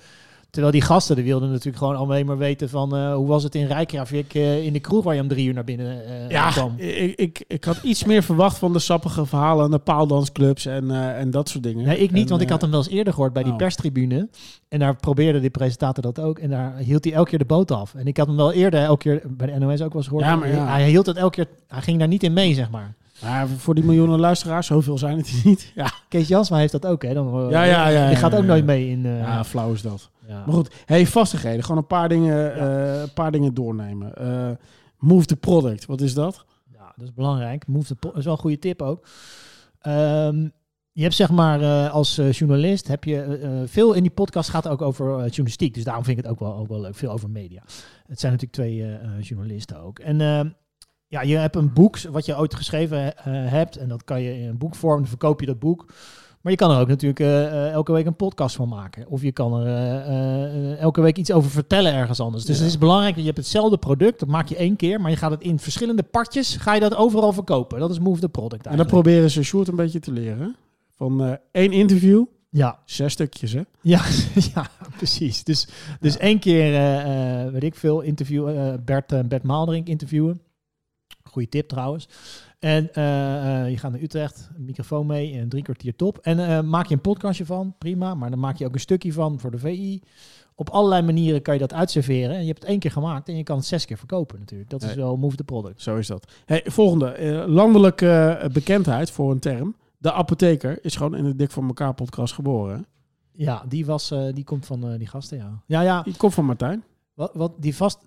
Terwijl 0.49 0.73
die 0.73 0.81
gasten, 0.81 1.15
die 1.15 1.25
wilden 1.25 1.49
natuurlijk 1.49 1.77
gewoon 1.77 1.95
alleen 1.95 2.25
maar 2.25 2.37
weten 2.37 2.69
van, 2.69 2.95
eh, 2.95 3.13
hoe 3.13 3.27
was 3.27 3.43
het 3.43 3.55
in 3.55 3.65
Rijkjavik 3.65 4.33
eh 4.33 4.65
in 4.65 4.73
de 4.73 4.79
kroeg 4.79 5.03
waar 5.03 5.15
je 5.15 5.21
om 5.21 5.27
drie 5.27 5.47
uur 5.47 5.53
naar 5.53 5.63
binnen 5.63 6.05
eh, 6.05 6.29
Ja, 6.29 6.51
kwam. 6.51 6.73
ik, 6.77 7.15
ik, 7.15 7.43
ik 7.47 7.63
had 7.63 7.77
iets 7.83 8.03
meer 8.03 8.23
verwacht 8.23 8.57
van 8.57 8.73
de 8.73 8.79
sappige 8.79 9.25
verhalen 9.25 9.63
aan 9.63 9.71
de 9.71 9.77
paaldansclubs 9.77 10.65
en, 10.65 10.91
en 11.15 11.31
dat 11.31 11.49
soort 11.49 11.63
dingen. 11.63 11.85
Nee, 11.85 11.97
ik 11.97 12.11
niet, 12.11 12.23
En, 12.23 12.29
want 12.29 12.41
ik 12.41 12.49
had 12.49 12.61
hem 12.61 12.71
wel 12.71 12.79
eens 12.79 12.89
eerder 12.89 13.13
gehoord 13.13 13.33
bij 13.33 13.43
die 13.43 13.51
oh. 13.51 13.57
perstribune. 13.57 14.29
En 14.67 14.79
daar 14.79 14.95
probeerde 14.95 15.39
die 15.39 15.49
presentator 15.49 16.03
dat 16.03 16.19
ook. 16.19 16.39
En 16.39 16.49
daar 16.49 16.77
hield 16.77 17.03
hij 17.03 17.13
elke 17.13 17.29
keer 17.29 17.39
de 17.39 17.45
boot 17.45 17.71
af. 17.71 17.95
En 17.95 18.07
ik 18.07 18.17
had 18.17 18.27
hem 18.27 18.35
wel 18.35 18.51
eerder 18.51 18.83
elke 18.83 19.01
keer 19.03 19.21
bij 19.27 19.47
de 19.47 19.59
NOS 19.59 19.81
ook 19.81 19.93
wel 19.93 20.01
eens 20.01 20.07
gehoord. 20.07 20.25
Ja, 20.25 20.35
maar 20.35 20.49
ja. 20.49 20.67
Hij 20.67 20.89
hield 20.89 21.05
het 21.05 21.17
elke 21.17 21.35
keer, 21.35 21.47
hij 21.67 21.81
ging 21.81 21.99
daar 21.99 22.07
niet 22.07 22.23
in 22.23 22.33
mee, 22.33 22.53
zeg 22.53 22.69
maar. 22.69 22.95
Maar 23.21 23.47
voor 23.47 23.75
die 23.75 23.83
miljoenen 23.83 24.19
luisteraars, 24.19 24.67
zoveel 24.67 24.97
zijn 24.97 25.17
het 25.17 25.41
niet. 25.45 25.71
Ja, 25.75 25.91
Kees 26.07 26.27
Jansma 26.27 26.57
heeft 26.57 26.71
dat 26.71 26.85
ook, 26.85 27.03
hè? 27.03 27.13
Dan, 27.13 27.43
eh, 27.45 27.49
Ja, 27.51 27.63
ja, 27.63 27.87
ja, 27.87 28.07
Die 28.07 28.15
gaat 28.17 28.35
ook 28.35 28.43
nooit 28.43 28.65
mee 28.65 28.89
in... 28.89 29.05
eh, 29.05 29.19
ja 29.19 29.43
flauw 29.43 29.73
is 29.73 29.81
dat. 29.81 30.09
Maar 30.27 30.53
goed, 30.53 30.75
hey, 30.85 31.05
vastigheden. 31.07 31.63
Gewoon 31.63 31.77
een 31.77 31.87
paar 31.87 32.09
dingen, 32.09 32.55
eh, 32.55 33.01
een 33.01 33.13
paar 33.13 33.31
dingen 33.31 33.53
doornemen. 33.53 34.13
Move 34.97 35.25
the 35.25 35.35
product, 35.35 35.85
wat 35.85 36.01
is 36.01 36.13
dat? 36.13 36.45
Ja, 36.73 36.93
dat 36.95 37.07
is 37.07 37.13
belangrijk. 37.13 37.67
Move 37.67 37.85
the 37.87 37.95
po- 37.95 38.11
is 38.17 38.23
wel 38.23 38.33
een 38.33 38.39
goede 38.39 38.59
tip 38.59 38.81
ook. 38.81 39.05
Ehm, 39.79 40.47
je 40.91 41.01
hebt 41.01 41.13
zeg 41.15 41.29
maar 41.31 41.89
als 41.89 42.15
journalist 42.31 42.87
heb 42.87 43.03
je 43.03 43.63
veel 43.65 43.93
in 43.93 44.01
die 44.01 44.11
podcast 44.11 44.49
gaat 44.49 44.67
ook 44.67 44.81
over 44.81 45.05
journalistiek. 45.05 45.73
Dus 45.73 45.83
daarom 45.83 46.03
vind 46.03 46.17
ik 46.17 46.23
het 46.23 46.31
ook 46.33 46.39
wel, 46.39 46.55
ook 46.55 46.67
wel 46.67 46.81
leuk. 46.81 46.95
Veel 46.95 47.11
over 47.11 47.29
media. 47.29 47.61
Het 48.07 48.19
zijn 48.19 48.31
natuurlijk 48.31 48.51
twee 48.61 48.97
journalisten 49.21 49.81
ook. 49.81 49.99
En 49.99 50.21
ehm, 50.21 50.49
ja, 51.09 51.21
je 51.21 51.37
hebt 51.37 51.55
een 51.55 51.73
boek 51.73 51.99
wat 51.99 52.25
je 52.25 52.37
ooit 52.37 52.55
geschreven 52.55 53.17
eh, 53.17 53.23
hebt. 53.25 53.75
En 53.77 53.87
dat 53.87 54.03
kan 54.03 54.21
je 54.21 54.39
in 54.39 54.47
een 54.47 54.57
boekvorm, 54.57 54.97
dan 54.99 55.07
verkoop 55.07 55.39
je 55.39 55.45
dat 55.45 55.59
boek. 55.59 55.85
Maar 56.41 56.51
je 56.51 56.57
kan 56.57 56.71
er 56.71 56.79
ook 56.79 56.87
natuurlijk 56.87 57.19
eh, 57.19 57.71
elke 57.71 57.91
week 57.91 58.05
een 58.05 58.15
podcast 58.15 58.55
van 58.55 58.67
maken. 58.69 59.07
Of 59.07 59.21
je 59.21 59.31
kan 59.31 59.53
er 59.61 59.65
eh, 60.05 60.77
elke 60.79 61.01
week 61.01 61.17
iets 61.17 61.31
over 61.31 61.49
vertellen 61.49 61.93
ergens 61.93 62.19
anders. 62.19 62.45
Dus 62.45 62.55
Ja. 62.57 62.61
het 62.63 62.71
is 62.71 62.77
belangrijk 62.77 63.11
dat 63.13 63.19
je 63.23 63.29
hebt 63.29 63.37
hetzelfde 63.41 63.77
product. 63.77 64.19
Dat 64.19 64.29
maak 64.29 64.47
je 64.47 64.55
één 64.55 64.75
keer. 64.75 65.01
Maar 65.01 65.11
je 65.11 65.17
gaat 65.17 65.31
het 65.31 65.41
in 65.41 65.59
verschillende 65.59 66.03
partjes. 66.03 66.55
Ga 66.55 66.73
je 66.73 66.79
dat 66.79 66.95
overal 66.95 67.33
verkopen. 67.33 67.79
Dat 67.79 67.89
is 67.89 67.99
Move 67.99 68.19
the 68.19 68.29
Product 68.29 68.65
En 68.65 68.69
dan 68.69 68.77
eigenlijk. 68.77 69.03
proberen 69.03 69.29
ze 69.31 69.43
Sjoerd 69.43 69.67
een 69.67 69.75
beetje 69.75 69.99
te 69.99 70.11
leren. 70.11 70.55
Van 70.95 71.37
één 71.51 71.71
interview, 71.71 72.25
Ja, 72.49 72.79
zes 72.85 73.13
stukjes 73.13 73.51
hè. 73.53 73.61
ja, 73.81 74.01
ja, 74.55 74.67
precies. 74.97 75.43
Dus, 75.43 75.67
dus 75.99 76.17
één 76.17 76.39
keer, 76.39 76.71
weet 77.51 77.63
ik 77.63 77.75
veel, 77.75 78.01
interview, 78.01 78.49
Bert, 78.85 79.11
eh, 79.11 79.19
Bert 79.25 79.43
Maalderink 79.43 79.87
interviewen. 79.87 80.41
Goeie 81.39 81.51
tip 81.51 81.67
trouwens. 81.67 82.07
En 82.59 82.93
eh, 82.93 83.61
eh, 83.61 83.69
je 83.69 83.77
gaat 83.77 83.91
naar 83.91 84.01
Utrecht, 84.01 84.49
een 84.55 84.65
microfoon 84.65 85.05
mee 85.05 85.39
en 85.39 85.49
drie 85.49 85.63
kwartier 85.63 85.95
top. 85.95 86.17
En 86.17 86.39
eh, 86.39 86.61
maak 86.61 86.85
je 86.85 86.93
een 86.93 87.01
podcastje 87.01 87.45
van, 87.45 87.75
prima. 87.77 88.15
Maar 88.15 88.29
dan 88.29 88.39
maak 88.39 88.57
je 88.57 88.65
ook 88.65 88.73
een 88.73 88.79
stukje 88.79 89.13
van 89.13 89.39
voor 89.39 89.51
de 89.51 89.57
VI. 89.57 90.01
Op 90.55 90.69
allerlei 90.69 91.01
manieren 91.01 91.41
kan 91.41 91.53
je 91.53 91.59
dat 91.59 91.73
uitserveren. 91.73 92.35
En 92.35 92.41
je 92.41 92.47
hebt 92.47 92.59
het 92.59 92.69
één 92.69 92.79
keer 92.79 92.91
gemaakt 92.91 93.27
en 93.27 93.37
je 93.37 93.43
kan 93.43 93.57
het 93.57 93.65
zes 93.65 93.85
keer 93.85 93.97
verkopen 93.97 94.39
natuurlijk. 94.39 94.69
Dat 94.69 94.83
is 94.83 94.93
wel 94.93 95.17
move 95.17 95.35
the 95.35 95.43
product. 95.43 95.81
Zo 95.81 95.95
is 95.97 96.07
dat. 96.07 96.31
Hey, 96.45 96.61
volgende, 96.65 97.45
landelijke 97.47 98.49
bekendheid 98.53 99.11
voor 99.11 99.31
een 99.31 99.39
term. 99.39 99.75
De 99.97 100.11
apotheker 100.11 100.79
is 100.81 100.95
gewoon 100.95 101.15
in 101.15 101.23
de 101.23 101.35
Dik 101.35 101.51
voor 101.51 101.63
elkaar 101.63 101.93
podcast 101.93 102.33
geboren. 102.33 102.75
hè? 102.75 102.81
Ja, 103.43 103.63
die, 103.67 103.85
was, 103.85 104.13
die 104.33 104.43
komt 104.43 104.65
van 104.65 104.97
die 104.97 105.07
gasten, 105.07 105.37
ja. 105.37 105.61
Ja, 105.65 105.81
ja. 105.81 106.01
Die 106.01 106.17
komt 106.17 106.33
van 106.33 106.45
Martijn. 106.45 106.83
Wat, 107.13 107.31
wat 107.33 107.51
die 107.57 107.75
vast, 107.75 107.99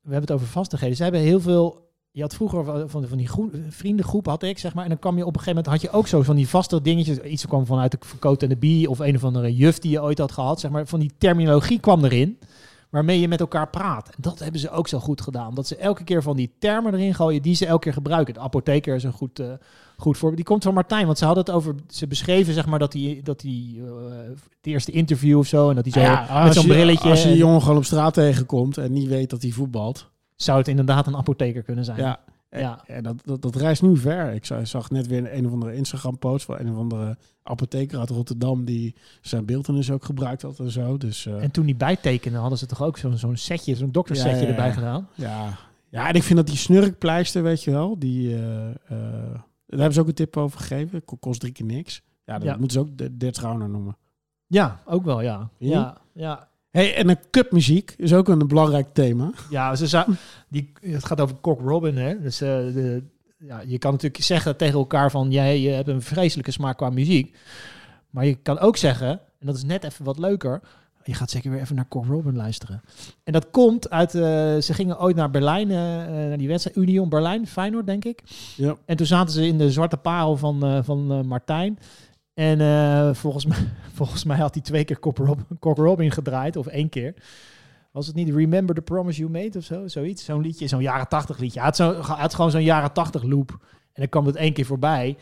we 0.00 0.12
hebben 0.12 0.20
het 0.20 0.30
over 0.30 0.46
vastigheden. 0.46 0.96
Ze 0.96 1.02
hebben 1.02 1.20
heel 1.20 1.40
veel. 1.40 1.89
Je 2.12 2.20
had 2.20 2.34
vroeger 2.34 2.64
van, 2.88 3.08
van, 3.08 3.16
die 3.18 3.28
groe- 3.28 3.50
vriendengroep 3.68 4.26
had 4.26 4.42
ik 4.42 4.58
zeg 4.58 4.74
maar, 4.74 4.82
en 4.82 4.90
dan 4.90 4.98
kwam 4.98 5.16
je 5.16 5.26
op 5.26 5.34
een 5.34 5.40
gegeven 5.40 5.62
moment 5.64 5.82
had 5.82 5.90
je 5.92 5.98
ook 5.98 6.06
zo 6.06 6.22
van 6.22 6.36
die 6.36 6.48
vaste 6.48 6.82
dingetjes. 6.82 7.18
Iets 7.18 7.46
kwam 7.46 7.66
vanuit 7.66 7.90
de 7.90 7.98
Verkoot 8.00 8.42
en 8.42 8.48
de 8.48 8.56
Bie 8.56 8.90
of 8.90 8.98
een 8.98 9.16
of 9.16 9.24
andere 9.24 9.54
juf 9.54 9.78
die 9.78 9.90
je 9.90 10.02
ooit 10.02 10.18
had 10.18 10.32
gehad, 10.32 10.60
zeg 10.60 10.70
maar. 10.70 10.86
Van 10.86 11.00
die 11.00 11.12
terminologie 11.18 11.80
kwam 11.80 12.04
erin, 12.04 12.38
waarmee 12.90 13.20
je 13.20 13.28
met 13.28 13.40
elkaar 13.40 13.68
praat. 13.70 14.08
En 14.08 14.14
dat 14.20 14.38
hebben 14.38 14.60
ze 14.60 14.70
ook 14.70 14.88
zo 14.88 14.98
goed 14.98 15.20
gedaan, 15.20 15.54
dat 15.54 15.66
ze 15.66 15.76
elke 15.76 16.04
keer 16.04 16.22
van 16.22 16.36
die 16.36 16.50
termen 16.58 16.94
erin 16.94 17.14
gooien 17.14 17.42
die 17.42 17.54
ze 17.54 17.66
elke 17.66 17.82
keer 17.82 17.92
gebruiken. 17.92 18.34
De 18.34 18.40
apotheker 18.40 18.94
is 18.94 19.04
een 19.04 19.12
goed, 19.12 19.38
eh, 19.38 19.46
goed 19.96 20.14
voorbeeld. 20.16 20.36
Die 20.36 20.44
komt 20.50 20.62
van 20.62 20.74
Martijn, 20.74 21.06
want 21.06 21.18
ze 21.18 21.24
hadden 21.24 21.44
het 21.44 21.54
over, 21.54 21.74
ze 21.88 22.06
beschreven 22.06 22.54
zeg 22.54 22.66
maar 22.66 22.78
dat 22.78 22.92
die, 22.92 23.22
dat 23.22 23.40
die 23.40 23.80
eh, 23.84 23.90
het 24.56 24.66
eerste 24.66 24.92
interview 24.92 25.38
of 25.38 25.46
zo 25.46 25.68
en 25.68 25.74
dat 25.74 25.84
hij 25.84 25.92
zo 25.92 26.00
Ja, 26.00 26.44
met 26.44 26.54
zo'n 26.54 26.62
je- 26.66 26.68
brilletje. 26.72 27.08
Als 27.10 27.18
je 27.18 27.24
en- 27.24 27.30
die 27.30 27.40
jongen 27.42 27.62
gewoon 27.62 27.76
op 27.76 27.84
straat 27.84 28.14
tegenkomt 28.14 28.78
en 28.78 28.92
niet 28.92 29.08
weet 29.08 29.30
dat 29.30 29.42
hij 29.42 29.50
voetbalt. 29.50 30.10
Zou 30.42 30.58
het 30.58 30.68
inderdaad 30.68 31.06
een 31.06 31.16
apotheker 31.16 31.62
kunnen 31.62 31.84
zijn. 31.84 31.98
Ja. 31.98 32.20
Ja. 32.50 32.82
en 32.86 33.02
dat, 33.02 33.16
dat, 33.24 33.42
dat 33.42 33.56
reist 33.56 33.82
nu 33.82 33.96
ver. 33.96 34.32
Ik 34.32 34.44
zag, 34.62 34.90
net 34.90 35.06
weer 35.06 35.18
een, 35.18 35.36
een 35.36 35.46
of 35.46 35.52
andere 35.52 35.74
Instagram-post 35.74 36.44
van 36.44 36.58
een 36.58 36.70
of 36.70 36.76
andere 36.76 37.16
apotheker 37.42 37.98
uit 37.98 38.10
Rotterdam 38.10 38.64
die 38.64 38.94
zijn 39.20 39.44
beeldenis 39.44 39.90
ook 39.90 40.04
gebruikt 40.04 40.42
had 40.42 40.58
en 40.58 40.70
zo. 40.70 40.96
Dus 40.96 41.26
eh, 41.26 41.42
En 41.42 41.50
toen 41.50 41.66
die 41.66 41.74
bijtekenen 41.74 42.40
hadden 42.40 42.58
ze 42.58 42.66
toch 42.66 42.82
ook 42.82 42.98
zo'n 42.98 43.16
zo'n 43.18 43.36
setje, 43.36 43.74
zo'n 43.76 43.92
doktersetje 43.92 44.30
Ja, 44.30 44.36
ja, 44.36 44.42
ja. 44.48 44.48
erbij 44.50 44.72
gedaan. 44.72 45.08
ja. 45.14 45.58
ja, 45.88 46.08
en 46.08 46.14
ik 46.14 46.22
vind 46.22 46.38
dat 46.38 46.46
die 46.46 46.56
snurkpleister, 46.56 47.42
weet 47.42 47.62
je 47.64 47.70
wel, 47.70 47.98
die, 47.98 48.34
eh, 48.36 48.68
eh, 48.70 48.74
daar 48.88 49.78
hebben 49.78 49.92
ze 49.92 50.00
ook 50.00 50.08
een 50.08 50.14
tip 50.14 50.36
over 50.36 50.60
gegeven. 50.60 51.04
Ko- 51.04 51.16
Kost 51.16 51.40
drie 51.40 51.52
keer 51.52 51.66
niks. 51.66 52.02
Ja, 52.24 52.38
dat 52.38 52.58
moeten 52.58 52.70
ze 52.70 52.78
ook 53.06 53.18
de 53.20 53.30
Trauner 53.30 53.68
noemen. 53.68 53.96
Ja, 54.46 54.80
ook 54.86 55.04
wel, 55.04 55.20
ja. 55.20 55.48
Ja? 55.58 55.68
Ja, 55.68 55.96
ja. 56.12 56.48
Hey, 56.70 56.94
en 56.94 57.08
een 57.08 57.18
cupmuziek 57.30 57.94
is 57.96 58.14
ook 58.14 58.28
een 58.28 58.46
belangrijk 58.48 58.88
thema. 58.92 59.30
Ja, 59.50 59.74
ze 59.76 59.86
zou, 59.86 60.14
die, 60.48 60.72
het 60.80 61.04
gaat 61.04 61.20
over 61.20 61.36
Cock 61.40 61.60
Robin, 61.60 61.96
hè. 61.96 62.20
Dus 62.20 62.40
eh, 62.40 62.48
de, 62.48 63.02
ja, 63.38 63.62
je 63.66 63.78
kan 63.78 63.92
natuurlijk 63.92 64.22
zeggen 64.22 64.56
tegen 64.56 64.78
elkaar 64.78 65.10
van... 65.10 65.30
jij 65.30 65.60
je 65.60 65.68
hebt 65.68 65.88
een 65.88 66.02
vreselijke 66.02 66.50
smaak 66.50 66.76
qua 66.76 66.90
muziek. 66.90 67.36
Maar 68.10 68.26
je 68.26 68.34
kan 68.34 68.58
ook 68.58 68.76
zeggen, 68.76 69.08
en 69.08 69.46
dat 69.46 69.56
is 69.56 69.64
net 69.64 69.84
even 69.84 70.04
wat 70.04 70.18
leuker... 70.18 70.60
je 71.04 71.14
gaat 71.14 71.30
zeker 71.30 71.50
weer 71.50 71.60
even 71.60 71.76
naar 71.76 71.88
Cock 71.88 72.06
Robin 72.06 72.36
luisteren. 72.36 72.82
En 73.24 73.32
dat 73.32 73.50
komt 73.50 73.90
uit... 73.90 74.14
eh, 74.14 74.20
ze 74.58 74.74
gingen 74.74 75.00
ooit 75.00 75.16
naar 75.16 75.30
Berlijn, 75.30 75.70
eh, 75.70 75.76
naar 76.26 76.38
die 76.38 76.48
wedstrijd 76.48 76.76
Union 76.76 77.08
Berlijn, 77.08 77.46
Feyenoord, 77.46 77.86
denk 77.86 78.04
ik. 78.04 78.22
Ja. 78.56 78.76
En 78.84 78.96
toen 78.96 79.06
zaten 79.06 79.34
ze 79.34 79.46
in 79.46 79.58
de 79.58 79.72
zwarte 79.72 79.96
parel 79.96 80.36
van, 80.36 80.84
van 80.84 81.26
Martijn. 81.26 81.78
En 82.40 82.60
eh, 82.60 83.14
volgens, 83.14 83.46
mij, 83.52 83.58
volgens 83.92 84.24
mij 84.24 84.36
had 84.36 84.54
hij 84.54 84.62
twee 84.62 84.84
keer 84.84 84.98
Cock, 84.98 85.16
Rob, 85.16 85.40
Cock 85.58 85.76
Robin 85.76 86.10
gedraaid, 86.10 86.56
of 86.56 86.66
één 86.66 86.88
keer. 86.88 87.14
Was 87.90 88.06
het 88.06 88.16
niet 88.16 88.34
Remember 88.34 88.74
the 88.74 88.82
Promise 88.82 89.18
You 89.18 89.30
Made 89.30 89.58
of 89.58 89.64
zo? 89.64 89.88
Zoiets. 89.88 90.24
Zo'n 90.24 90.40
liedje, 90.40 90.66
zo'n 90.66 90.82
jaren 90.82 91.08
tachtig 91.08 91.38
liedje. 91.38 91.58
Hij 91.58 91.68
had, 91.68 91.76
zo, 91.76 91.94
had 92.00 92.34
gewoon 92.34 92.50
zo'n 92.50 92.62
jaren 92.62 92.92
tachtig 92.92 93.22
loop. 93.22 93.50
En 93.92 94.00
dan 94.02 94.08
kwam 94.08 94.26
het 94.26 94.36
één 94.36 94.52
keer 94.52 94.66
voorbij. 94.66 95.16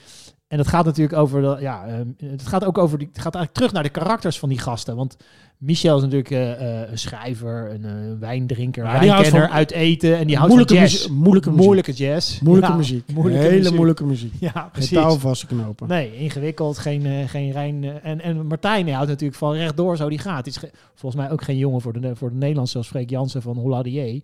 En 0.49 0.59
het 0.59 0.69
gaat 0.69 0.85
natuurlijk 0.85 1.19
over, 1.19 1.41
de, 1.43 1.57
ja, 1.61 1.87
ehm, 1.87 2.31
het 2.31 2.47
gaat 2.47 2.65
ook 2.65 2.79
over, 2.79 2.99
die, 2.99 3.07
het 3.13 3.17
gaat 3.21 3.35
eigenlijk 3.35 3.55
terug 3.55 3.73
naar 3.73 3.83
de 3.83 3.89
karakters 4.01 4.39
van 4.39 4.49
die 4.49 4.59
gasten. 4.59 4.97
Want 4.97 5.17
Michel 5.59 5.97
is 5.97 6.03
natuurlijk 6.03 6.31
eh, 6.31 6.83
eh, 6.83 6.91
een 6.91 6.99
schrijver, 6.99 7.71
een 7.71 7.85
eh, 7.85 7.93
wijndrinker, 8.21 8.85
Ja, 8.85 8.99
wijnkenner, 9.01 9.49
uit 9.49 9.71
eten. 9.71 10.17
En 10.19 10.27
die 10.27 10.37
houdt 10.37 10.49
moeilijke 10.49 10.75
van 10.75 10.83
jazz. 10.85 10.95
muziek- 11.07 11.19
moeilijke 11.23 11.51
muziek. 11.51 11.65
moeilijke 11.65 11.93
jazz. 11.93 12.41
Moeilijke 12.41 12.71
Ja, 12.73 12.77
muziek. 12.77 13.13
moeilijke 13.13 13.45
Hele 13.47 13.57
muziek. 13.59 13.75
moeilijke 13.75 14.05
muziek. 14.05 14.33
Ja, 14.41 14.51
Geen 14.55 14.71
precies. 14.73 14.91
touw 14.91 15.17
vast 15.17 15.41
te 15.41 15.47
knopen. 15.55 15.89
Nee, 15.89 16.17
ingewikkeld, 16.17 16.79
geen, 16.79 17.29
geen 17.29 17.53
rein. 17.53 17.85
en, 18.03 18.21
en 18.21 18.47
Martijn 18.47 18.89
houdt 18.93 19.09
natuurlijk 19.09 19.39
van 19.39 19.53
rechtdoor 19.53 19.97
zo 19.97 20.09
die 20.09 20.19
gaat. 20.19 20.37
Het 20.37 20.47
is 20.47 20.57
ge- 20.57 20.71
volgens 20.95 21.23
mij 21.23 21.31
ook 21.33 21.43
geen 21.43 21.57
jongen 21.59 21.81
voor 21.81 22.01
de, 22.01 22.17
voor 22.17 22.31
de 22.31 22.37
Nederlandse, 22.37 22.73
zoals 22.73 22.89
Freek 22.89 23.11
Jansen 23.11 23.43
van 23.43 23.57
Holladier. 23.57 24.21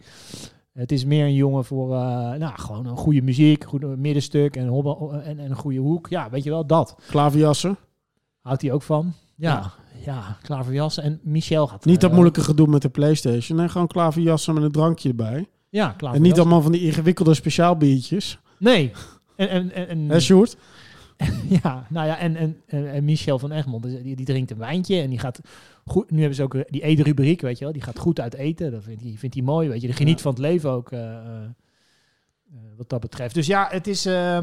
Het 0.74 0.92
is 0.92 1.04
meer 1.04 1.24
een 1.24 1.34
jongen 1.34 1.64
voor 1.64 1.90
uh, 1.90 2.32
nou, 2.32 2.52
gewoon 2.54 2.86
een 2.86 2.96
goede 2.96 3.22
muziek, 3.22 3.64
goed 3.64 3.96
middenstuk 3.96 4.56
en, 4.56 4.66
hobbel, 4.66 5.12
en, 5.12 5.38
en 5.38 5.50
een 5.50 5.56
goede 5.56 5.78
hoek. 5.78 6.08
Ja, 6.08 6.30
weet 6.30 6.44
je 6.44 6.50
wel, 6.50 6.66
dat. 6.66 6.96
Klaverjassen. 7.08 7.76
Houdt 8.40 8.62
hij 8.62 8.72
ook 8.72 8.82
van. 8.82 9.12
Ja, 9.36 9.50
ja, 9.50 9.72
ja 10.04 10.38
klaverjassen. 10.42 11.02
En 11.02 11.20
Michel 11.22 11.66
gaat... 11.66 11.84
Niet 11.84 12.00
dat 12.00 12.08
uh, 12.08 12.14
moeilijke 12.14 12.40
gedoe 12.40 12.66
met 12.66 12.82
de 12.82 12.88
Playstation. 12.88 13.58
Nee, 13.58 13.68
gewoon 13.68 13.86
klaverjassen 13.86 14.54
met 14.54 14.62
een 14.62 14.72
drankje 14.72 15.08
erbij. 15.08 15.48
Ja, 15.68 15.86
klaverjassen. 15.86 16.14
En 16.14 16.22
niet 16.22 16.38
allemaal 16.38 16.62
van 16.62 16.72
die 16.72 16.80
ingewikkelde 16.80 17.34
speciaal 17.34 17.76
biertjes. 17.76 18.38
Nee. 18.58 18.92
En, 19.36 19.48
en, 19.48 19.88
en, 19.88 20.10
en 20.10 20.20
Sjoerd? 20.20 20.56
ja, 21.62 21.86
nou 21.88 22.06
ja, 22.06 22.18
en, 22.18 22.36
en, 22.36 22.56
en, 22.66 22.92
en 22.92 23.04
Michel 23.04 23.38
van 23.38 23.52
Egmond, 23.52 23.82
die, 23.82 24.16
die 24.16 24.26
drinkt 24.26 24.50
een 24.50 24.58
wijntje 24.58 25.00
en 25.00 25.10
die 25.10 25.18
gaat 25.18 25.40
goed. 25.84 26.10
Nu 26.10 26.18
hebben 26.18 26.36
ze 26.36 26.42
ook 26.42 26.56
die 26.68 26.82
eetrubriek, 26.82 27.40
weet 27.40 27.58
je 27.58 27.64
wel, 27.64 27.72
die 27.72 27.82
gaat 27.82 27.98
goed 27.98 28.20
uit 28.20 28.34
eten. 28.34 28.70
Dat 28.70 28.82
vindt 28.84 29.02
hij, 29.02 29.14
vindt 29.16 29.34
hij 29.34 29.44
mooi, 29.44 29.68
weet 29.68 29.80
je. 29.80 29.86
Die 29.86 29.96
geniet 29.96 30.16
Ja. 30.16 30.22
van 30.22 30.32
het 30.32 30.40
leven 30.40 30.70
ook, 30.70 30.92
uh, 30.92 31.00
uh, 31.00 32.60
wat 32.76 32.88
dat 32.88 33.00
betreft. 33.00 33.34
Dus 33.34 33.46
ja, 33.46 33.66
het 33.70 33.86
is. 33.86 34.06
Uh, 34.06 34.38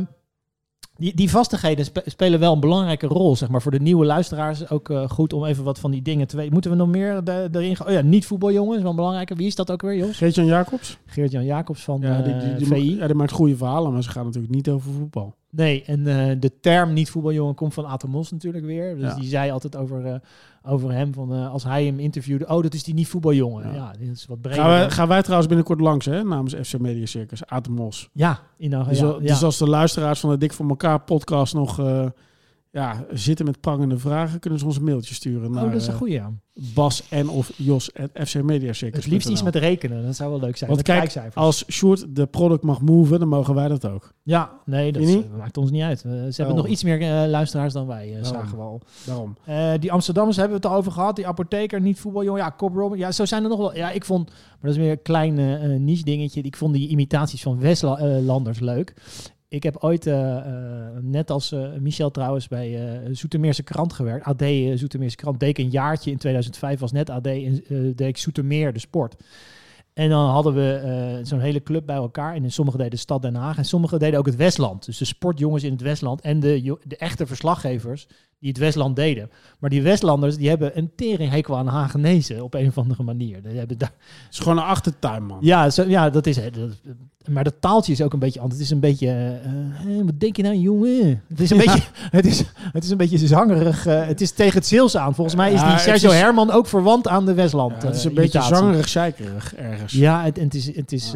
die, 0.97 1.15
die 1.15 1.29
vastigheden 1.29 1.85
spe 1.85 2.03
spelen 2.05 2.39
wel 2.39 2.53
een 2.53 2.59
belangrijke 2.59 3.07
rol, 3.07 3.35
zeg 3.35 3.49
maar, 3.49 3.61
voor 3.61 3.71
de 3.71 3.79
nieuwe 3.79 4.05
luisteraars. 4.05 4.69
Ook 4.69 4.89
uh, 4.89 5.09
goed 5.09 5.33
om 5.33 5.45
even 5.45 5.63
wat 5.63 5.79
van 5.79 5.91
die 5.91 6.01
dingen 6.01 6.27
te 6.27 6.35
weten. 6.35 6.53
Moeten 6.53 6.71
we 6.71 6.77
nog 6.77 6.87
meer 6.87 7.23
de, 7.23 7.49
erin 7.51 7.75
gaan? 7.75 7.87
Oh 7.87 7.93
ja, 7.93 8.01
niet 8.01 8.25
voetbaljongen 8.25 8.77
is 8.77 8.83
wel 8.83 8.95
belangrijker. 8.95 9.35
Wie 9.35 9.47
is 9.47 9.55
dat 9.55 9.71
ook 9.71 9.81
weer, 9.81 9.95
Jos? 9.95 10.17
Geert-Jan 10.17 10.45
Jacobs? 10.45 10.97
Geert-Jan 11.05 11.45
Jacobs 11.45 11.83
van 11.83 12.01
ja, 12.01 12.21
die, 12.21 12.37
die, 12.37 12.55
die, 12.55 12.67
VI. 12.67 12.95
Ja, 12.95 13.05
die 13.07 13.15
maakt 13.15 13.31
goede 13.31 13.57
verhalen, 13.57 13.93
maar 13.93 14.03
ze 14.03 14.09
gaan 14.09 14.25
natuurlijk 14.25 14.53
niet 14.53 14.69
over 14.69 14.91
voetbal. 14.91 15.35
Nee, 15.51 15.83
en 15.85 15.99
uh, 15.99 16.31
de 16.39 16.59
term 16.59 16.93
niet 16.93 17.09
voetbaljongen 17.09 17.55
komt 17.55 17.73
van 17.73 17.85
Atemos 17.85 18.31
natuurlijk 18.31 18.65
weer. 18.65 18.95
Dus 18.95 19.09
Ja. 19.09 19.15
die 19.15 19.29
zei 19.29 19.51
altijd 19.51 19.75
over, 19.75 20.05
uh, 20.05 20.15
over 20.63 20.91
hem, 20.91 21.13
van, 21.13 21.33
uh, 21.33 21.51
als 21.51 21.63
hij 21.63 21.85
hem 21.85 21.99
interviewde, 21.99 22.47
oh, 22.47 22.61
dat 22.63 22.73
is 22.73 22.83
die 22.83 22.93
niet 22.93 23.07
voetbaljongen. 23.07 23.67
Ja, 23.67 23.73
ja 23.73 23.93
dit 23.99 24.09
is 24.09 24.25
wat 24.25 24.41
breder. 24.41 24.59
Gaan 24.59 24.69
wij, 24.69 24.89
gaan 24.89 25.07
wij 25.07 25.21
trouwens 25.21 25.47
binnenkort 25.47 25.79
langs, 25.79 26.05
hè, 26.05 26.23
namens 26.23 26.53
FC 26.53 26.79
Media 26.79 27.05
Circus, 27.05 27.45
Atemos. 27.45 28.09
Ja, 28.13 28.39
in 28.57 28.69
dus, 28.69 28.99
ja, 28.99 29.17
dus 29.19 29.43
als 29.43 29.57
de 29.57 29.69
luisteraars 29.69 30.19
van 30.19 30.29
de 30.29 30.37
Dik 30.37 30.53
voor 30.53 30.67
elkaar 30.69 30.99
podcast 30.99 31.53
nog 31.53 31.79
eh, 31.79 32.05
ja, 32.71 33.05
zitten 33.11 33.45
met 33.45 33.61
prangende 33.61 33.97
vragen, 33.97 34.39
kunnen 34.39 34.59
ze 34.59 34.65
ons 34.65 34.77
een 34.77 34.83
mailtje 34.83 35.13
sturen 35.13 35.51
naar 35.51 35.63
Oh, 35.63 35.71
dat 35.71 35.81
is 35.81 35.87
een 35.87 35.93
eh, 35.93 35.97
goeie, 35.99 36.13
ja. 36.13 36.31
Bas 36.73 37.03
en 37.09 37.29
of 37.29 37.51
Jos 37.55 37.93
at 37.93 38.27
FC 38.27 38.41
Media 38.41 38.73
Circus. 38.73 39.03
Het 39.03 39.13
liefst 39.13 39.29
iets 39.29 39.43
met 39.43 39.55
rekenen, 39.55 40.05
dat 40.05 40.15
zou 40.15 40.29
wel 40.29 40.39
leuk 40.39 40.57
zijn. 40.57 40.69
Want 40.69 40.87
met 40.87 40.97
kijk, 41.11 41.35
als 41.35 41.63
Sjoerd 41.71 42.15
de 42.15 42.25
product 42.25 42.63
mag 42.63 42.81
moven, 42.81 43.19
dan 43.19 43.27
mogen 43.27 43.55
wij 43.55 43.67
dat 43.67 43.85
ook. 43.87 44.13
Ja, 44.23 44.51
nee, 44.65 44.91
dat 44.91 45.01
is- 45.01 45.13
niet? 45.15 45.37
maakt 45.37 45.57
ons 45.57 45.71
niet 45.71 45.81
uit. 45.81 45.99
Ze 45.99 46.33
hebben 46.35 46.55
nog 46.55 46.67
iets 46.67 46.83
meer 46.83 47.01
eh, 47.01 47.29
luisteraars 47.29 47.73
dan 47.73 47.87
wij, 47.87 48.15
eh, 48.17 48.23
zagen 48.23 48.57
we 48.57 48.63
al. 48.63 48.81
Daarom. 49.05 49.35
Eh, 49.45 49.71
die 49.79 49.91
Amsterdammers 49.91 50.37
hebben 50.37 50.57
we 50.57 50.63
het 50.63 50.71
al 50.73 50.77
over 50.79 50.91
gehad. 50.91 51.15
Die 51.15 51.27
apotheker, 51.27 51.81
niet 51.81 51.99
voetbaljongen. 51.99 52.41
Ja, 52.41 52.53
Cobb 52.57 52.75
Robin. 52.75 52.97
Ja, 52.99 53.11
zo 53.11 53.25
zijn 53.25 53.43
er 53.43 53.49
nog 53.49 53.57
wel. 53.59 53.75
Ja, 53.75 53.91
ik 53.91 54.05
vond, 54.05 54.29
maar 54.29 54.57
dat 54.61 54.71
is 54.71 54.77
weer 54.77 54.91
een 54.91 55.01
klein 55.01 55.37
eh, 55.37 55.73
eh, 55.73 55.79
niche 55.79 56.03
dingetje. 56.03 56.41
Ik 56.41 56.55
vond 56.55 56.73
die 56.73 56.87
imitaties 56.87 57.41
van 57.41 57.59
Westlanders 57.59 58.59
leuk. 58.59 58.93
Ik 59.51 59.63
heb 59.63 59.77
ooit, 59.79 60.07
eh, 60.07 60.37
eh, 60.37 60.45
net 61.01 61.31
als 61.31 61.51
eh, 61.51 61.71
Michel 61.79 62.11
trouwens, 62.11 62.47
bij 62.47 62.99
Zoetermeerse 63.11 63.63
Krant 63.63 63.93
gewerkt. 63.93 64.25
AD 64.25 64.43
Zoetermeerse 64.75 65.15
Krant. 65.15 65.39
Deed 65.39 65.59
een 65.59 65.69
jaartje 65.69 66.11
in 66.11 66.17
2005, 66.17 66.79
was 66.79 66.91
net 66.91 67.09
AD 67.09 67.25
eh, 67.27 67.41
deed 67.69 68.01
ik 68.01 68.17
Zoetermeer, 68.17 68.73
de 68.73 68.79
sport. 68.79 69.15
En 69.93 70.09
dan 70.09 70.29
hadden 70.29 70.53
we 70.53 71.19
zo'n 71.23 71.39
hele 71.39 71.63
club 71.63 71.85
bij 71.85 71.95
elkaar. 71.95 72.35
En 72.35 72.51
sommigen 72.51 72.79
deden 72.79 72.95
de 72.95 73.01
stad 73.01 73.21
Den 73.21 73.35
Haag. 73.35 73.57
En 73.57 73.65
sommigen 73.65 73.99
deden 73.99 74.19
ook 74.19 74.25
het 74.25 74.35
Westland. 74.35 74.85
Dus 74.85 74.97
de 74.97 75.05
sportjongens 75.05 75.63
in 75.63 75.71
het 75.71 75.81
Westland. 75.81 76.21
En 76.21 76.39
de, 76.39 76.77
de 76.83 76.97
echte 76.97 77.27
verslaggevers 77.27 78.07
die 78.41 78.49
het 78.49 78.57
Westland 78.59 78.95
deden. 78.95 79.29
Maar 79.59 79.69
die 79.69 79.81
Westlanders 79.81 80.37
die 80.37 80.49
hebben 80.49 80.77
een 80.77 80.91
teringhekel 80.95 81.57
aan 81.57 81.67
Hagenezen 81.67 82.43
op 82.43 82.53
een 82.53 82.67
of 82.67 82.77
andere 82.77 83.03
manier. 83.03 83.41
Die 83.43 83.57
hebben 83.57 83.77
daar, 83.77 83.91
Het 84.25 84.33
is 84.33 84.39
gewoon 84.39 84.57
een 84.57 84.63
achtertuin, 84.63 85.23
man. 85.25 85.37
ja, 85.41 85.69
zo, 85.69 85.83
ja, 85.87 86.09
dat 86.09 86.27
is 86.27 86.35
het. 86.35 86.53
Dat- 86.53 86.69
Maar 87.29 87.43
dat 87.43 87.53
taaltje 87.59 87.91
is 87.91 88.01
ook 88.01 88.13
een 88.13 88.19
beetje 88.19 88.39
anders. 88.39 88.57
Het 88.59 88.65
is 88.67 88.73
een 88.73 88.79
beetje... 88.79 89.39
eh, 89.43 90.03
wat 90.05 90.19
denk 90.19 90.35
je 90.35 90.43
nou, 90.43 90.55
jongen? 90.55 91.21
Het 91.27 91.39
is 91.39 91.49
een, 91.49 91.57
Ja. 91.57 91.63
beetje, 91.73 91.87
het 91.93 92.25
is, 92.25 92.43
het 92.71 92.83
is 92.83 92.89
een 92.89 92.97
beetje 92.97 93.17
zangerig. 93.27 93.85
eh, 93.85 94.05
het 94.07 94.21
is 94.21 94.31
tegen 94.31 94.53
het 94.53 94.65
Zeels 94.65 94.97
aan. 94.97 95.15
Volgens 95.15 95.35
mij 95.35 95.53
is 95.53 95.61
die 95.61 95.77
Sergio 95.77 96.09
is- 96.11 96.17
Herman 96.19 96.51
ook 96.51 96.67
verwant 96.67 97.07
aan 97.07 97.25
de 97.25 97.33
Westland. 97.33 97.81
Ja, 97.81 97.87
het 97.87 97.95
is 97.95 98.03
een 98.03 98.13
beetje 98.13 98.41
zangerig, 98.41 98.87
zeikerig 98.89 99.55
ergens. 99.55 99.93
Ja, 99.93 100.23
het, 100.23 100.37
het 100.39 100.53
is, 100.53 100.75
het 100.75 100.91
is, 100.91 101.13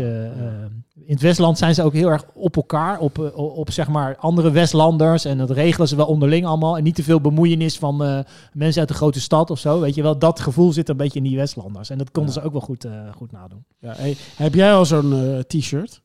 in 1.06 1.14
het 1.14 1.22
Westland 1.22 1.58
zijn 1.58 1.74
ze 1.76 1.84
ook 1.84 1.94
heel 1.94 2.10
erg 2.10 2.26
op 2.34 2.56
elkaar, 2.56 3.00
op, 3.00 3.20
eh, 3.20 3.38
op 3.38 3.72
zeg 3.72 3.88
maar 3.88 4.16
andere 4.18 4.52
Westlanders. 4.52 5.26
En 5.26 5.38
dat 5.38 5.50
regelen 5.52 5.88
ze 5.88 5.96
wel 5.96 6.06
onderling 6.06 6.46
allemaal. 6.46 6.78
En 6.78 6.84
niet 6.84 6.96
te 6.96 7.04
veel 7.04 7.22
bemoeienis 7.22 7.78
van 7.78 8.04
eh, 8.04 8.20
mensen 8.54 8.80
uit 8.80 8.90
de 8.90 8.96
grote 8.96 9.22
stad 9.22 9.50
of 9.52 9.60
zo. 9.60 9.80
Weet 9.80 9.96
je 9.96 10.02
wel, 10.02 10.20
dat 10.20 10.40
gevoel 10.40 10.72
zit 10.74 10.90
een 10.90 10.98
beetje 10.98 11.20
in 11.20 11.26
die 11.26 11.38
Westlanders. 11.38 11.90
En 11.90 11.98
dat 11.98 12.12
konden 12.12 12.34
Ja. 12.34 12.40
ze 12.40 12.46
ook 12.46 12.52
wel 12.52 12.62
goed, 12.62 12.86
eh, 12.86 12.92
goed 13.16 13.32
nadoen. 13.32 13.66
Ja, 13.80 13.94
hey, 13.96 14.16
heb 14.36 14.54
jij 14.54 14.74
al 14.74 14.86
zo'n 14.86 15.44
t-shirt? 15.48 16.02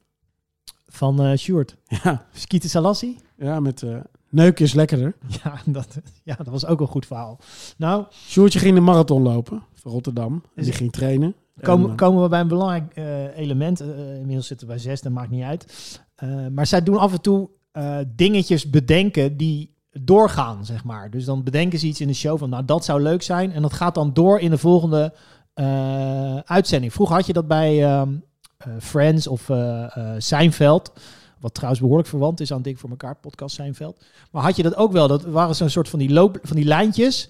Van 0.88 1.22
eh 1.22 1.36
Sjoerd. 1.36 1.76
Ja, 2.04 2.26
Skiete 2.32 2.68
Salassi? 2.68 3.18
ja 3.36 3.60
met 3.60 3.84
neuk 4.30 4.60
is 4.60 4.72
lekkerder. 4.74 5.14
Ja 5.44 5.60
dat, 5.66 5.98
ja, 6.24 6.34
dat 6.34 6.46
was 6.46 6.66
ook 6.66 6.80
een 6.80 6.86
goed 6.86 7.06
verhaal. 7.06 7.38
Nou, 7.76 8.04
Sjoerdje 8.28 8.58
ging 8.58 8.74
de 8.74 8.80
marathon 8.80 9.22
lopen 9.22 9.62
van 9.74 9.92
Rotterdam. 9.92 10.42
En 10.54 10.64
die 10.64 10.72
ging 10.72 10.92
trainen. 10.92 11.34
Komen, 11.60 11.84
En, 11.84 11.90
eh, 11.90 11.96
komen 11.96 12.22
we 12.22 12.28
bij 12.28 12.40
een 12.40 12.48
belangrijk 12.48 12.94
eh, 12.94 13.36
element. 13.36 13.80
Eh, 13.80 14.14
inmiddels 14.14 14.46
zitten 14.46 14.66
we 14.66 14.72
bij 14.72 14.82
zes, 14.82 15.00
dat 15.00 15.12
maakt 15.12 15.30
niet 15.30 15.42
uit. 15.42 16.00
Maar 16.52 16.66
zij 16.66 16.82
doen 16.82 16.98
af 16.98 17.12
en 17.12 17.20
toe 17.20 17.50
dingetjes 18.06 18.70
bedenken 18.70 19.36
die 19.36 19.74
doorgaan, 19.90 20.64
zeg 20.64 20.84
maar. 20.84 21.10
Dus 21.10 21.24
dan 21.24 21.42
bedenken 21.42 21.78
ze 21.78 21.86
iets 21.86 22.00
in 22.00 22.06
de 22.06 22.14
show 22.14 22.38
van, 22.38 22.50
nou, 22.50 22.64
dat 22.64 22.84
zou 22.84 23.02
leuk 23.02 23.22
zijn. 23.22 23.52
En 23.52 23.62
dat 23.62 23.72
gaat 23.72 23.94
dan 23.94 24.12
door 24.12 24.40
in 24.40 24.50
de 24.50 24.58
volgende 24.58 25.14
uitzending. 26.44 26.92
Vroeger 26.92 27.16
had 27.16 27.26
je 27.26 27.32
dat 27.32 27.48
bij 27.48 27.84
ehm, 27.84 28.12
eh, 28.56 28.72
Friends 28.80 29.26
of 29.26 29.50
Seinfeld. 30.18 30.92
Wat 31.40 31.54
trouwens 31.54 31.80
behoorlijk 31.80 32.08
verwant 32.08 32.40
is 32.40 32.52
aan 32.52 32.62
Dik 32.62 32.78
voor 32.78 32.90
elkaar, 32.90 33.16
podcast 33.16 33.54
Seinfeld. 33.54 34.04
Maar 34.30 34.42
had 34.42 34.56
je 34.56 34.62
dat 34.62 34.76
ook 34.76 34.92
wel? 34.92 35.08
Dat 35.08 35.24
waren 35.24 35.54
zo'n 35.54 35.68
soort 35.68 35.88
van 35.88 35.98
die, 35.98 36.10
loop, 36.10 36.38
van 36.42 36.56
die 36.56 36.64
lijntjes. 36.64 37.28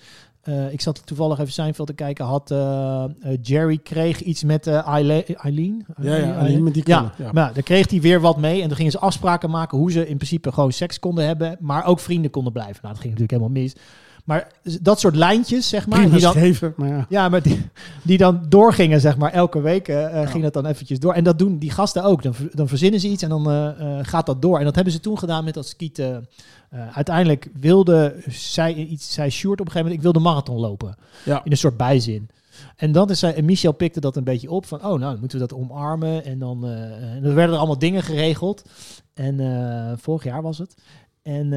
Eh, 0.51 0.73
ik 0.73 0.81
zat 0.81 1.03
toevallig 1.07 1.39
even 1.39 1.53
Seinfeld 1.53 1.87
te 1.89 1.95
kijken. 1.95 2.25
Had 2.25 2.51
eh, 2.51 3.05
eh, 3.05 3.39
Jerry 3.43 3.79
kreeg 3.79 4.21
iets 4.21 4.45
met 4.45 4.67
eh, 4.67 4.87
Eile- 4.87 5.25
Eileen? 5.25 5.87
Ja, 6.03 6.17
ja, 6.17 6.39
alleen 6.39 6.63
met 6.63 6.75
die 6.75 6.83
Ja, 6.87 7.13
ja. 7.17 7.33
maar 7.33 7.53
kreeg 7.63 7.91
hij 7.91 8.01
weer 8.01 8.21
wat 8.21 8.37
mee. 8.37 8.63
En 8.63 8.69
dan 8.69 8.77
gingen 8.77 8.93
ze 8.93 8.99
afspraken 8.99 9.51
maken 9.51 9.79
hoe 9.79 9.93
ze 9.93 10.09
in 10.09 10.17
principe 10.17 10.53
gewoon 10.53 10.73
seks 10.73 10.99
konden 10.99 11.27
hebben. 11.27 11.57
Maar 11.61 11.85
ook 11.85 12.01
vrienden 12.01 12.31
konden 12.31 12.53
blijven. 12.53 12.79
Nou, 12.83 12.95
dat 12.95 13.03
ging 13.03 13.13
natuurlijk 13.19 13.43
helemaal 13.43 13.63
mis. 13.63 13.75
Maar 14.25 14.53
dat 14.81 15.01
soort 15.01 15.17
lijntjes, 15.17 15.69
zeg 15.69 15.87
maar. 15.87 15.99
prima 15.99 16.15
Die 16.15 16.23
dan, 16.23 16.33
schreven, 16.33 16.75
maar 16.77 16.89
ja. 16.89 17.07
ja, 17.09 17.29
maar 17.29 17.43
die, 17.43 17.61
die 18.03 18.19
dan 18.19 18.45
doorgingen, 18.49 19.01
zeg 19.01 19.17
maar, 19.17 19.33
elke 19.33 19.61
week 19.61 19.85
ging 20.25 20.43
dat 20.43 20.53
dan 20.53 20.67
eventjes 20.67 20.99
door. 20.99 21.13
En 21.13 21.25
dat 21.25 21.39
doen 21.39 21.59
die 21.59 21.71
gasten 21.71 22.05
ook. 22.05 22.23
Dan, 22.23 22.35
dan 22.53 22.69
verzinnen 22.69 23.01
ze 23.01 23.09
iets 23.09 23.23
en 23.23 23.29
dan 23.29 23.75
gaat 24.03 24.27
dat 24.27 24.43
door. 24.43 24.59
En 24.59 24.65
dat 24.65 24.75
hebben 24.75 24.93
ze 24.93 25.01
toen 25.01 25.19
gedaan 25.19 25.45
met 25.45 25.55
dat 25.55 25.67
skieten. 25.67 26.29
Eh, 26.71 26.97
uiteindelijk 26.97 27.49
wilde 27.53 28.17
zij 28.29 28.75
iets, 28.75 29.13
zei 29.13 29.31
Sjoerd 29.31 29.61
op 29.61 29.67
een 29.67 29.73
gegeven 29.73 29.93
moment, 29.93 29.97
ik 29.97 30.03
wil 30.03 30.23
de 30.23 30.29
marathon 30.29 30.61
lopen. 30.61 30.97
Ja. 31.25 31.45
In 31.45 31.51
een 31.51 31.57
soort 31.57 31.77
bijzin. 31.77 32.29
En 32.77 32.93
dan 32.93 33.11
is 33.11 33.19
zij, 33.19 33.35
en 33.35 33.45
Michel 33.45 33.73
pikte 33.73 34.01
dat 34.01 34.17
een 34.17 34.25
beetje 34.25 34.51
op 34.51 34.67
van, 34.67 34.79
oh 34.79 34.85
nou, 34.85 34.99
dan 35.01 35.19
moeten 35.21 35.39
we 35.39 35.47
dat 35.47 35.59
omarmen. 35.59 36.25
En 36.25 36.39
dan, 36.39 36.65
eh, 36.65 37.15
en 37.15 37.25
er 37.25 37.35
werden 37.35 37.53
er 37.55 37.59
allemaal 37.59 37.79
dingen 37.79 38.03
geregeld. 38.03 38.65
En 39.15 39.41
eh, 39.41 39.93
vorig 39.97 40.25
jaar 40.25 40.43
was 40.43 40.59
het. 40.59 40.75
En 41.23 41.51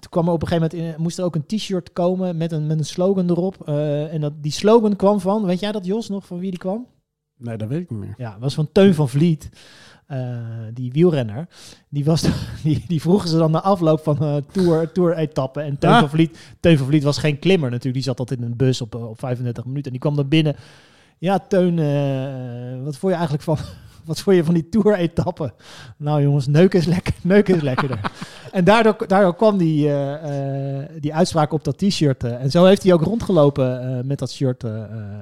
toen 0.00 0.10
kwam 0.10 0.26
er 0.26 0.32
op 0.32 0.42
een 0.42 0.48
gegeven 0.48 0.70
moment, 0.76 0.96
in, 0.96 1.02
moest 1.02 1.18
er 1.18 1.24
ook 1.24 1.34
een 1.34 1.46
t-shirt 1.46 1.92
komen 1.92 2.36
met 2.36 2.52
een, 2.52 2.66
met 2.66 2.78
een 2.78 2.84
slogan 2.84 3.30
erop. 3.30 3.68
En 4.10 4.20
dat, 4.20 4.32
die 4.42 4.52
slogan 4.52 4.96
kwam 4.96 5.20
van, 5.20 5.44
weet 5.44 5.60
jij 5.60 5.72
dat 5.72 5.84
Jos 5.84 6.08
nog, 6.08 6.26
van 6.26 6.38
wie 6.38 6.50
die 6.50 6.58
kwam? 6.58 6.86
Nee, 7.36 7.56
dat 7.56 7.68
weet 7.68 7.80
ik 7.80 7.90
niet 7.90 7.98
meer. 7.98 8.14
Ja, 8.16 8.36
was 8.40 8.54
van 8.54 8.68
Teun 8.72 8.94
van 8.94 9.08
Vliet. 9.08 9.48
Eh, 10.08 10.18
die 10.74 10.92
wielrenner. 10.92 11.48
Die, 11.88 12.04
was, 12.04 12.26
die, 12.64 12.84
die 12.88 13.00
vroegen 13.00 13.28
ze 13.28 13.36
dan 13.38 13.50
na 13.50 13.60
afloop 13.62 14.00
van 14.02 14.18
eh 14.18 14.36
tour, 14.52 14.92
tour-etappen. 14.92 15.62
En 15.64 15.78
Teun, 15.78 15.90
Ah. 15.92 15.98
van 15.98 16.08
Vliet, 16.10 16.38
Teun 16.60 16.78
van 16.78 16.86
Vliet 16.86 17.02
was 17.02 17.18
geen 17.18 17.38
klimmer 17.38 17.68
natuurlijk. 17.70 17.94
Die 17.94 18.02
zat 18.04 18.18
altijd 18.18 18.40
in 18.40 18.46
een 18.46 18.56
bus 18.56 18.80
op, 18.80 18.94
eh, 18.94 19.08
op 19.08 19.18
35 19.18 19.64
minuten. 19.64 19.84
En 19.84 19.92
die 19.92 20.00
kwam 20.00 20.16
dan 20.16 20.28
binnen. 20.28 20.56
Ja, 21.18 21.38
Teun, 21.38 21.74
wat 22.84 22.96
vond 22.96 23.12
je 23.12 23.18
eigenlijk 23.18 23.42
van, 23.42 23.56
wat 24.04 24.20
vond 24.20 24.36
je 24.36 24.44
van 24.44 24.54
die 24.54 24.68
tour-etappe? 24.68 25.52
Nou 25.96 26.22
jongens, 26.22 26.46
neuken 26.46 26.78
is 26.78 26.86
lekker, 26.86 27.14
neuken 27.22 27.54
is 27.54 27.62
lekkerder. 27.62 28.00
en 28.52 28.64
daardoor, 28.64 29.34
kwam 29.36 29.58
die, 29.58 29.88
eh, 29.88 30.78
eh, 30.80 30.88
die 31.00 31.14
uitspraak 31.14 31.52
op 31.52 31.64
dat 31.64 31.78
t-shirt. 31.78 32.24
eh, 32.24 32.42
en 32.42 32.50
zo 32.50 32.64
heeft 32.64 32.82
hij 32.82 32.92
ook 32.92 33.02
rondgelopen 33.02 34.06
met 34.06 34.18
dat 34.18 34.30
shirt 34.30 34.64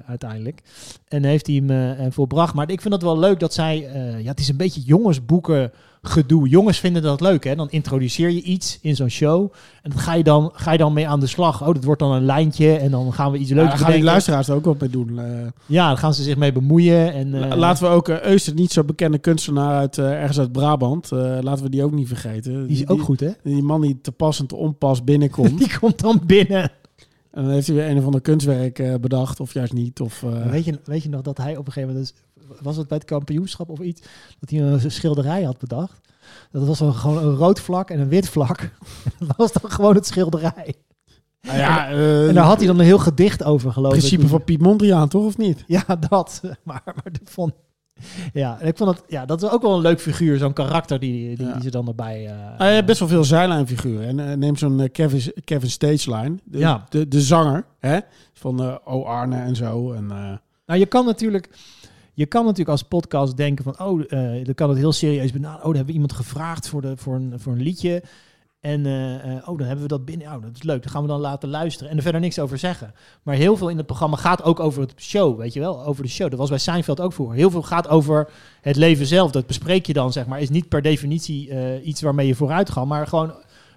uiteindelijk. 0.07 0.63
En 1.09 1.25
heeft 1.25 1.47
hij 1.47 1.63
hem 1.67 2.13
volbracht. 2.13 2.55
Maar 2.55 2.71
ik 2.71 2.81
vind 2.81 2.95
het 2.95 3.03
wel 3.03 3.19
leuk 3.19 3.41
dat 3.41 3.55
zij... 3.55 3.79
ja, 4.19 4.31
het 4.31 4.41
is 4.41 4.49
een 4.49 4.57
beetje 4.57 4.81
jongensboeken 4.81 5.73
gedoe. 6.09 6.49
Jongens 6.49 6.79
vinden 6.79 7.03
dat 7.03 7.21
leuk, 7.21 7.45
hè? 7.45 7.55
Dan 7.55 7.71
introduceer 7.71 8.31
je 8.31 8.43
iets 8.43 8.79
in 8.83 8.97
zo'n 8.97 9.09
show. 9.09 9.53
En 9.83 9.91
dan 9.91 9.99
ga 9.99 10.15
je 10.15 10.23
dan, 10.23 10.51
ga 10.55 10.73
je 10.73 10.79
dan 10.79 10.93
mee 10.93 11.09
aan 11.09 11.21
de 11.21 11.27
slag. 11.27 11.61
Oh, 11.67 11.75
dat 11.75 11.85
wordt 11.85 12.01
dan 12.01 12.13
een 12.13 12.25
lijntje. 12.25 12.73
En 12.77 12.91
dan 12.91 13.13
gaan 13.13 13.33
we 13.33 13.39
iets 13.39 13.49
Ja, 13.49 13.55
leuks 13.55 13.69
daar 13.69 13.79
gaan 13.79 13.93
die 13.93 14.03
luisteraars 14.03 14.49
er 14.49 14.55
ook 14.55 14.65
wat 14.65 14.81
mee 14.81 14.91
doen. 14.91 15.19
Eh, 15.19 15.25
Ja, 15.67 15.89
dan 15.89 15.99
gaan 15.99 16.15
ze 16.15 16.23
zich 16.23 16.37
mee 16.37 16.53
bemoeien. 16.53 17.13
En, 17.13 17.51
eh, 17.51 17.57
laten 17.57 17.85
we 17.85 17.91
ook 17.91 18.09
uh, 18.09 18.21
Euster, 18.21 18.55
niet 18.55 18.73
zo 18.73 18.85
bekende 18.85 19.19
kunstenaar 19.19 19.77
uit 19.79 19.99
ergens 19.99 20.39
uit 20.39 20.53
Brabant, 20.53 21.11
laten 21.41 21.65
we 21.65 21.71
die 21.71 21.85
ook 21.85 21.93
niet 21.93 22.09
vergeten. 22.09 22.67
Die 22.67 22.77
is 22.77 22.89
ook 22.89 23.03
goed, 23.03 23.21
hè? 23.21 23.31
Die 23.43 23.63
man 23.63 23.81
die 23.81 23.99
te 24.01 24.13
pas 24.13 24.41
en 24.41 24.47
te 24.47 24.57
onpas 24.57 25.05
binnenkomt. 25.05 25.59
Die 25.67 25.79
komt 25.79 26.01
dan 26.01 26.21
binnen. 26.27 26.63
en 27.31 27.43
dan 27.45 27.51
heeft 27.51 27.67
hij 27.67 27.77
weer 27.77 27.89
een 27.91 27.99
of 27.99 28.05
ander 28.05 28.21
kunstwerk 28.21 29.01
bedacht, 29.01 29.41
of 29.41 29.53
juist 29.55 29.73
niet. 29.73 30.01
Of, 30.01 30.25
weet, 30.51 30.65
je, 30.65 30.79
weet 30.85 31.03
je 31.03 31.09
nog 31.09 31.23
dat 31.23 31.39
hij 31.39 31.57
op 31.57 31.67
een 31.67 31.73
gegeven 31.73 31.89
moment... 31.95 32.13
dus- 32.15 32.25
was 32.63 32.77
het 32.77 32.89
bij 32.89 32.97
het 32.97 33.07
kampioenschap 33.07 33.69
of 33.71 33.79
iets? 33.81 34.01
Dat 34.41 34.51
hij 34.51 34.59
een 34.61 34.91
schilderij 34.91 35.43
had 35.43 35.59
bedacht. 35.59 36.01
Dat 36.51 36.67
was 36.67 36.79
dan 36.79 36.95
gewoon 36.95 37.19
een 37.25 37.35
rood 37.35 37.61
vlak 37.61 37.91
en 37.91 38.01
een 38.01 38.09
wit 38.09 38.29
vlak. 38.29 38.71
dat 39.27 39.37
was 39.37 39.53
dan 39.53 39.71
gewoon 39.71 39.95
het 39.95 40.07
schilderij. 40.07 40.75
nou 41.43 41.59
ja, 41.59 41.89
eh, 41.91 42.29
En 42.29 42.35
daar 42.35 42.45
had 42.45 42.59
hij 42.59 42.67
dan 42.67 42.79
een 42.79 42.85
heel 42.85 42.99
gedicht 42.99 43.45
over, 43.45 43.73
geloof 43.73 43.93
ik. 43.93 43.99
principe 43.99 44.27
van 44.29 44.45
Piet 44.45 44.61
Mondriaan, 44.61 45.09
toch? 45.09 45.25
Of 45.25 45.37
niet? 45.37 45.65
Ja, 45.67 45.85
dat. 46.09 46.41
Maar, 46.65 46.83
maar 46.85 47.03
dat 47.13 47.21
vond... 47.31 47.53
Ja, 48.33 48.61
ik 48.61 48.77
vond 48.77 48.91
het... 48.91 49.05
Ja, 49.09 49.25
dat 49.27 49.43
is 49.43 49.51
ook 49.51 49.63
wel 49.63 49.75
een 49.75 49.81
leuk 49.81 50.01
figuur. 50.01 50.39
Zo'n 50.39 50.53
karakter 50.53 50.99
die, 50.99 51.37
die, 51.37 51.47
Ja. 51.47 51.53
die 51.53 51.63
ze 51.63 51.71
dan 51.71 51.87
erbij... 51.89 52.27
eh, 52.27 52.59
Hij 52.59 52.73
heeft 52.75 52.87
best 52.87 52.99
wel 52.99 53.09
veel 53.09 53.25
zijlijnfiguren. 53.25 54.07
En 54.07 54.31
eh, 54.31 54.37
neem 54.37 54.57
zo'n 54.57 54.89
Kevin, 54.93 55.33
Kevin 55.45 55.71
Stageline, 55.71 56.37
de, 56.45 56.59
Ja. 56.59 56.85
de, 56.89 57.09
de 57.09 57.21
zanger 57.21 57.65
hè? 57.79 57.99
van 58.35 58.81
O. 58.85 59.03
Arne 59.05 59.37
en 59.37 59.57
zo. 59.57 59.93
En, 59.93 60.07
Nou, 60.67 60.79
je 60.81 60.87
kan 60.87 61.05
natuurlijk... 61.05 61.51
Je 62.17 62.27
kan 62.27 62.43
natuurlijk 62.43 62.71
als 62.71 62.83
podcast 62.83 63.37
denken 63.37 63.65
van... 63.65 63.87
Oh, 63.87 64.01
eh 64.09 64.45
dan 64.45 64.55
kan 64.55 64.69
het 64.69 64.79
heel 64.79 64.93
serieus 64.93 65.33
benaderen. 65.33 65.59
Oh, 65.59 65.67
dan 65.67 65.77
hebben 65.77 65.95
we 65.95 66.01
iemand 66.01 66.13
gevraagd 66.13 66.69
voor, 66.69 66.81
de, 66.81 66.97
voor, 66.97 67.15
een, 67.15 67.41
voor 67.41 67.53
een 67.53 67.63
liedje. 67.63 68.03
En 68.61 68.87
eh, 68.87 69.15
eh, 69.15 69.49
oh, 69.49 69.59
dan 69.59 69.67
hebben 69.67 69.83
we 69.83 69.89
dat 69.89 70.05
binnen. 70.05 70.27
Oh, 70.27 70.43
dat 70.43 70.51
is 70.55 70.63
leuk. 70.63 70.83
Dan 70.83 70.91
gaan 70.93 71.03
we 71.03 71.09
dan 71.09 71.21
laten 71.21 71.49
luisteren. 71.49 71.91
En 71.91 71.97
er 71.97 72.03
verder 72.03 72.21
niks 72.21 72.39
over 72.39 72.59
zeggen. 72.59 72.95
Maar 73.23 73.35
heel 73.35 73.57
veel 73.57 73.69
in 73.69 73.77
het 73.77 73.87
programma 73.87 74.17
gaat 74.17 74.43
ook 74.43 74.61
over 74.61 74.81
het 74.81 74.93
show. 74.97 75.39
Weet 75.39 75.53
je 75.53 75.61
wel? 75.61 75.85
Over 75.85 76.03
de 76.03 76.09
show. 76.09 76.31
Dat 76.31 76.39
was 76.39 76.49
bij 76.49 76.59
Seinfeld 76.59 77.01
ook 77.01 77.13
voor. 77.13 77.35
Heel 77.35 77.51
veel 77.51 77.63
gaat 77.63 77.89
over 77.89 78.29
het 78.61 78.77
leven 78.77 79.07
zelf. 79.07 79.31
Dat 79.31 79.47
bespreek 79.47 79.87
je 79.87 79.93
dan, 79.93 80.13
zeg 80.13 80.27
maar. 80.27 80.41
Is 80.41 80.51
niet 80.51 80.69
per 80.69 80.83
definitie 80.83 81.83
iets 81.83 82.01
waarmee 82.01 82.27
je 82.27 82.35
vooruit 82.35 82.71
gaat. 82.71 82.87
Maar 82.87 83.07
gewoon 83.07 83.35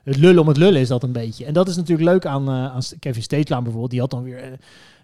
het 0.10 0.18
lullen 0.18 0.42
om 0.42 0.48
het 0.48 0.58
lullen 0.58 0.82
is 0.82 0.88
dat 0.88 1.04
een 1.04 1.12
beetje. 1.12 1.46
En 1.46 1.54
dat 1.54 1.68
is 1.68 1.76
natuurlijk 1.76 2.10
leuk 2.10 2.26
aan, 2.26 2.48
eh, 2.48 2.66
aan 2.66 2.82
Kevin 3.00 3.24
Steetlaan 3.24 3.62
bijvoorbeeld. 3.64 3.92
Die 3.92 4.00
had 4.00 4.12
dan 4.12 4.24
weer... 4.24 4.38
eh, 4.38 4.52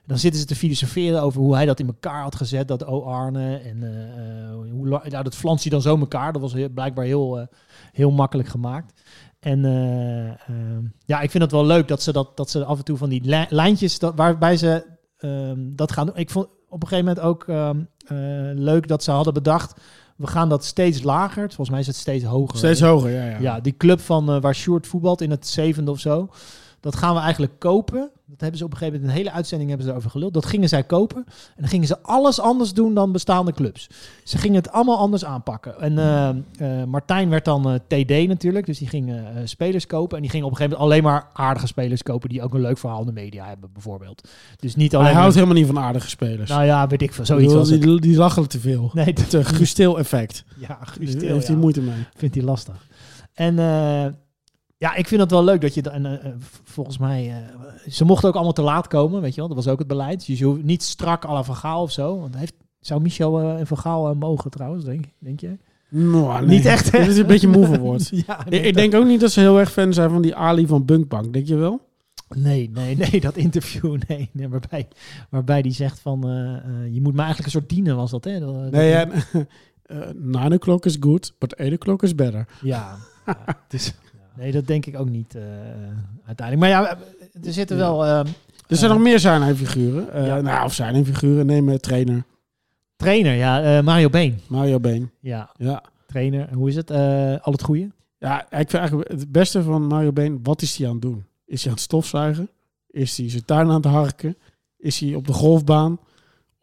dan 0.08 0.18
zitten 0.18 0.40
ze 0.40 0.48
te 0.48 0.56
filosoferen 0.56 1.22
over 1.22 1.42
hoe 1.42 1.56
hij 1.56 1.66
dat 1.66 1.80
in 1.80 1.88
elkaar 1.88 2.22
had 2.22 2.36
gezet, 2.36 2.68
dat 2.68 2.86
O. 2.86 3.02
Arne. 3.04 3.58
En 3.58 3.84
eh, 3.84 4.72
hoe, 4.72 4.88
nou, 4.88 5.24
dat 5.24 5.36
flans 5.36 5.62
hij 5.62 5.72
dan 5.72 5.82
zo 5.82 6.00
elkaar. 6.00 6.34
Dat 6.34 6.42
was 6.42 6.54
blijkbaar 6.74 7.06
heel, 7.06 7.48
heel 7.92 8.12
makkelijk 8.12 8.50
gemaakt. 8.50 8.94
En 9.40 9.66
eh, 9.66 10.28
ehm, 10.28 10.84
ja, 11.06 11.22
ik 11.22 11.32
vind 11.32 11.44
het 11.44 11.52
wel 11.52 11.66
leuk 11.66 11.88
dat 11.88 12.02
ze, 12.02 12.12
dat, 12.12 12.38
dat 12.38 12.50
ze 12.50 12.66
af 12.66 12.78
en 12.78 12.84
toe 12.84 12.98
van 12.98 13.10
die 13.10 13.22
li- 13.24 13.46
lijntjes, 13.50 14.00
dat, 14.00 14.14
waarbij 14.16 14.58
ze 14.58 14.86
ehm, 15.18 15.60
dat 15.76 15.92
gaan 15.92 16.06
doen. 16.06 16.18
Ik 16.18 16.30
vond 16.30 16.48
op 16.70 16.82
een 16.82 16.88
gegeven 16.88 17.06
moment 17.06 17.26
ook 17.26 17.48
ehm, 17.48 17.80
eh, 18.08 18.18
leuk 18.64 18.88
dat 18.88 19.04
ze 19.04 19.12
hadden 19.12 19.34
bedacht, 19.34 19.82
we 20.16 20.28
gaan 20.28 20.50
dat 20.50 20.66
steeds 20.66 21.04
lager. 21.04 21.46
Volgens 21.48 21.70
mij 21.70 21.80
is 21.80 21.88
het 21.88 21.96
steeds 21.96 22.24
hoger. 22.24 22.58
steeds 22.58 22.82
hoger, 22.82 23.12
ja. 23.12 23.26
ja. 23.26 23.40
Ja, 23.40 23.60
die 23.60 23.78
club 23.78 24.00
van 24.02 24.32
eh, 24.32 24.42
waar 24.42 24.56
Sjoerd 24.56 24.88
voetbalt 24.88 25.22
in 25.22 25.32
het 25.32 25.48
zevende 25.48 25.92
of 25.92 26.00
zo. 26.00 26.30
Dat 26.80 26.96
gaan 26.96 27.16
we 27.16 27.22
eigenlijk 27.22 27.60
kopen. 27.60 28.12
Dat 28.28 28.40
hebben 28.42 28.58
ze 28.60 28.66
op 28.66 28.72
een 28.72 28.78
gegeven 28.78 29.00
moment, 29.00 29.18
een 29.18 29.24
hele 29.24 29.36
uitzending 29.36 29.70
hebben 29.70 29.88
ze 29.88 29.94
erover 29.94 30.12
geluld. 30.12 30.34
Dat 30.34 30.46
gingen 30.46 30.70
zij 30.70 30.84
kopen. 30.84 31.24
En 31.28 31.56
dan 31.58 31.68
gingen 31.68 31.88
ze 31.88 32.02
alles 32.02 32.40
anders 32.40 32.74
doen 32.74 32.94
dan 32.94 33.12
bestaande 33.12 33.52
clubs. 33.54 33.90
Ze 34.24 34.38
gingen 34.38 34.56
het 34.58 34.72
allemaal 34.72 34.98
anders 34.98 35.26
aanpakken. 35.26 35.80
En 35.80 35.98
eh, 35.98 36.30
eh, 36.82 36.88
Martijn 36.88 37.30
werd 37.30 37.46
dan 37.46 37.70
eh, 37.70 37.76
TD 38.04 38.28
natuurlijk. 38.28 38.66
Dus 38.66 38.78
die 38.78 38.88
ging 38.88 39.14
spelers 39.44 39.88
kopen. 39.88 40.16
En 40.16 40.22
die 40.22 40.32
ging 40.32 40.44
op 40.44 40.50
een 40.52 40.56
gegeven 40.58 40.78
moment 40.80 40.94
alleen 40.94 41.12
maar 41.12 41.30
aardige 41.34 41.68
spelers 41.68 42.04
kopen. 42.04 42.30
Die 42.30 42.42
ook 42.44 42.54
een 42.54 42.62
leuk 42.62 42.78
verhaal 42.78 43.00
in 43.00 43.06
de 43.06 43.12
media 43.12 43.46
hebben 43.48 43.70
bijvoorbeeld. 43.74 44.28
Dus 44.60 44.76
niet 44.76 44.94
alleen 44.94 45.04
Hij 45.06 45.14
maar- 45.14 45.22
houdt 45.22 45.36
helemaal 45.38 45.58
niet 45.58 45.68
van 45.68 45.80
aardige 45.80 46.10
spelers. 46.10 46.50
Nou 46.50 46.64
ja, 46.66 46.88
weet 46.88 47.02
ik 47.02 47.14
veel. 47.14 47.24
Ik 47.24 47.28
Zoiets 47.30 47.46
bedoel, 47.54 47.60
was 47.70 47.80
die, 47.80 48.00
die 48.02 48.18
lachen 48.18 48.48
te 48.50 48.60
veel. 48.60 48.92
Nee, 48.94 49.14
dat 49.14 49.32
Het 49.32 49.48
Gusteel 49.48 49.98
effect. 50.00 50.44
ja, 50.60 50.68
Daar 50.68 50.78
Guus 50.88 51.12
Til, 51.12 51.34
heeft 51.34 51.48
hij 51.48 51.56
ja. 51.56 51.62
moeite 51.62 51.82
mee. 51.82 52.06
vindt 52.16 52.36
hij 52.36 52.44
lastig. 52.44 52.88
En 53.34 53.56
ja, 54.78 54.96
ik 54.96 55.08
vind 55.08 55.22
het 55.22 55.32
wel 55.32 55.44
leuk 55.44 55.62
dat 55.62 55.74
je... 55.74 55.82
En, 55.90 56.06
eh, 56.06 56.14
eh, 56.26 56.34
volgens 56.64 56.98
mij... 56.98 57.30
eh, 57.30 57.90
ze 57.92 58.06
mochten 58.06 58.28
ook 58.30 58.36
allemaal 58.36 58.54
te 58.54 58.62
laat 58.62 58.88
komen, 58.88 59.22
weet 59.22 59.34
je 59.34 59.40
wel. 59.40 59.48
Dat 59.48 59.58
was 59.58 59.68
ook 59.68 59.80
het 59.80 59.88
beleid. 59.88 60.26
Dus 60.26 60.40
je 60.40 60.46
hoeft 60.46 60.64
niet 60.64 60.84
strak 60.84 61.26
à 61.26 61.34
la 61.34 61.44
Van 61.44 61.56
Gaal 61.56 61.82
of 61.82 61.92
zo. 61.92 62.20
Want 62.20 62.36
heeft, 62.36 62.54
zou 62.80 63.02
Michel 63.02 63.40
eh, 63.40 63.60
en 63.60 63.68
Van 63.68 63.78
Gaal 63.78 64.16
mogen 64.16 64.52
trouwens, 64.52 64.84
denk, 64.86 65.06
denk 65.20 65.40
je? 65.40 65.58
Nou, 65.90 66.40
nee. 66.46 66.56
Niet 66.58 66.66
echt? 66.66 66.92
Dit 66.92 67.08
is 67.08 67.18
een 67.18 67.26
beetje 67.28 67.48
moe 67.48 67.78
woord. 67.80 68.10
ja, 68.28 68.46
ik, 68.50 68.64
ik 68.66 68.74
denk 68.74 68.94
ook 68.96 69.06
niet 69.06 69.20
dat 69.20 69.32
ze 69.32 69.40
heel 69.40 69.60
erg 69.60 69.72
fan 69.72 69.94
zijn 69.94 70.10
van 70.10 70.22
die 70.22 70.36
Ali 70.36 70.68
van 70.68 70.86
Bunkbank. 70.86 71.34
Denk 71.34 71.48
je 71.48 71.56
wel? 71.56 71.82
Nee, 72.36 72.70
nee, 72.74 72.96
nee, 72.98 73.22
dat 73.22 73.36
interview, 73.36 73.98
nee. 74.08 74.30
nee 74.34 74.50
waarbij, 74.50 74.88
waarbij 75.30 75.62
die 75.62 75.72
zegt 75.72 76.00
van... 76.00 76.20
je 76.92 77.02
moet 77.02 77.14
me 77.14 77.18
eigenlijk 77.22 77.46
een 77.46 77.60
soort 77.60 77.70
dienen, 77.70 77.96
was 77.96 78.12
dat, 78.12 78.24
hè? 78.24 78.40
Dat- 78.40 78.54
dat- 78.56 78.72
Nee, 78.72 78.90
ja, 78.90 79.08
eh, 79.84 79.98
nine 80.14 80.56
o'clock 80.56 80.86
is 80.86 80.98
good, 81.00 81.34
but 81.40 81.54
eight 81.54 81.74
o'clock 81.74 82.04
is 82.04 82.16
better. 82.16 82.48
Ja, 82.62 82.96
ja, 83.26 83.38
het 83.46 83.74
is, 83.74 83.94
nee, 84.38 84.52
dat 84.52 84.68
denk 84.68 84.86
ik 84.86 85.00
ook 85.00 85.10
niet 85.10 85.36
eh, 85.36 85.42
uiteindelijk. 86.26 86.60
Maar 86.60 86.70
ja, 86.70 86.98
er 87.46 87.54
zitten 87.54 87.78
wel... 87.78 88.06
ehm, 88.06 88.26
Er 88.68 88.76
zijn 88.78 88.92
eh, 88.92 88.98
nog 88.98 89.06
meer 89.06 89.20
zijn 89.20 89.56
figuren. 89.56 90.26
Ja. 90.26 90.42
Nou, 90.42 90.66
of 90.66 90.74
zijn 90.74 91.06
figuren. 91.06 91.46
Neem 91.46 91.78
trainer. 91.80 92.24
Trainer, 92.96 93.34
ja. 93.34 93.78
eh, 93.78 93.84
Mario 93.84 94.10
Been. 94.10 94.40
Mario 94.48 94.80
Been. 94.80 95.12
Ja, 95.20 95.50
Ja. 95.58 95.84
trainer. 96.08 96.54
Hoe 96.54 96.70
is 96.70 96.76
het? 96.76 96.90
Eh, 96.90 97.36
al 97.42 97.52
het 97.52 97.64
goede? 97.64 97.92
Ja, 98.20 98.42
ik 98.42 98.70
vind 98.70 98.74
eigenlijk 98.74 99.10
het 99.12 99.32
beste 99.32 99.64
van 99.64 99.88
Mario 99.88 100.12
Been. 100.12 100.40
Wat 100.44 100.62
is 100.62 100.78
hij 100.78 100.88
aan 100.88 100.94
het 100.94 101.02
doen? 101.02 101.26
Is 101.46 101.60
hij 101.62 101.68
aan 101.70 101.76
het 101.78 101.86
stofzuigen? 101.86 102.50
Is 102.90 103.18
hij 103.18 103.30
zijn 103.30 103.46
tuin 103.46 103.68
aan 103.68 103.76
het 103.76 103.86
harken? 103.86 104.38
Is 104.78 105.00
hij 105.00 105.16
op 105.16 105.28
de 105.28 105.34
golfbaan? 105.34 106.00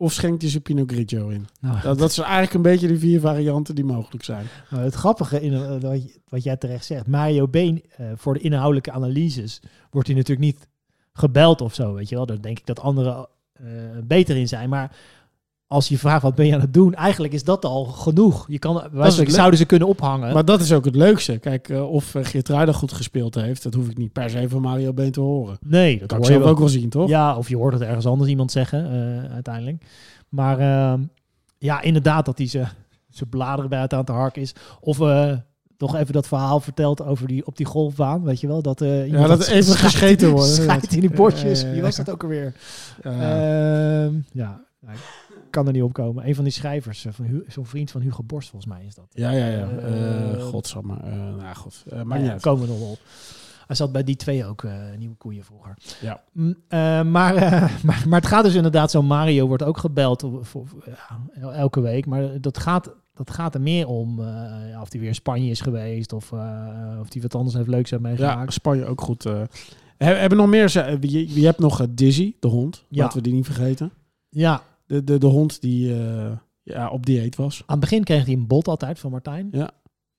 Of 0.02 0.12
schenkt 0.12 0.42
hij 0.42 0.50
zijn 0.50 0.62
Pinot 0.62 0.92
Grigio 0.92 1.28
in? 1.28 1.46
Nou, 1.60 1.80
Dat, 1.82 1.98
dat 1.98 2.12
zijn 2.12 2.26
eigenlijk 2.26 2.54
een 2.54 2.72
beetje 2.72 2.88
de 2.88 2.98
vier 2.98 3.20
varianten 3.20 3.74
die 3.74 3.84
mogelijk 3.84 4.24
zijn. 4.24 4.46
nou, 4.70 4.82
het 4.84 4.94
grappige 4.94 5.40
in 5.40 5.52
eh, 5.52 5.80
wat, 5.80 6.00
wat 6.28 6.42
jij 6.42 6.56
terecht 6.56 6.84
zegt. 6.84 7.06
Mario 7.06 7.48
Been, 7.48 7.82
eh, 7.96 8.06
voor 8.14 8.34
de 8.34 8.40
inhoudelijke 8.40 8.92
analyses, 8.92 9.62
wordt 9.90 10.08
hij 10.08 10.16
natuurlijk 10.16 10.46
niet 10.46 10.68
gebeld 11.12 11.60
of 11.60 11.74
zo, 11.74 11.94
weet 11.94 12.08
je 12.08 12.14
wel. 12.14 12.26
Daar 12.26 12.40
denk 12.40 12.58
ik 12.58 12.66
dat 12.66 12.80
anderen 12.80 13.28
eh, 13.52 13.64
beter 14.04 14.36
in 14.36 14.48
zijn. 14.48 14.68
Maar 14.68 14.96
als 15.72 15.88
je 15.88 15.98
vraagt 15.98 16.22
wat 16.22 16.34
ben 16.34 16.46
je 16.46 16.54
aan 16.54 16.60
het 16.60 16.74
doen, 16.74 16.94
eigenlijk 16.94 17.32
is 17.32 17.44
dat 17.44 17.64
al 17.64 17.84
genoeg. 17.84 18.44
Je 18.48 18.58
kan, 18.58 18.82
wij 18.92 19.10
het 19.10 19.32
zouden 19.32 19.58
ze 19.58 19.64
kunnen 19.64 19.88
ophangen. 19.88 20.32
Maar 20.32 20.44
dat 20.44 20.60
is 20.60 20.72
ook 20.72 20.84
het 20.84 20.96
leukste. 20.96 21.38
Kijk, 21.38 21.68
eh, 21.68 21.90
of 21.90 22.14
uh, 22.14 22.24
Geert 22.24 22.48
Ruijden 22.48 22.74
goed 22.74 22.92
gespeeld 22.92 23.34
heeft, 23.34 23.62
dat 23.62 23.74
hoef 23.74 23.88
ik 23.88 23.98
niet 23.98 24.12
per 24.12 24.30
se 24.30 24.48
van 24.48 24.60
Mario 24.60 24.92
Been 24.92 25.12
te 25.12 25.20
horen. 25.20 25.58
nee, 25.60 25.90
dat 25.90 26.00
Dat 26.00 26.08
kan 26.08 26.18
ik 26.18 26.24
je 26.24 26.32
zelf 26.32 26.44
ook 26.44 26.58
wel 26.58 26.68
zien, 26.68 26.88
toch? 26.88 27.08
Ja, 27.08 27.36
of 27.36 27.48
je 27.48 27.56
hoort 27.56 27.72
het 27.72 27.82
ergens 27.82 28.06
anders 28.06 28.30
iemand 28.30 28.52
zeggen, 28.52 28.90
eh, 28.90 29.32
uiteindelijk. 29.32 29.84
Maar 30.28 30.58
ehm, 30.58 31.00
ja, 31.58 31.80
inderdaad 31.80 32.24
dat 32.24 32.38
hij 32.38 32.46
ze, 32.46 32.64
ze 33.10 33.26
bladeren 33.26 33.70
bij 33.70 33.80
het 33.80 33.92
aan 33.92 34.04
te 34.04 34.12
hark 34.12 34.36
is. 34.36 34.54
Of 34.80 35.00
eh 35.00 35.32
toch 35.76 35.96
even 35.96 36.12
dat 36.12 36.26
verhaal 36.26 36.60
vertelt 36.60 37.04
over 37.04 37.26
die, 37.26 37.46
op 37.46 37.56
die 37.56 37.66
golfbaan, 37.66 38.22
weet 38.22 38.40
je 38.40 38.46
wel? 38.46 38.62
Dat, 38.62 38.80
eh 38.80 39.06
iemand 39.06 39.28
dat 39.28 39.46
even 39.46 39.74
gescheten 39.74 40.30
wordt. 40.36 40.48
scheidt 40.48 40.92
in 40.92 41.00
die. 41.00 41.10
Ja, 41.10 41.28
ja, 41.42 41.48
ja. 41.48 41.70
Wie 41.70 41.82
was 41.82 41.96
dat 41.96 42.10
ook 42.10 42.22
alweer? 42.22 42.54
Ja. 43.02 43.10
Ehm, 43.10 44.14
ja, 44.32 44.64
kan 45.52 45.66
er 45.66 45.72
niet 45.72 45.82
op 45.82 45.92
komen. 45.92 46.28
Een 46.28 46.34
van 46.34 46.44
die 46.44 46.52
schrijvers, 46.52 47.04
eh, 47.04 47.12
van 47.12 47.42
zo'n 47.48 47.66
vriend 47.66 47.90
van 47.90 48.00
Hugo 48.00 48.22
Borst 48.22 48.50
volgens 48.50 48.72
mij 48.72 48.84
is 48.86 48.94
dat. 48.94 49.06
ja, 49.10 49.30
ja, 49.30 49.46
ja. 49.46 49.68
Uh, 49.70 50.42
Godsamme. 50.42 50.96
Uh, 51.04 51.14
nou, 51.14 51.54
god. 51.54 51.84
Uh, 51.92 52.02
Maar 52.02 52.18
ja, 52.20 52.24
ja, 52.24 52.36
komen 52.40 52.66
we 52.66 52.72
nog 52.72 52.90
op. 52.90 52.98
Hij 53.66 53.76
zat 53.76 53.92
bij 53.92 54.04
die 54.04 54.16
twee 54.16 54.46
ook, 54.46 54.62
eh, 54.64 54.72
nieuwe 54.98 55.14
koeien 55.14 55.44
vroeger. 55.44 55.74
Ja. 56.00 56.22
Mm, 56.32 56.56
maar, 57.10 57.34
maar, 57.86 58.04
maar 58.08 58.20
het 58.20 58.26
gaat 58.26 58.44
dus 58.44 58.54
inderdaad 58.54 58.90
zo. 58.90 59.02
Mario 59.02 59.46
wordt 59.46 59.62
ook 59.62 59.78
gebeld 59.78 60.20
voor, 60.40 60.66
voor- 60.66 60.84
ja, 61.40 61.50
elke 61.52 61.80
week. 61.80 62.06
Maar 62.06 62.40
dat 62.40 62.58
gaat, 62.58 62.90
dat 63.14 63.30
gaat 63.30 63.54
er 63.54 63.60
meer 63.60 63.86
om 63.86 64.20
ja, 64.68 64.80
of 64.80 64.90
hij 64.90 65.00
weer 65.00 65.08
in 65.08 65.14
Spanje 65.14 65.50
is 65.50 65.60
geweest. 65.60 66.12
Of, 66.12 66.32
of 67.00 67.12
hij 67.12 67.22
wat 67.22 67.34
anders 67.34 67.56
heeft 67.56 67.68
leuks 67.68 67.90
heeft 67.90 68.02
ja, 68.02 68.08
meegemaakt. 68.08 68.52
Spanje 68.52 68.86
ook 68.86 69.00
goed. 69.00 69.24
uh. 69.26 69.42
He, 69.96 70.14
hebben 70.14 70.38
nog 70.38 70.48
meer? 70.48 70.96
Je, 71.00 71.40
je 71.40 71.44
hebt 71.46 71.58
nog 71.58 71.80
uh, 71.80 71.86
Dizzy, 71.90 72.34
de 72.40 72.48
hond. 72.48 72.84
Ja. 72.88 73.02
Laten 73.02 73.16
we 73.18 73.22
die 73.24 73.32
niet 73.32 73.44
vergeten. 73.44 73.92
Ja, 74.28 74.62
De, 74.92 75.04
de, 75.04 75.18
de 75.18 75.26
hond 75.26 75.60
die 75.60 75.94
uh, 75.94 76.30
ja, 76.62 76.88
op 76.88 77.06
dieet 77.06 77.36
was. 77.36 77.62
aan 77.66 77.76
het 77.76 77.80
begin 77.80 78.04
kreeg 78.04 78.24
hij 78.24 78.34
een 78.34 78.46
bot 78.46 78.68
altijd 78.68 78.98
van 78.98 79.10
Martijn. 79.10 79.48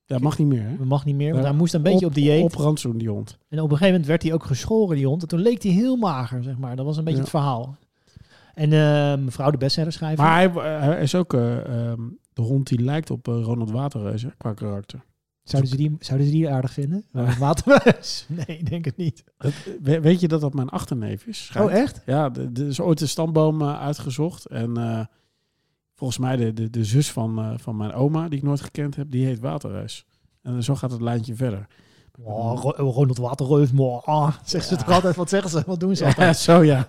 Ja, 0.05 0.19
mag 0.19 0.37
niet 0.37 0.47
meer, 0.47 0.63
hè? 0.63 0.77
Dat 0.77 0.87
mag 0.87 1.05
niet 1.05 1.15
meer, 1.15 1.31
want 1.31 1.43
Ja, 1.43 1.49
hij 1.49 1.57
moest 1.57 1.73
een 1.73 1.81
beetje 1.81 2.05
op, 2.05 2.13
dieet. 2.13 2.43
Op 2.43 2.53
rantsoen, 2.53 2.97
die 2.97 3.09
hond. 3.09 3.37
En 3.49 3.57
op 3.57 3.63
een 3.63 3.69
gegeven 3.69 3.87
moment 3.87 4.05
werd 4.05 4.23
hij 4.23 4.33
ook 4.33 4.43
geschoren, 4.45 4.95
die 4.95 5.07
hond. 5.07 5.21
En 5.21 5.27
toen 5.27 5.39
leek 5.39 5.63
hij 5.63 5.71
heel 5.71 5.95
mager, 5.95 6.43
zeg 6.43 6.57
maar. 6.57 6.75
Dat 6.75 6.85
was 6.85 6.97
een 6.97 7.03
beetje 7.03 7.17
Ja. 7.19 7.23
het 7.23 7.33
verhaal. 7.33 7.75
En 8.53 8.73
eh, 8.73 9.23
mevrouw 9.23 9.51
de 9.51 9.57
bestsellerschrijver. 9.57 10.23
Maar 10.23 10.51
hij, 10.51 10.79
hij 10.79 11.01
is 11.01 11.15
ook... 11.15 11.33
uh, 11.33 11.89
um, 11.89 12.17
de 12.33 12.41
hond 12.41 12.67
die 12.67 12.81
lijkt 12.81 13.11
op 13.11 13.27
eh, 13.27 13.33
Ronald 13.41 13.71
Waterreus 13.71 14.21
hè, 14.21 14.29
qua 14.37 14.53
karakter. 14.53 15.03
Zouden 15.43 15.71
ze 15.71 15.77
die, 15.77 15.95
zouden 15.99 16.27
ze 16.27 16.33
die 16.33 16.49
aardig 16.49 16.73
vinden? 16.73 17.05
Watermuis? 17.39 18.25
Nee, 18.29 18.57
ik 18.57 18.69
denk 18.69 18.85
het 18.85 18.97
niet. 18.97 19.23
We- 19.81 19.99
weet 20.01 20.19
je 20.19 20.27
dat 20.27 20.41
dat 20.41 20.53
mijn 20.53 20.69
achterneef 20.69 21.25
is? 21.25 21.45
Schijnt. 21.45 21.69
Oh, 21.69 21.75
echt? 21.75 22.01
Ja, 22.05 22.31
er 22.55 22.67
is 22.67 22.79
ooit 22.79 23.01
een 23.01 23.07
stamboom 23.07 23.61
eh, 23.61 23.79
uitgezocht. 23.81 24.45
En 24.45 24.77
eh, 24.77 25.05
volgens 25.93 26.19
mij 26.19 26.35
de, 26.35 26.53
de, 26.53 26.69
de 26.69 26.85
zus 26.85 27.11
van, 27.11 27.39
eh, 27.39 27.51
van 27.57 27.77
mijn 27.77 27.93
oma, 27.93 28.27
die 28.29 28.37
ik 28.39 28.43
nooit 28.45 28.61
gekend 28.61 28.95
heb, 28.95 29.11
die 29.11 29.25
heet 29.25 29.39
Waterreus. 29.39 30.05
En 30.41 30.63
zo 30.63 30.75
gaat 30.75 30.91
het 30.91 31.01
lijntje 31.01 31.35
verder. 31.35 31.67
Oh, 32.21 32.61
Ro- 32.61 32.89
Ronald 32.91 33.17
Waterreus, 33.17 33.71
maar 33.71 34.39
zeggen 34.45 34.69
ze 34.69 34.75
Ja. 34.75 34.83
toch 34.83 34.93
altijd? 34.95 35.15
Wat 35.15 35.29
zeggen 35.29 35.49
ze? 35.49 35.63
Wat 35.65 35.79
doen 35.79 35.95
ze 35.95 36.03
Ja, 36.03 36.09
altijd? 36.09 36.37
zo 36.37 36.63
ja. 36.63 36.87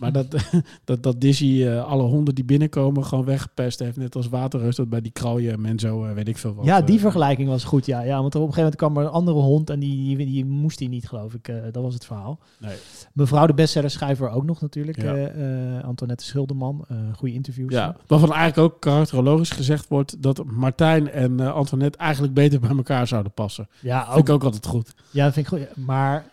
Maar 0.00 0.12
dat, 0.12 0.26
dat, 0.84 1.02
dat 1.02 1.20
Dizzy 1.20 1.64
eh, 1.64 1.84
alle 1.84 2.02
honden 2.02 2.34
die 2.34 2.44
binnenkomen 2.44 3.04
gewoon 3.04 3.24
weggepest 3.24 3.78
heeft. 3.78 3.96
Net 3.96 4.16
als 4.16 4.28
Waterreus 4.28 4.76
dat 4.76 4.88
bij 4.88 5.00
die 5.00 5.12
kraljen 5.12 5.66
en 5.66 5.78
zo, 5.78 6.04
eh, 6.04 6.12
weet 6.12 6.28
ik 6.28 6.38
veel 6.38 6.54
wat. 6.54 6.64
Ja, 6.64 6.80
die 6.80 6.96
eh, 6.96 7.00
vergelijking 7.00 7.48
was 7.48 7.64
goed, 7.64 7.86
ja. 7.86 8.00
ja. 8.00 8.20
Want 8.20 8.34
op 8.34 8.40
een 8.40 8.52
gegeven 8.52 8.62
moment 8.62 8.76
kwam 8.76 8.96
er 8.96 9.04
een 9.04 9.10
andere 9.10 9.38
hond 9.38 9.70
en 9.70 9.78
die, 9.78 10.16
die, 10.16 10.26
die 10.26 10.44
moest 10.44 10.78
hij 10.78 10.88
niet, 10.88 11.08
geloof 11.08 11.34
ik. 11.34 11.52
Dat 11.72 11.82
was 11.82 11.94
het 11.94 12.04
verhaal. 12.04 12.38
Nee. 12.58 12.76
Mevrouw 13.12 13.46
de 13.46 13.54
bestseller-schrijver 13.54 14.30
ook 14.30 14.44
nog 14.44 14.60
natuurlijk. 14.60 15.02
Ja. 15.02 15.80
Antoinette 15.80 16.24
Schilderman. 16.24 16.86
goede 17.16 17.34
interviews. 17.34 17.72
Ja, 17.72 17.96
waarvan 18.06 18.32
eigenlijk 18.32 18.72
ook 18.72 18.80
karakterologisch 18.80 19.50
gezegd 19.50 19.88
wordt 19.88 20.22
dat 20.22 20.44
Martijn 20.44 21.10
en 21.10 21.40
Antoinette 21.40 21.98
eigenlijk 21.98 22.34
beter 22.34 22.60
bij 22.60 22.70
elkaar 22.70 23.06
zouden 23.06 23.32
passen. 23.32 23.68
ja, 23.80 24.04
Vind 24.04 24.16
ook, 24.16 24.28
ik 24.28 24.34
ook 24.34 24.44
altijd 24.44 24.66
goed. 24.66 24.94
ja, 25.10 25.24
dat 25.24 25.32
vind 25.32 25.46
ik 25.46 25.52
goed. 25.52 25.84
Maar 25.84 26.24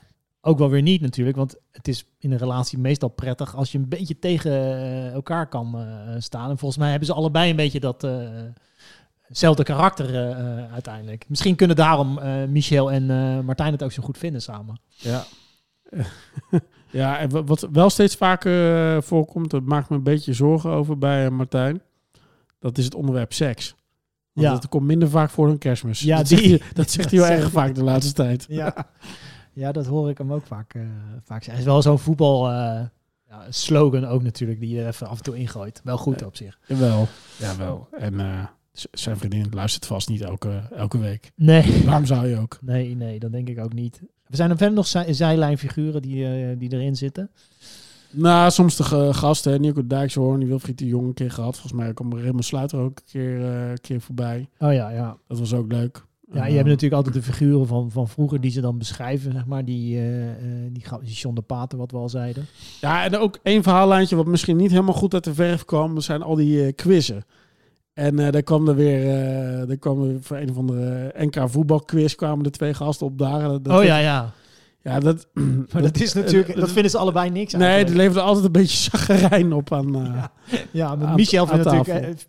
ook 0.46 0.58
wel 0.58 0.70
weer 0.70 0.82
niet 0.82 1.02
natuurlijk. 1.02 1.38
Want 1.38 1.56
het 1.72 1.88
is 1.88 2.06
in 2.20 2.32
een 2.32 2.38
relatie 2.38 2.78
meestal 2.80 3.10
prettig 3.10 3.56
als 3.56 3.72
je 3.72 3.78
een 3.78 3.90
beetje 3.90 4.20
tegen 4.20 4.52
eh, 4.52 5.12
elkaar 5.12 5.48
kan 5.48 5.78
eh, 5.80 6.16
staan. 6.18 6.50
En 6.50 6.58
volgens 6.58 6.80
mij 6.80 6.90
hebben 6.90 7.08
ze 7.08 7.14
allebei 7.14 7.50
een 7.50 7.56
beetje 7.56 7.80
dat... 7.80 8.04
eh, 8.04 8.12
Hetzelfde 9.24 9.64
karakter 9.64 10.36
uiteindelijk. 10.72 11.26
Misschien 11.28 11.56
kunnen 11.56 11.76
daarom 11.76 12.20
Michel 12.52 12.92
en 12.92 13.06
Martijn 13.46 13.72
het 13.72 13.84
ook 13.84 13.92
zo 13.92 14.04
goed 14.04 14.18
vinden 14.18 14.42
samen. 14.42 14.80
Ja. 14.90 15.24
ja, 16.92 17.20
en 17.20 17.30
wa- 17.30 17.44
wat 17.44 17.68
wel 17.72 17.90
steeds 17.90 18.16
vaker 18.16 19.04
voorkomt, 19.04 19.50
dat 19.52 19.64
maakt 19.64 19.90
me 19.90 19.96
een 19.96 20.04
beetje 20.04 20.34
zorgen 20.34 20.70
over 20.72 20.98
bij 20.98 21.30
Martijn. 21.30 21.82
Dat 22.60 22.78
is 22.78 22.86
het 22.86 22.96
onderwerp 22.96 23.34
seks. 23.34 23.76
Want 24.34 24.48
Ja. 24.48 24.54
dat 24.54 24.70
komt 24.70 24.86
minder 24.86 25.10
vaak 25.10 25.30
voor 25.30 25.48
dan 25.48 25.58
kerstmis. 25.58 26.00
Ja, 26.00 26.18
dat, 26.18 26.28
die- 26.28 26.38
zegt 26.38 26.50
hij, 26.64 26.72
dat 26.74 26.92
zegt 26.92 27.12
hij 27.12 27.20
wel 27.20 27.30
erg 27.40 27.52
vaak 27.52 27.76
de 27.76 27.84
laatste 27.84 28.14
tijd. 28.14 28.46
Ja, 28.50 28.76
ja 29.54 29.72
dat 29.72 29.86
hoor 29.86 30.10
ik 30.10 30.18
hem 30.18 30.34
ook 30.34 30.46
vaak, 30.46 30.74
eh, 30.74 30.82
vaak 31.24 31.44
zeggen. 31.44 31.52
Hij 31.52 31.60
is 31.60 31.66
wel 31.66 31.82
zo'n 31.82 32.00
voetbal 32.00 32.50
eh, 32.50 32.82
ja, 33.28 33.46
slogan 33.50 34.06
ook 34.06 34.24
natuurlijk, 34.24 34.60
die 34.60 34.76
je 34.76 34.88
even 34.88 35.08
af 35.08 35.18
en 35.18 35.24
toe 35.24 35.38
ingooit. 35.38 35.82
Wel 35.84 35.98
goed 35.98 36.26
op 36.26 36.36
zich. 36.36 36.60
Jawel. 36.68 37.08
Jawel. 37.38 37.88
En 38.00 38.20
eh, 38.20 38.46
zijn 38.92 39.18
vriendin 39.18 39.46
luistert 39.52 39.86
vast 39.86 40.10
niet 40.10 40.22
elke, 40.22 40.62
elke 40.76 40.98
week. 40.98 41.32
Nee. 41.36 41.84
Waarom 41.86 42.06
zou 42.06 42.28
je 42.28 42.38
ook? 42.40 42.58
nee, 42.62 42.96
nee, 42.96 43.20
dat 43.20 43.32
denk 43.32 43.50
ik 43.50 43.60
ook 43.60 43.74
niet. 43.74 44.02
Er 44.28 44.36
zijn 44.36 44.50
er 44.50 44.58
verder 44.58 44.76
nog 44.76 44.88
zij- 44.88 45.14
zijlijnfiguren 45.14 46.02
die, 46.02 46.58
die 46.58 46.74
erin 46.74 46.96
zitten. 46.96 47.32
Nou, 48.12 48.52
soms 48.52 48.76
de 48.76 49.14
gasten, 49.14 49.52
hè, 49.52 49.60
Nico 49.60 49.88
Dijkshoorn, 49.88 50.40
die 50.40 50.48
Wilfried 50.48 50.78
de 50.78 50.86
Jong 50.86 51.08
een 51.08 51.14
keer 51.14 51.32
gehad. 51.32 51.54
Volgens 51.58 51.74
mij 51.82 51.94
kwam 51.94 52.14
Raymond 52.20 52.46
Sluiter 52.46 52.80
ook 52.80 52.98
een 52.98 53.04
keer, 53.12 53.42
een 53.42 53.80
keer 53.82 54.02
voorbij. 54.02 54.50
Oh 54.60 54.74
ja, 54.74 54.90
ja. 54.90 55.18
Dat 55.28 55.40
was 55.40 55.54
ook 55.54 55.72
leuk. 55.72 56.06
Ja, 56.34 56.46
je 56.46 56.56
hebt 56.56 56.68
natuurlijk 56.68 56.94
altijd 56.94 57.14
de 57.26 57.32
figuren 57.32 57.68
van, 57.68 57.92
van 57.92 58.08
vroeger 58.08 58.42
die 58.42 58.52
ze 58.52 58.62
dan 58.62 58.78
beschrijven, 58.78 59.32
zeg 59.32 59.46
maar. 59.46 59.66
Die, 59.66 59.98
eh 59.98 60.30
eh, 60.30 60.36
die, 60.72 60.84
die 61.04 61.14
John 61.14 61.36
de 61.36 61.42
Pater, 61.42 61.78
wat 61.78 61.92
we 61.92 61.98
al 61.98 62.10
zeiden. 62.10 62.46
Ja, 62.82 63.04
en 63.04 63.18
ook 63.18 63.40
één 63.44 63.64
verhaallijntje 63.64 64.16
wat 64.16 64.26
misschien 64.26 64.58
niet 64.58 64.72
helemaal 64.72 64.94
goed 64.94 65.14
uit 65.14 65.24
de 65.24 65.34
verf 65.34 65.66
kwam. 65.66 66.00
Zijn 66.02 66.22
al 66.22 66.36
die 66.36 66.66
eh, 66.66 66.74
quizzen. 66.76 67.24
En 67.94 68.20
eh 68.20 68.32
daar 68.32 68.44
kwam 68.44 68.68
er 68.68 68.76
weer, 68.76 69.02
eh 69.10 69.68
daar 69.68 69.78
kwam 69.78 70.04
er 70.10 70.18
voor 70.22 70.38
een 70.38 70.50
of 70.50 70.58
andere 70.58 71.14
NK 71.18 71.50
voetbalquiz 71.50 72.16
kwamen 72.16 72.44
de 72.44 72.50
twee 72.50 72.74
gasten 72.74 73.06
op 73.08 73.18
dagen. 73.18 73.64
Dat, 73.64 73.78
oh 73.80 73.84
ja, 73.84 73.98
ja. 73.98 74.32
Ja, 74.82 75.00
dat, 75.00 75.28
Maar 75.74 75.82
dat 75.82 76.00
is 76.02 76.14
natuurlijk, 76.14 76.56
dat 76.60 76.72
vinden 76.72 76.92
ze 76.92 76.98
allebei 76.98 77.30
niks 77.30 77.54
Nee, 77.54 77.62
eigenlijk. 77.62 77.88
die 77.92 77.98
leverde 77.98 78.22
altijd 78.22 78.46
een 78.46 78.52
beetje 78.52 78.78
zaggerijn 78.92 79.54
op 79.54 79.74
aan... 79.74 79.92
Ja. 79.94 80.32
Ja, 80.72 80.96
met 80.96 81.08
aan- 81.08 81.16
Michel 81.16 81.48
vindt 81.48 81.66
natuurlijk... 81.66 82.26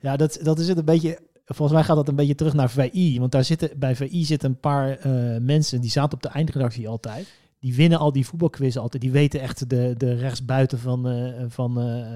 Ja, 0.00 0.16
dat, 0.16 0.38
dat 0.42 0.58
is 0.58 0.68
het 0.68 0.78
een 0.78 0.84
beetje... 0.84 1.18
Volgens 1.54 1.78
mij 1.78 1.86
gaat 1.86 1.96
dat 1.96 2.08
een 2.08 2.16
beetje 2.16 2.34
terug 2.34 2.54
naar 2.54 2.70
VI. 2.70 3.18
Want 3.18 3.32
daar 3.32 3.44
zitten, 3.44 3.70
bij 3.76 3.96
VI 3.96 4.24
zitten 4.24 4.50
een 4.50 4.60
paar 4.60 4.98
eh, 4.98 5.12
mensen... 5.40 5.80
die 5.80 5.90
zaten 5.90 6.12
op 6.12 6.22
de 6.22 6.28
eindredactie 6.28 6.88
altijd. 6.88 7.28
Die 7.58 7.74
winnen 7.74 7.98
al 7.98 8.12
die 8.12 8.26
voetbalquizzen 8.26 8.80
altijd. 8.80 9.02
Die 9.02 9.10
weten 9.10 9.40
echt 9.40 9.70
de, 9.70 9.94
de 9.96 10.14
rechtsbuiten 10.14 10.78
van, 10.78 11.08
eh, 11.08 11.44
van 11.48 11.80
eh, 11.80 12.06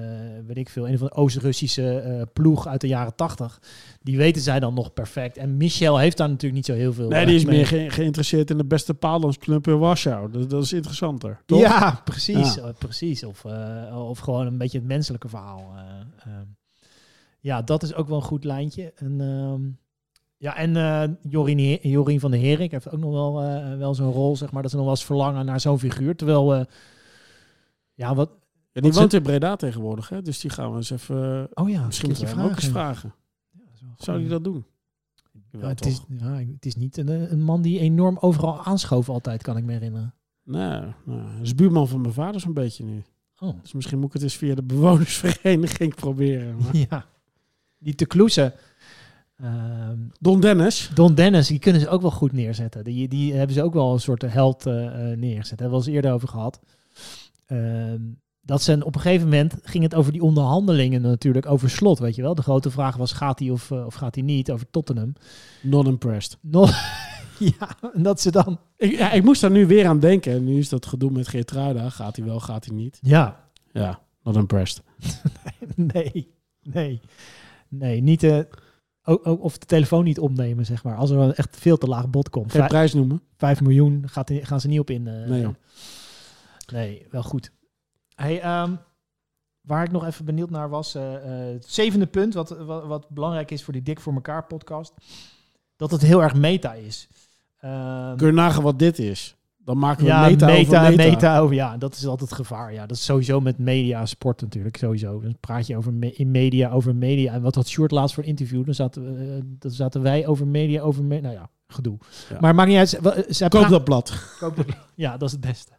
weet 0.47 0.57
ik 0.57 0.69
veel... 0.69 0.87
een 0.87 0.97
van 0.97 1.07
de 1.07 1.13
Oost-Russische 1.13 2.27
ploeg 2.33 2.67
uit 2.67 2.81
de 2.81 2.87
jaren 2.87 3.15
tachtig. 3.15 3.61
Die 4.01 4.17
weten 4.17 4.41
zij 4.41 4.59
dan 4.59 4.73
nog 4.73 4.93
perfect. 4.93 5.37
En 5.37 5.57
Michel 5.57 5.97
heeft 5.97 6.17
daar 6.17 6.29
natuurlijk 6.29 6.55
niet 6.55 6.65
zo 6.65 6.73
heel 6.73 6.93
veel... 6.93 7.09
nee, 7.09 7.25
die 7.25 7.35
is 7.35 7.45
mee. 7.45 7.55
meer 7.55 7.67
ge- 7.67 7.89
geïnteresseerd 7.89 8.49
in 8.49 8.57
de 8.57 8.65
beste 8.65 8.93
paaldansclub 8.93 9.67
in 9.67 9.79
Warschau. 9.79 10.31
Dat, 10.31 10.49
dat 10.49 10.63
is 10.63 10.73
interessanter, 10.73 11.41
toch? 11.45 11.59
Ja, 11.59 12.01
precies. 12.03 12.55
Ja. 12.55 12.71
precies. 12.77 13.23
Of, 13.23 13.45
of 13.93 14.19
gewoon 14.19 14.47
een 14.47 14.57
beetje 14.57 14.77
het 14.77 14.87
menselijke 14.87 15.29
verhaal. 15.29 15.73
Ja, 17.45 17.61
dat 17.61 17.83
is 17.83 17.93
ook 17.93 18.07
wel 18.07 18.17
een 18.17 18.23
goed 18.23 18.43
lijntje. 18.43 18.93
En, 18.95 19.21
ehm, 19.21 19.61
ja, 20.37 20.55
en 20.55 20.75
eh, 20.75 21.09
Jorien, 21.31 21.89
Jorien 21.89 22.19
van 22.19 22.31
der 22.31 22.39
Herik 22.39 22.71
heeft 22.71 22.91
ook 22.91 22.99
nog 22.99 23.11
wel, 23.11 23.41
eh, 23.41 23.77
wel 23.77 23.93
zo'n 23.95 24.11
rol, 24.11 24.35
zeg 24.35 24.51
maar. 24.51 24.61
Dat 24.61 24.71
ze 24.71 24.77
nog 24.77 24.85
wel 24.85 24.95
eens 24.95 25.05
verlangen 25.05 25.45
naar 25.45 25.59
zo'n 25.59 25.79
figuur. 25.79 26.15
Terwijl, 26.15 26.55
eh, 26.55 26.65
ja, 27.93 28.15
wat... 28.15 28.29
Ja, 28.71 28.81
die 28.81 28.91
Wat 28.91 28.99
woont 28.99 29.13
in 29.13 29.21
Breda 29.21 29.55
tegenwoordig, 29.55 30.09
hè? 30.09 30.21
dus 30.21 30.39
die 30.39 30.49
gaan 30.51 30.69
we 30.71 30.75
eens 30.75 30.89
even... 30.89 31.47
Oh 31.53 31.69
ja, 31.69 31.85
misschien 31.85 32.07
moeten 32.09 32.27
we 32.27 32.33
hem 32.35 32.43
ook 32.45 32.55
eens 32.55 32.67
vragen. 32.67 33.13
Zou 33.97 34.19
hij 34.19 34.29
dat 34.29 34.43
doen? 34.43 34.65
Ja, 35.51 35.67
het, 35.67 35.85
is, 35.85 36.01
ja, 36.09 36.33
het 36.37 36.65
is 36.65 36.75
niet 36.75 36.97
een, 36.97 37.31
een 37.31 37.41
man 37.43 37.61
die 37.61 37.79
enorm 37.79 38.17
overal 38.19 38.63
aanschoof 38.63 39.09
altijd, 39.09 39.41
kan 39.41 39.57
ik 39.57 39.63
me 39.63 39.71
herinneren. 39.71 40.13
Nee, 40.43 40.81
nou, 41.05 41.41
is 41.41 41.55
buurman 41.55 41.87
van 41.87 42.01
mijn 42.01 42.13
vader 42.13 42.41
zo'n 42.41 42.53
beetje 42.53 42.83
nu. 42.83 43.03
Oh. 43.39 43.61
Dus 43.61 43.73
misschien 43.73 43.97
moet 43.99 44.07
ik 44.07 44.13
het 44.13 44.23
eens 44.23 44.35
via 44.35 44.55
de 44.55 44.63
bewonersvereniging 44.63 45.95
proberen. 46.03 46.57
maar- 46.57 46.75
Ja. 46.77 47.05
Die 47.85 47.95
te 47.95 48.05
kloesen. 48.05 48.53
Ehm, 49.37 49.97
Don 50.19 50.39
Dennis. 50.39 50.89
Don 50.93 51.15
Dennis, 51.15 51.47
die 51.47 51.59
kunnen 51.59 51.81
ze 51.81 51.89
ook 51.89 52.01
wel 52.01 52.11
goed 52.11 52.31
neerzetten. 52.31 52.83
Die, 52.83 53.07
die 53.07 53.33
hebben 53.33 53.55
ze 53.55 53.63
ook 53.63 53.73
wel 53.73 53.93
een 53.93 53.99
soort 53.99 54.21
held 54.21 54.65
eh, 54.65 54.85
eh, 54.85 55.17
neergezet. 55.17 55.57
Daar 55.57 55.67
hebben 55.67 55.79
we 55.79 55.85
het 55.85 55.95
eerder 55.95 56.13
over 56.13 56.27
gehad. 56.27 56.59
Ehm, 57.45 58.01
dat 58.41 58.61
ze 58.61 58.85
op 58.85 58.95
een 58.95 59.01
gegeven 59.01 59.27
moment 59.27 59.55
ging 59.63 59.83
het 59.83 59.95
over 59.95 60.11
die 60.11 60.21
onderhandelingen 60.21 61.01
natuurlijk 61.01 61.45
over 61.45 61.69
slot, 61.69 61.99
weet 61.99 62.15
je 62.15 62.21
wel. 62.21 62.35
De 62.35 62.41
grote 62.41 62.71
vraag 62.71 62.95
was 62.97 63.11
gaat 63.11 63.39
hij 63.39 63.49
of, 63.49 63.71
of 63.71 63.93
gaat 63.93 64.15
hij 64.15 64.23
niet 64.23 64.51
over 64.51 64.69
Tottenham. 64.69 65.13
Not 65.61 65.87
impressed. 65.87 66.37
Nog, 66.41 66.69
ja, 67.59 67.77
en 67.93 68.03
dat 68.03 68.21
ze 68.21 68.31
dan. 68.31 68.59
Ik, 68.77 68.97
ja, 68.97 69.11
ik 69.11 69.23
moest 69.23 69.41
daar 69.41 69.51
nu 69.51 69.67
weer 69.67 69.87
aan 69.87 69.99
denken. 69.99 70.43
Nu 70.43 70.57
is 70.57 70.69
dat 70.69 70.85
gedoe 70.85 71.11
met 71.11 71.27
Geertruida. 71.27 71.89
Gaat 71.89 72.15
hij 72.15 72.25
wel, 72.25 72.39
gaat 72.39 72.65
hij 72.65 72.75
niet? 72.75 72.99
Ja, 73.01 73.49
Ja, 73.71 73.99
not 74.23 74.35
impressed. 74.35 74.83
nee, 75.93 76.33
nee, 76.63 77.01
nee, 77.69 78.01
niet. 78.01 78.23
eh, 78.23 78.39
ook, 79.03 79.27
ook, 79.27 79.43
of 79.43 79.57
de 79.57 79.65
telefoon 79.65 80.03
niet 80.03 80.19
opnemen, 80.19 80.65
zeg 80.65 80.83
maar. 80.83 80.95
Als 80.95 81.09
er 81.09 81.33
echt 81.33 81.57
veel 81.57 81.77
te 81.77 81.87
laag 81.87 82.09
bod 82.09 82.29
komt. 82.29 82.51
Geen 82.51 82.67
prijs 82.67 82.93
noemen. 82.93 83.21
vijf 83.37 83.61
miljoen 83.61 84.03
gaat, 84.09 84.31
gaan 84.33 84.59
ze 84.61 84.67
niet 84.67 84.79
op 84.79 84.89
in. 84.89 85.07
eh, 85.07 85.27
Nee, 85.29 85.41
joh. 85.41 85.53
Nee, 86.73 87.05
wel 87.11 87.23
goed. 87.23 87.51
Hey, 88.15 88.41
ehm, 88.41 88.75
waar 89.61 89.83
ik 89.83 89.91
nog 89.91 90.05
even 90.05 90.25
benieuwd 90.25 90.49
naar 90.49 90.69
was, 90.69 90.95
eh, 90.95 91.15
eh, 91.15 91.53
het 91.53 91.65
zevende 91.69 92.05
punt, 92.07 92.33
wat, 92.33 92.49
wat, 92.49 92.85
wat 92.85 93.09
belangrijk 93.09 93.51
is 93.51 93.63
voor 93.63 93.73
die 93.73 93.81
Dik 93.81 93.99
voor 93.99 94.13
elkaar 94.13 94.45
podcast, 94.45 94.93
dat 95.75 95.91
het 95.91 96.01
heel 96.01 96.23
erg 96.23 96.35
meta 96.35 96.73
is. 96.73 97.07
Ehm, 97.59 98.15
Kun 98.17 98.27
je 98.27 98.33
nagaan 98.33 98.63
wat 98.63 98.79
dit 98.79 98.99
is? 98.99 99.35
Dan 99.65 99.77
maken 99.77 100.03
we 100.03 100.09
ja, 100.09 100.21
meta, 100.21 100.45
meta, 100.45 100.79
over 100.87 100.95
meta. 100.97 101.09
meta 101.09 101.39
over, 101.39 101.55
ja, 101.55 101.77
dat 101.77 101.95
is 101.95 102.05
altijd 102.07 102.33
gevaar. 102.33 102.73
Ja, 102.73 102.85
dat 102.85 102.97
is 102.97 103.05
sowieso 103.05 103.39
met 103.41 103.57
media, 103.57 104.05
sport 104.05 104.41
natuurlijk, 104.41 104.77
sowieso. 104.77 105.19
Dan 105.21 105.37
praat 105.39 105.67
je 105.67 105.77
over 105.77 105.93
me- 105.93 106.13
in 106.13 106.31
media, 106.31 106.69
over 106.69 106.95
media. 106.95 107.33
En 107.33 107.41
wat 107.41 107.55
had 107.55 107.67
Short 107.67 107.91
laatst 107.91 108.13
voor 108.15 108.23
een 108.23 108.29
interview? 108.29 108.65
Dan 108.65 108.73
zaten, 108.73 109.03
we, 109.03 109.33
eh, 109.35 109.41
dan 109.59 109.71
zaten 109.71 110.01
wij 110.01 110.27
over 110.27 110.47
media, 110.47 110.81
over, 110.81 111.03
me- 111.03 111.19
nou 111.21 111.33
ja, 111.33 111.49
gedoe. 111.67 111.97
Ja. 112.29 112.37
Maar 112.39 112.55
maakt 112.55 112.69
niet 112.69 112.77
uit. 112.77 112.99
Wa- 113.01 113.15
Zij 113.27 113.47
Koop 113.47 113.67
dat 113.69 113.83
blad. 113.83 114.35
Koop 114.39 114.55
dat- 114.55 114.65
ja, 114.95 115.17
dat 115.17 115.27
is 115.27 115.31
het 115.31 115.41
beste. 115.41 115.71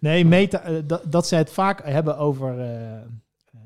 Nee, 0.00 0.24
meta, 0.24 0.60
eh, 0.62 0.74
dat, 0.86 1.02
dat 1.08 1.26
ze 1.26 1.34
het 1.36 1.50
vaak 1.52 1.84
hebben 1.84 2.18
over. 2.18 2.60
eh, 2.60 2.98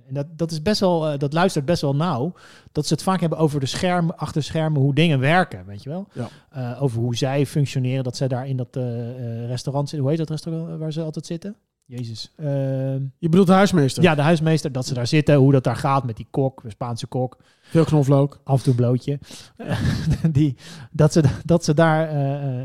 en 0.09 0.15
dat, 0.15 0.27
dat 0.37 0.51
is 0.51 0.63
best 0.63 0.81
wel, 0.81 1.09
eh, 1.09 1.19
dat 1.19 1.33
luistert 1.33 1.65
best 1.65 1.83
wel 1.83 1.97
nauw. 1.97 2.33
Dat 2.73 2.87
ze 2.87 2.95
het 2.95 3.03
vaak 3.03 3.21
hebben 3.21 3.39
over 3.39 3.61
de 3.61 3.67
schermen, 3.67 4.17
achter 4.17 4.43
schermen, 4.43 4.81
hoe 4.81 4.95
dingen 4.95 5.21
werken, 5.21 5.67
weet 5.67 5.83
je 5.83 5.89
wel? 5.89 6.07
Ja. 6.13 6.29
Eh, 6.51 6.83
over 6.83 6.99
hoe 7.01 7.17
zij 7.17 7.47
functioneren, 7.47 8.05
dat 8.05 8.17
zij 8.17 8.29
daar 8.29 8.49
in 8.49 8.57
dat 8.57 8.77
eh, 8.77 9.47
restaurant 9.47 9.89
zitten. 9.89 10.09
Hoe 10.09 10.17
heet 10.17 10.27
dat 10.29 10.31
restaurant 10.31 10.79
waar 10.79 10.93
ze 10.93 11.03
altijd 11.03 11.27
zitten? 11.27 11.57
Jezus. 11.85 12.33
Ehm, 12.37 13.01
Je 13.19 13.29
bedoelt 13.29 13.47
de 13.47 13.53
huismeester. 13.53 14.03
ja, 14.03 14.15
de 14.15 14.23
huismeester, 14.23 14.73
dat 14.73 14.87
ze 14.87 14.95
daar 14.95 15.07
zitten, 15.07 15.35
hoe 15.35 15.53
dat 15.53 15.65
daar 15.65 15.77
gaat 15.77 16.05
met 16.05 16.17
die 16.17 16.27
kok, 16.31 16.63
de 16.63 16.71
Spaanse 16.71 17.07
kok 17.07 17.37
Veel 17.63 17.85
knoflook. 17.85 18.41
af 18.45 18.59
en 18.59 18.65
toe 18.65 18.75
blootje. 18.75 19.19
die, 20.33 20.57
dat, 20.91 21.13
ze, 21.13 21.23
dat 21.45 21.65
ze 21.65 21.75
daar, 21.75 22.13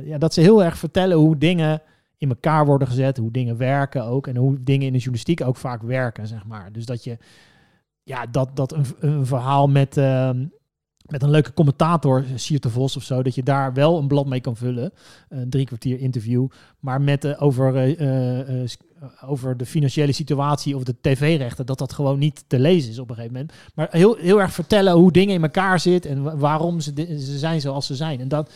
ja, 0.06 0.18
dat 0.18 0.34
ze 0.34 0.42
heel 0.42 0.64
erg 0.64 0.78
vertellen 0.78 1.18
hoe 1.18 1.38
dingen 1.38 1.82
in 2.22 2.30
elkaar 2.30 2.66
worden 2.66 2.88
gezet, 2.88 3.18
hoe 3.18 3.32
dingen 3.32 3.58
werken 3.58 4.04
ook 4.04 4.28
en 4.28 4.36
hoe 4.36 4.64
dingen 4.64 4.86
in 4.86 4.92
de 4.92 4.98
journalistiek 4.98 5.42
ook 5.42 5.58
vaak 5.58 5.82
werken, 5.82 6.28
zeg 6.28 6.46
maar. 6.46 6.72
Dus 6.72 6.86
dat 6.86 7.04
je, 7.04 7.18
ja, 8.04 8.26
dat, 8.26 8.56
dat 8.56 8.72
een, 8.74 8.86
een 9.00 9.26
verhaal 9.26 9.68
met, 9.68 9.98
ehm, 9.98 10.46
met 11.06 11.24
een 11.24 11.30
leuke 11.30 11.54
commentator, 11.54 12.26
Siert 12.36 12.64
de 12.64 12.70
Vos 12.70 12.96
of 12.96 13.04
zo, 13.04 13.24
dat 13.24 13.36
je 13.36 13.44
daar 13.44 13.74
wel 13.74 13.98
een 13.98 14.08
blad 14.08 14.26
mee 14.26 14.42
kan 14.42 14.56
vullen. 14.56 14.92
Een 15.30 15.50
drie 15.50 15.66
kwartier 15.66 16.00
interview. 16.00 16.48
Maar 16.80 17.02
met 17.02 17.26
eh, 17.26 17.42
over, 17.42 17.76
eh, 17.76 18.64
eh, 18.64 18.70
over 19.26 19.58
de 19.58 19.66
financiële 19.66 20.12
situatie 20.12 20.76
of 20.76 20.84
de 20.84 20.96
tv-rechten, 21.02 21.66
dat 21.66 21.78
dat 21.78 21.94
gewoon 21.94 22.20
niet 22.20 22.44
te 22.48 22.60
lezen 22.60 22.92
is 22.92 23.00
op 23.00 23.10
een 23.10 23.16
gegeven 23.16 23.36
moment. 23.38 23.54
Maar 23.76 23.88
heel, 23.92 24.16
heel 24.16 24.42
erg 24.42 24.54
vertellen 24.54 24.94
hoe 24.94 25.12
dingen 25.12 25.36
in 25.36 25.44
elkaar 25.44 25.80
zitten 25.80 26.12
en 26.12 26.24
wa- 26.24 26.38
waarom 26.38 26.80
ze, 26.80 26.92
ze 27.20 27.38
zijn 27.38 27.62
zoals 27.62 27.86
ze 27.86 27.96
zijn. 27.96 28.20
En 28.20 28.28
dat, 28.28 28.54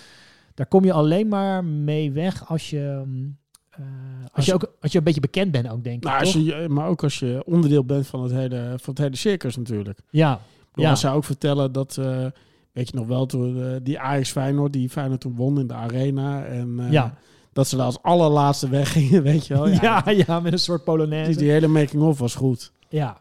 daar 0.53 0.67
kom 0.67 0.85
je 0.85 0.93
alleen 0.93 1.27
maar 1.27 1.63
mee 1.63 2.11
weg 2.11 2.49
als 2.49 2.69
je, 2.69 3.03
mm, 3.05 3.37
eh, 3.77 3.83
als 4.23 4.31
Als 4.33 4.45
je, 4.45 4.53
ook, 4.53 4.71
als 4.81 4.91
je 4.91 4.97
een 4.97 5.03
beetje 5.03 5.21
bekend 5.21 5.51
bent 5.51 5.69
ook, 5.69 5.83
denk 5.83 5.97
ik. 5.97 6.03
Nou, 6.03 6.19
als 6.19 6.33
je, 6.33 6.65
maar 6.69 6.87
ook 6.87 7.03
als 7.03 7.19
je 7.19 7.43
onderdeel 7.45 7.83
bent 7.85 8.07
van 8.07 8.23
het 8.23 8.31
hele, 8.31 8.73
van 8.81 8.93
het 8.93 8.97
hele 9.03 9.15
circus 9.15 9.55
natuurlijk. 9.57 9.99
Ja, 10.09 10.39
bedoel, 10.73 10.89
Ja. 10.89 10.95
Zij 10.95 11.11
ook 11.11 11.23
vertellen 11.23 11.71
dat, 11.71 11.97
eh, 11.97 12.25
weet 12.71 12.89
je 12.89 12.95
nog 12.95 13.07
wel, 13.07 13.25
toen, 13.25 13.63
eh, 13.63 13.75
die 13.83 13.99
Ajax 13.99 14.31
Feyenoord, 14.31 14.73
die 14.73 14.89
Feyenoord 14.89 15.21
toen 15.21 15.35
won 15.35 15.59
in 15.59 15.67
de 15.67 15.73
arena. 15.73 16.45
En 16.45 16.87
Ja. 16.91 17.13
dat 17.53 17.67
ze 17.67 17.75
daar 17.75 17.85
als 17.85 18.01
allerlaatste 18.01 18.69
weggingen, 18.69 19.23
weet 19.31 19.47
je 19.47 19.53
wel. 19.53 19.67
Ja, 19.67 20.01
ja, 20.05 20.23
ja, 20.27 20.39
met 20.39 20.51
een 20.53 20.59
soort 20.59 20.83
Polonaise. 20.83 21.29
Die, 21.29 21.39
die 21.39 21.51
hele 21.51 21.67
making-of 21.67 22.19
was 22.19 22.35
goed. 22.35 22.71
Ja. 22.89 23.17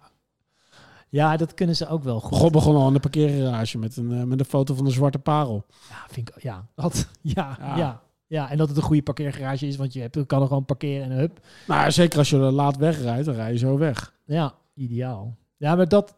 ja, 1.08 1.36
dat 1.36 1.54
kunnen 1.54 1.76
ze 1.76 1.88
ook 1.88 2.02
wel 2.04 2.20
goed. 2.20 2.38
God 2.38 2.52
begon 2.52 2.76
al 2.76 2.86
in 2.86 2.92
de 2.94 3.00
parkeergarage 3.00 3.78
met 3.78 3.96
een, 3.96 4.28
met 4.28 4.40
een 4.40 4.46
foto 4.46 4.74
van 4.74 4.84
de 4.84 4.90
zwarte 4.90 5.18
parel. 5.18 5.64
Ja, 5.88 5.96
vind 6.10 6.28
ik, 6.28 6.42
ja, 6.42 6.66
dat, 6.74 7.08
ja, 7.20 7.56
Ja. 7.60 7.76
ja. 7.76 8.02
Ja. 8.26 8.50
en 8.50 8.56
dat 8.56 8.68
het 8.68 8.76
een 8.76 8.82
goede 8.82 9.02
parkeergarage 9.02 9.66
is, 9.66 9.76
want 9.76 9.92
je 9.92 10.00
hebt, 10.00 10.26
kan 10.26 10.40
er 10.40 10.46
gewoon 10.46 10.64
parkeren 10.64 11.10
en 11.10 11.18
hup. 11.18 11.40
Nou, 11.66 11.90
zeker 11.90 12.18
als 12.18 12.30
je 12.30 12.36
er 12.36 12.50
laat 12.52 12.76
wegrijdt, 12.76 13.24
dan 13.24 13.34
rij 13.34 13.52
je 13.52 13.58
zo 13.58 13.78
weg. 13.78 14.14
Ja, 14.24 14.54
ideaal. 14.74 15.36
Ja, 15.56 15.74
maar 15.74 15.88
dat, 15.88 16.14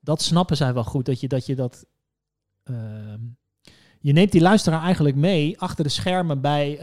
dat 0.00 0.22
snappen 0.22 0.56
zij 0.56 0.74
wel 0.74 0.84
goed, 0.84 1.06
dat 1.06 1.20
je 1.20 1.28
dat... 1.28 1.46
Je, 1.46 1.54
dat 1.54 1.86
ehm, 2.64 3.20
je 4.02 4.12
neemt 4.12 4.32
die 4.32 4.40
luisteraar 4.40 4.82
eigenlijk 4.82 5.16
mee 5.16 5.60
achter 5.60 5.84
de 5.84 5.90
schermen 5.90 6.40
bij 6.40 6.76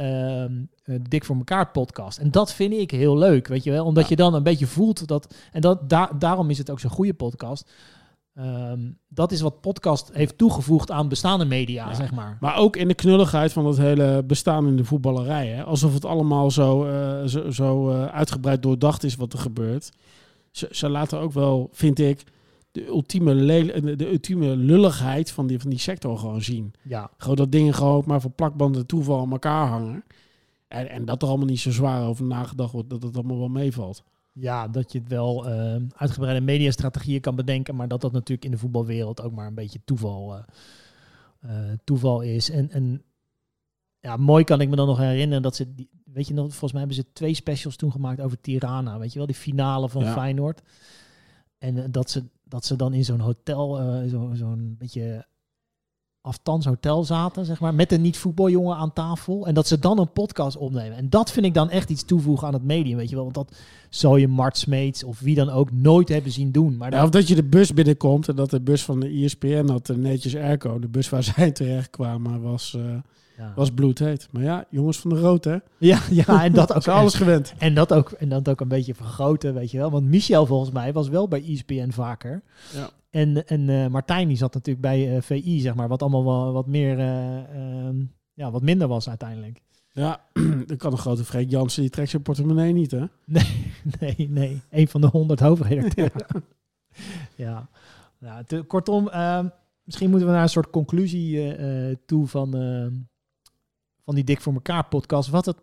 de 0.86 1.02
Dik 1.02 1.26
voor 1.26 1.36
elkaar 1.36 1.72
podcast. 1.72 2.18
En 2.18 2.32
dat 2.32 2.54
vind 2.54 2.74
ik 2.74 2.92
heel 2.92 3.18
leuk, 3.18 3.48
weet 3.48 3.64
je 3.64 3.72
wel. 3.72 3.86
Omdat 3.86 4.04
Ja. 4.04 4.10
je 4.10 4.16
dan 4.16 4.34
een 4.34 4.44
beetje 4.44 4.68
voelt 4.68 5.08
dat... 5.08 5.36
En 5.52 5.62
dat, 5.62 5.90
daar 5.90 6.20
daarom 6.20 6.50
is 6.50 6.58
het 6.58 6.70
ook 6.70 6.80
zo'n 6.80 6.90
goede 6.90 7.14
podcast. 7.14 7.72
Ehm, 8.38 8.80
dat 9.08 9.32
is 9.32 9.42
wat 9.42 9.62
podcast 9.62 10.10
heeft 10.14 10.38
toegevoegd 10.38 10.92
aan 10.92 11.08
bestaande 11.10 11.46
media, 11.46 11.88
Ja. 11.90 11.94
zeg 11.94 12.12
maar. 12.12 12.38
Maar 12.40 12.58
ook 12.58 12.76
in 12.76 12.88
de 12.88 12.94
knulligheid 12.94 13.54
van 13.54 13.66
het 13.66 13.78
hele 13.78 14.24
bestaan 14.28 14.68
in 14.68 14.76
de 14.76 14.86
voetballerij. 14.86 15.48
Hè? 15.48 15.64
Alsof 15.64 15.94
het 15.94 16.06
allemaal 16.06 16.52
zo, 16.52 16.86
eh, 16.86 17.26
zo, 17.26 17.52
zo 17.52 17.90
eh, 17.92 18.06
uitgebreid 18.06 18.62
doordacht 18.62 19.04
is 19.04 19.16
wat 19.16 19.34
er 19.34 19.40
gebeurt. 19.40 19.92
Ze, 20.52 20.68
ze 20.72 20.90
laten 20.90 21.20
ook 21.20 21.32
wel, 21.32 21.70
vind 21.72 22.00
ik, 22.00 22.24
de 22.72 22.88
ultieme, 22.88 23.36
de 23.96 24.12
ultieme 24.12 24.56
lulligheid 24.56 25.32
van 25.32 25.48
die, 25.48 25.60
van 25.60 25.70
die 25.70 25.80
sector 25.80 26.18
gewoon 26.18 26.42
zien. 26.42 26.74
Ja, 26.84 27.10
Gewoon 27.18 27.36
dat 27.36 27.52
dingen 27.52 27.74
gewoon 27.74 28.04
maar 28.06 28.22
voor 28.22 28.32
plakbanden 28.32 28.86
toeval 28.86 29.20
aan 29.22 29.32
elkaar 29.32 29.68
hangen. 29.68 30.04
En, 30.68 30.90
en 30.90 31.06
dat 31.06 31.22
er 31.22 31.28
allemaal 31.28 31.48
niet 31.48 31.60
zo 31.60 31.72
zwaar 31.72 32.08
over 32.08 32.26
nagedacht 32.26 32.72
wordt, 32.72 32.90
dat 32.90 33.04
het 33.04 33.16
allemaal 33.16 33.38
wel 33.40 33.48
meevalt. 33.48 34.04
Ja 34.40 34.68
dat 34.68 34.92
je 34.92 35.00
het 35.00 35.08
wel 35.08 35.48
ehm, 35.48 35.86
uitgebreide 35.96 36.42
mediastrategieën 36.46 37.22
kan 37.22 37.36
bedenken, 37.36 37.76
maar 37.76 37.88
dat 37.88 38.02
dat 38.02 38.12
natuurlijk 38.12 38.46
in 38.46 38.52
de 38.52 38.58
voetbalwereld 38.58 39.22
ook 39.22 39.32
maar 39.32 39.48
een 39.48 39.54
beetje 39.54 39.80
toeval, 39.86 40.36
eh, 40.36 40.44
eh, 41.40 41.78
toeval 41.84 42.22
is. 42.22 42.50
En, 42.50 42.72
en 42.72 43.04
ja, 44.00 44.18
mooi 44.18 44.44
kan 44.44 44.62
ik 44.62 44.70
me 44.70 44.76
dan 44.76 44.88
nog 44.88 44.98
herinneren 44.98 45.42
dat 45.44 45.56
ze, 45.56 45.74
die, 45.76 45.90
weet 46.04 46.28
je 46.28 46.34
nog, 46.34 46.48
volgens 46.50 46.72
mij 46.72 46.80
hebben 46.80 46.98
ze 46.98 47.12
twee 47.14 47.34
specials 47.34 47.76
toen 47.76 47.92
gemaakt 47.92 48.22
over 48.22 48.42
Tirana, 48.42 49.00
weet 49.00 49.12
je 49.12 49.18
wel, 49.18 49.28
die 49.28 49.36
finale 49.36 49.90
van 49.90 50.04
Ja. 50.04 50.14
Feyenoord. 50.14 50.62
En 51.58 51.78
eh, 51.78 51.84
dat, 51.90 52.10
ze, 52.10 52.24
dat 52.44 52.66
ze 52.66 52.76
dan 52.76 52.94
in 52.94 53.06
zo'n 53.06 53.20
hotel, 53.20 53.80
eh, 53.80 54.10
zo, 54.10 54.32
zo'n 54.34 54.76
beetje 54.78 55.28
aftans 56.28 56.66
hotel 56.66 57.04
zaten, 57.04 57.46
zeg 57.46 57.60
maar, 57.60 57.74
met 57.74 57.92
een 57.92 58.02
niet-voetbaljongen 58.02 58.78
aan 58.78 58.94
tafel. 58.94 59.48
En 59.48 59.54
dat 59.54 59.68
ze 59.68 59.80
dan 59.80 60.00
een 60.00 60.12
podcast 60.12 60.58
opnemen. 60.58 60.98
En 60.98 61.10
dat 61.10 61.32
vind 61.32 61.46
ik 61.46 61.54
dan 61.54 61.70
echt 61.70 61.90
iets 61.90 62.06
toevoegen 62.06 62.48
aan 62.48 62.54
het 62.54 62.64
medium, 62.64 62.98
weet 62.98 63.10
je 63.10 63.16
wel. 63.16 63.24
Want 63.24 63.36
dat 63.36 63.56
zou 63.90 64.20
je 64.20 64.28
Mart 64.28 64.58
Smeets 64.58 65.04
of 65.04 65.20
wie 65.20 65.36
dan 65.36 65.50
ook 65.50 65.72
nooit 65.72 66.10
hebben 66.10 66.32
zien 66.32 66.52
doen. 66.52 66.78
Maar 66.78 66.92
Ja, 66.92 66.96
dat, 66.96 67.06
of 67.06 67.12
dat 67.12 67.28
je 67.28 67.36
de 67.36 67.44
bus 67.44 67.74
binnenkomt 67.74 68.28
en 68.28 68.36
dat 68.36 68.50
de 68.50 68.62
bus 68.62 68.84
van 68.84 69.00
de 69.00 69.10
E 69.10 69.24
ESPN 69.24 69.68
had 69.68 69.92
netjes 69.96 70.36
airco. 70.36 70.80
De 70.80 70.88
bus 70.88 71.10
waar 71.10 71.24
zij 71.36 71.52
terecht 71.52 71.90
kwamen 71.90 72.42
was, 72.42 72.78
ja. 73.38 73.54
was 73.56 73.72
bloedheet. 73.72 74.28
Maar 74.32 74.44
ja, 74.44 74.66
jongens 74.70 75.00
van 75.00 75.10
de 75.10 75.20
rood 75.20 75.44
hè. 75.44 75.58
ja, 75.78 76.00
ja, 76.10 76.44
en 76.44 76.54
dat 76.54 76.74
ook. 76.74 76.84
Ze 76.84 76.92
alles 76.92 77.14
gewend. 77.14 77.54
En 77.58 77.74
dat, 77.74 77.94
ook, 77.94 78.12
en 78.12 78.30
dat 78.30 78.50
ook 78.50 78.62
een 78.62 78.68
beetje 78.68 78.96
vergroten, 78.96 79.54
weet 79.54 79.72
je 79.72 79.78
wel. 79.78 79.92
Want 79.92 80.06
Michel 80.06 80.46
volgens 80.46 80.72
mij 80.72 80.94
was 80.94 81.10
wel 81.10 81.28
bij 81.28 81.44
E 81.46 81.54
ESPN 81.54 81.92
vaker. 81.92 82.42
Ja. 82.74 82.90
En, 83.18 83.48
en 83.48 83.70
eh, 83.70 83.88
Martijn 83.88 84.28
die 84.28 84.38
zat 84.38 84.54
natuurlijk 84.54 84.82
bij 84.86 85.16
eh, 85.16 85.22
VI, 85.22 85.60
zeg 85.60 85.76
maar. 85.76 85.88
Wat 85.88 86.02
allemaal 86.02 86.26
wel 86.26 86.54
wat 86.54 86.68
meer, 86.68 87.00
eh, 87.00 87.38
ehm, 87.38 88.06
ja, 88.34 88.52
wat 88.52 88.62
minder 88.62 88.88
was 88.88 89.10
uiteindelijk. 89.10 89.62
Ja, 89.92 90.22
dan 90.68 90.78
kan 90.78 90.92
een 90.92 90.98
grote 90.98 91.26
Freek 91.26 91.50
Jansen, 91.50 91.82
die 91.82 91.92
trekt 91.92 92.10
zijn 92.10 92.22
portemonnee 92.22 92.74
niet 92.74 92.92
hè. 92.92 93.06
Nee, 94.00 94.30
nee. 94.30 94.62
Een 94.70 94.88
van 94.88 95.02
de 95.02 95.08
honderd 95.08 95.40
hoofdredacteuren. 95.40 96.26
Ja. 97.36 97.70
ja. 98.20 98.44
te- 98.44 98.62
kortom, 98.62 99.08
ehm, 99.08 99.48
misschien 99.84 100.10
moeten 100.10 100.28
we 100.28 100.34
naar 100.34 100.44
een 100.44 100.50
soort 100.50 100.70
conclusie 100.70 101.56
toe 102.06 102.28
van, 102.28 102.56
ehm, 102.56 102.94
van 104.04 104.16
die 104.16 104.24
Dik 104.24 104.42
voor 104.42 104.54
elkaar 104.54 104.88
podcast. 104.88 105.30
Wat 105.30 105.46
het, 105.46 105.58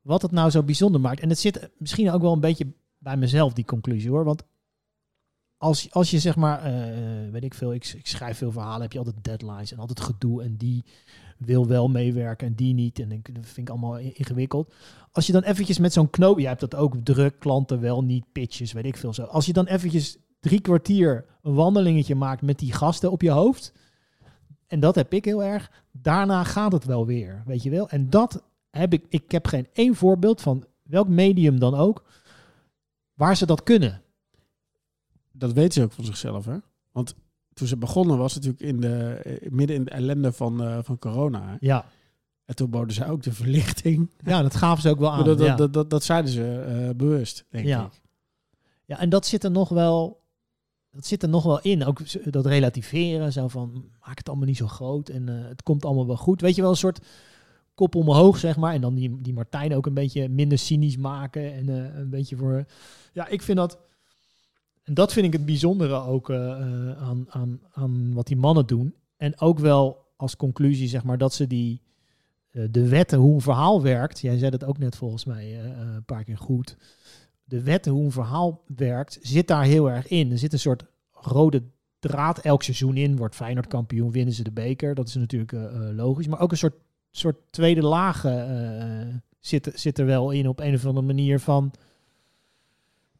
wat 0.00 0.22
het 0.22 0.30
nou 0.30 0.50
zo 0.50 0.62
bijzonder 0.62 1.00
maakt. 1.00 1.20
En 1.20 1.28
het 1.28 1.38
zit 1.38 1.70
misschien 1.76 2.10
ook 2.10 2.22
wel 2.22 2.32
een 2.32 2.40
beetje 2.40 2.66
bij 2.98 3.16
mezelf, 3.16 3.52
die 3.52 3.64
conclusie 3.64 4.10
hoor. 4.10 4.24
Want 4.24 4.44
als, 5.62 5.90
als 5.90 6.10
je 6.10 6.18
zeg 6.18 6.36
maar, 6.36 6.62
eh, 6.62 7.30
weet 7.30 7.44
ik 7.44 7.54
veel, 7.54 7.74
ik, 7.74 7.92
ik 7.96 8.06
schrijf 8.06 8.38
veel 8.38 8.52
verhalen, 8.52 8.80
heb 8.80 8.92
je 8.92 8.98
altijd 8.98 9.24
deadlines 9.24 9.72
en 9.72 9.78
altijd 9.78 10.00
gedoe. 10.00 10.42
En 10.42 10.56
die 10.56 10.84
wil 11.38 11.66
wel 11.66 11.88
meewerken 11.88 12.46
en 12.46 12.54
die 12.54 12.74
niet. 12.74 12.98
En 12.98 13.08
dat 13.08 13.46
vind 13.46 13.68
ik 13.68 13.68
allemaal 13.68 13.98
ingewikkeld. 13.98 14.74
Als 15.12 15.26
je 15.26 15.32
dan 15.32 15.42
eventjes 15.42 15.78
met 15.78 15.92
zo'n 15.92 16.10
knoop, 16.10 16.38
je 16.38 16.46
hebt 16.46 16.60
dat 16.60 16.74
ook 16.74 16.94
druk, 17.04 17.38
klanten 17.38 17.80
wel 17.80 18.04
niet, 18.04 18.24
pitches, 18.32 18.72
weet 18.72 18.84
ik 18.84 18.96
veel 18.96 19.14
zo. 19.14 19.22
Als 19.22 19.46
je 19.46 19.52
dan 19.52 19.66
eventjes 19.66 20.18
drie 20.40 20.60
kwartier 20.60 21.24
een 21.42 21.54
wandelingetje 21.54 22.14
maakt 22.14 22.42
met 22.42 22.58
die 22.58 22.72
gasten 22.72 23.10
op 23.10 23.22
je 23.22 23.30
hoofd. 23.30 23.72
En 24.66 24.80
dat 24.80 24.94
heb 24.94 25.12
ik 25.12 25.24
heel 25.24 25.44
erg. 25.44 25.70
Daarna 25.90 26.44
gaat 26.44 26.72
het 26.72 26.84
wel 26.84 27.06
weer, 27.06 27.42
weet 27.46 27.62
je 27.62 27.70
wel. 27.70 27.88
En 27.88 28.10
dat 28.10 28.42
heb 28.70 28.92
ik, 28.92 29.04
ik 29.08 29.30
heb 29.30 29.46
geen 29.46 29.68
één 29.72 29.94
voorbeeld 29.94 30.40
van 30.40 30.64
welk 30.82 31.08
medium 31.08 31.58
dan 31.58 31.74
ook, 31.74 32.04
waar 33.14 33.36
ze 33.36 33.46
dat 33.46 33.62
kunnen. 33.62 34.02
Dat 35.32 35.52
weten 35.52 35.72
ze 35.72 35.82
ook 35.82 35.92
van 35.92 36.04
zichzelf 36.04 36.44
hè. 36.44 36.56
Want 36.92 37.14
toen 37.54 37.66
ze 37.66 37.76
begonnen 37.76 38.18
was 38.18 38.34
het 38.34 38.44
natuurlijk 38.44 38.72
in 38.74 38.80
de, 38.80 39.14
eh, 39.14 39.50
midden 39.50 39.76
in 39.76 39.84
de 39.84 39.90
ellende 39.90 40.32
van, 40.32 40.62
eh, 40.62 40.78
van 40.82 40.98
corona. 40.98 41.46
Hè? 41.48 41.56
Ja, 41.60 41.84
En 42.44 42.54
toen 42.54 42.70
boden 42.70 42.94
ze 42.94 43.06
ook 43.06 43.22
de 43.22 43.32
verlichting. 43.32 44.10
ja 44.24 44.42
dat 44.42 44.54
gaven 44.54 44.82
ze 44.82 44.88
ook 44.88 44.98
wel 44.98 45.12
aan. 45.12 45.24
dat, 45.24 45.38
ja. 45.40 45.56
dat, 45.56 45.72
dat, 45.72 45.90
dat 45.90 46.04
zeiden 46.04 46.30
ze 46.30 46.60
eh, 46.60 46.94
bewust, 46.96 47.44
denk 47.48 47.66
Ja. 47.66 47.84
ik. 47.84 48.00
Ja, 48.84 48.98
en 48.98 49.08
dat 49.08 49.26
zit 49.26 49.44
er 49.44 49.50
nog 49.50 49.68
wel. 49.68 50.20
Dat 50.90 51.06
zit 51.06 51.22
er 51.22 51.28
nog 51.28 51.44
wel 51.44 51.60
in. 51.60 51.84
Ook 51.84 52.32
dat 52.32 52.46
relativeren. 52.46 53.32
Zo 53.32 53.48
van 53.48 53.84
maak 54.06 54.18
het 54.18 54.28
allemaal 54.28 54.46
niet 54.46 54.56
zo 54.56 54.66
groot. 54.66 55.08
En 55.08 55.26
het 55.26 55.62
komt 55.62 55.84
allemaal 55.84 56.06
wel 56.06 56.16
goed. 56.16 56.40
Weet 56.40 56.54
je 56.54 56.60
wel, 56.62 56.70
een 56.70 56.76
soort 56.76 57.00
kop 57.74 57.94
omhoog, 57.94 58.38
zeg 58.38 58.56
maar. 58.56 58.74
En 58.74 58.80
dan 58.80 58.94
die, 58.94 59.20
die 59.20 59.32
Martijn 59.32 59.74
ook 59.74 59.86
een 59.86 59.94
beetje 59.94 60.28
minder 60.28 60.58
cynisch 60.58 60.96
maken. 60.96 61.52
En 61.54 61.68
een 61.98 62.10
beetje 62.10 62.36
voor. 62.36 62.64
Ja, 63.12 63.26
ik 63.28 63.42
vind 63.42 63.58
dat. 63.58 63.78
En 64.82 64.94
dat 64.94 65.12
vind 65.12 65.26
ik 65.26 65.32
het 65.32 65.44
bijzondere 65.46 65.94
ook 65.94 66.30
eh, 66.30 66.50
eh, 66.50 67.02
aan, 67.02 67.24
aan, 67.28 67.60
aan 67.72 68.14
wat 68.14 68.26
die 68.26 68.36
mannen 68.36 68.66
doen. 68.66 68.94
En 69.16 69.40
ook 69.40 69.58
wel 69.58 70.04
als 70.16 70.36
conclusie, 70.36 70.88
zeg 70.88 71.04
maar, 71.04 71.18
dat 71.18 71.34
ze 71.34 71.46
die. 71.46 71.80
eh, 72.50 72.62
de 72.70 72.88
wetten, 72.88 73.18
hoe 73.18 73.34
een 73.34 73.40
verhaal 73.40 73.82
werkt. 73.82 74.20
Jij 74.20 74.38
zei 74.38 74.50
dat 74.50 74.64
ook 74.64 74.78
net 74.78 74.96
volgens 74.96 75.24
mij 75.24 75.60
eh, 75.60 75.64
een 75.94 76.04
paar 76.04 76.24
keer 76.24 76.38
goed 76.38 76.76
de 77.44 77.62
wetten 77.62 77.92
hoe 77.92 78.04
een 78.04 78.12
verhaal 78.12 78.62
werkt, 78.76 79.18
zit 79.22 79.46
daar 79.48 79.64
heel 79.64 79.90
erg 79.90 80.08
in. 80.08 80.30
Er 80.30 80.38
zit 80.38 80.52
een 80.52 80.58
soort 80.58 80.84
rode 81.12 81.62
draad 81.98 82.38
elk 82.38 82.62
seizoen 82.62 82.96
in. 82.96 83.16
Wordt 83.16 83.34
Feyenoord 83.34 83.66
kampioen, 83.66 84.10
winnen 84.12 84.34
ze 84.34 84.42
de 84.42 84.52
beker. 84.52 84.94
Dat 84.94 85.08
is 85.08 85.14
natuurlijk 85.14 85.52
logisch. 85.94 86.26
Maar 86.26 86.40
ook 86.40 86.50
een 86.50 86.56
soort, 86.56 86.74
soort 87.10 87.36
tweede 87.50 87.82
laag 87.82 88.26
zit, 89.40 89.70
zit 89.74 89.98
er 89.98 90.06
wel 90.06 90.30
in 90.30 90.48
op 90.48 90.60
een 90.60 90.74
of 90.74 90.86
andere 90.86 91.06
manier 91.06 91.40
van... 91.40 91.72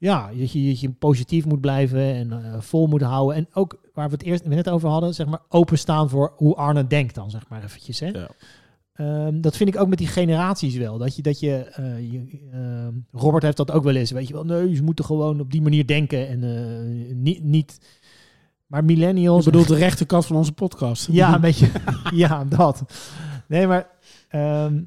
Ja, 0.02 0.30
dat 0.38 0.52
je, 0.52 0.68
dat 0.68 0.80
je 0.80 0.90
positief 0.90 1.44
moet 1.44 1.60
blijven 1.60 2.14
en 2.14 2.32
eh, 2.32 2.60
vol 2.60 2.86
moet 2.86 3.02
houden. 3.02 3.36
En 3.36 3.46
ook 3.52 3.80
waar 3.94 4.06
we 4.08 4.12
het 4.14 4.22
eerst 4.22 4.44
net 4.44 4.68
over 4.70 4.88
hadden, 4.88 5.14
zeg 5.14 5.26
maar, 5.26 5.40
openstaan 5.48 6.08
voor 6.08 6.32
hoe 6.36 6.54
Arne 6.54 6.86
denkt 6.86 7.14
dan, 7.14 7.30
zeg 7.30 7.48
maar 7.48 7.62
eventjes. 7.64 8.00
Hè? 8.00 8.06
Ja. 8.06 8.28
Ehm, 8.92 9.40
dat 9.40 9.56
vind 9.56 9.74
ik 9.74 9.80
ook 9.80 9.88
met 9.88 9.98
die 9.98 10.06
generaties 10.06 10.76
wel. 10.76 10.98
Dat 10.98 11.16
je, 11.16 11.22
dat 11.22 11.40
je, 11.40 11.56
eh, 11.56 12.12
je 12.12 12.40
ehm, 12.52 12.92
Robert 13.12 13.42
heeft 13.42 13.56
dat 13.56 13.70
ook 13.70 13.84
wel 13.84 13.94
eens, 13.94 14.10
weet 14.10 14.28
je 14.28 14.34
wel. 14.34 14.44
Nee, 14.44 14.74
ze 14.74 14.82
moeten 14.82 15.04
gewoon 15.04 15.40
op 15.40 15.50
die 15.50 15.62
manier 15.62 15.86
denken 15.86 16.28
en 16.28 16.42
eh, 16.44 17.14
niet, 17.16 17.42
niet. 17.44 17.78
Maar 18.66 18.80
Je 18.80 18.86
millennials. 18.86 19.44
bedoelt 19.44 19.68
de 19.68 19.74
rechterkant 19.76 20.26
van 20.26 20.36
onze 20.36 20.52
podcast. 20.52 21.08
ja, 21.10 21.34
een 21.34 21.40
beetje. 21.40 21.68
ja, 22.14 22.44
dat. 22.44 22.82
Nee, 23.48 23.66
maar. 23.66 23.86
ehm, 24.28 24.80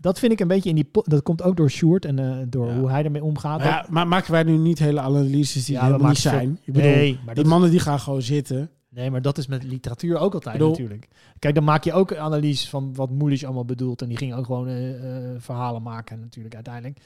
dat 0.00 0.18
vind 0.18 0.32
ik 0.32 0.40
een 0.40 0.48
beetje 0.48 0.68
in 0.68 0.74
die... 0.74 0.88
Dat 0.92 1.22
komt 1.22 1.42
ook 1.42 1.56
door 1.56 1.70
Sjoerd 1.70 2.04
en 2.04 2.18
eh, 2.18 2.36
door 2.48 2.66
Ja. 2.68 2.78
hoe 2.78 2.90
hij 2.90 3.04
ermee 3.04 3.24
omgaat. 3.24 3.58
Maar, 3.58 3.66
ja, 3.68 3.86
maar 3.90 4.08
maken 4.08 4.32
wij 4.32 4.42
nu 4.42 4.56
niet 4.56 4.78
hele 4.78 5.00
analyses 5.00 5.64
die 5.64 5.78
helemaal 5.80 6.08
niet 6.08 6.18
zijn? 6.18 6.58
Ik 6.64 6.72
bedoel, 6.72 6.90
nee, 6.90 7.18
maar 7.26 7.34
die 7.34 7.44
mannen 7.44 7.70
die 7.70 7.80
gaan 7.80 8.00
gewoon 8.00 8.22
zitten. 8.22 8.70
nee, 8.88 9.10
maar 9.10 9.22
dat 9.22 9.38
is 9.38 9.46
met 9.46 9.62
literatuur 9.62 10.18
ook 10.18 10.34
altijd 10.34 10.52
bedoel- 10.56 10.70
natuurlijk. 10.70 11.08
Kijk, 11.38 11.54
dan 11.54 11.64
maak 11.64 11.84
je 11.84 11.92
ook 11.92 12.16
analyses 12.16 12.68
van 12.68 12.94
wat 12.94 13.10
Moelisch 13.10 13.44
allemaal 13.44 13.64
bedoelt. 13.64 14.02
En 14.02 14.08
die 14.08 14.16
ging 14.16 14.34
ook 14.34 14.46
gewoon 14.46 14.66
eh, 14.68 14.94
eh, 14.94 15.30
verhalen 15.38 15.82
maken 15.82 16.20
natuurlijk 16.20 16.54
uiteindelijk. 16.54 16.98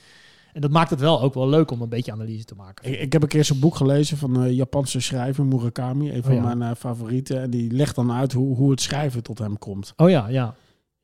En 0.53 0.61
dat 0.61 0.71
maakt 0.71 0.91
het 0.91 1.01
wel 1.01 1.21
ook 1.21 1.35
wel 1.35 1.49
leuk 1.49 1.71
om 1.71 1.83
een 1.83 1.89
beetje 1.89 2.13
analyse 2.13 2.45
te 2.45 2.55
maken. 2.55 2.93
Ik, 2.93 3.01
ik 3.01 3.13
heb 3.13 3.23
een 3.23 3.29
keer 3.29 3.45
zo'n 3.45 3.59
boek 3.59 3.75
gelezen 3.77 4.17
van 4.17 4.37
een 4.37 4.55
Japanse 4.55 5.01
schrijver, 5.01 5.45
Murakami. 5.45 6.11
Een 6.13 6.23
van 6.23 6.33
Oh 6.37 6.43
ja. 6.43 6.55
mijn 6.55 6.77
favorieten. 6.77 7.43
En 7.43 7.51
die 7.51 7.71
legt 7.73 7.95
dan 7.95 8.13
uit 8.13 8.33
hoe, 8.33 8.57
hoe 8.57 8.71
het 8.71 8.81
schrijven 8.81 9.23
tot 9.23 9.39
hem 9.39 9.59
komt. 9.59 9.93
Oh 9.97 10.11
ja, 10.11 10.29
ja. 10.29 10.55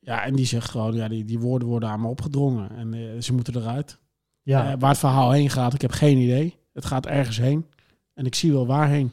Ja, 0.08 0.24
en 0.24 0.34
die 0.34 0.46
zegt 0.46 0.70
gewoon, 0.70 0.94
ja, 0.94 1.08
die, 1.08 1.24
die 1.24 1.38
woorden 1.38 1.68
worden 1.68 1.88
aan 1.88 2.00
me 2.00 2.06
opgedrongen. 2.08 2.70
En 2.76 2.94
eh, 2.94 3.00
ze 3.20 3.32
moeten 3.32 3.56
eruit. 3.56 3.98
ja. 4.42 4.72
Eh, 4.72 4.74
waar 4.78 4.90
het 4.90 4.98
verhaal 4.98 5.30
heen 5.30 5.50
gaat, 5.50 5.74
ik 5.74 5.80
heb 5.80 5.90
geen 5.90 6.18
idee. 6.18 6.56
Het 6.72 6.84
gaat 6.84 7.06
ergens 7.06 7.38
heen. 7.38 7.66
En 8.14 8.26
ik 8.26 8.34
zie 8.34 8.52
wel 8.52 8.66
waarheen. 8.66 9.12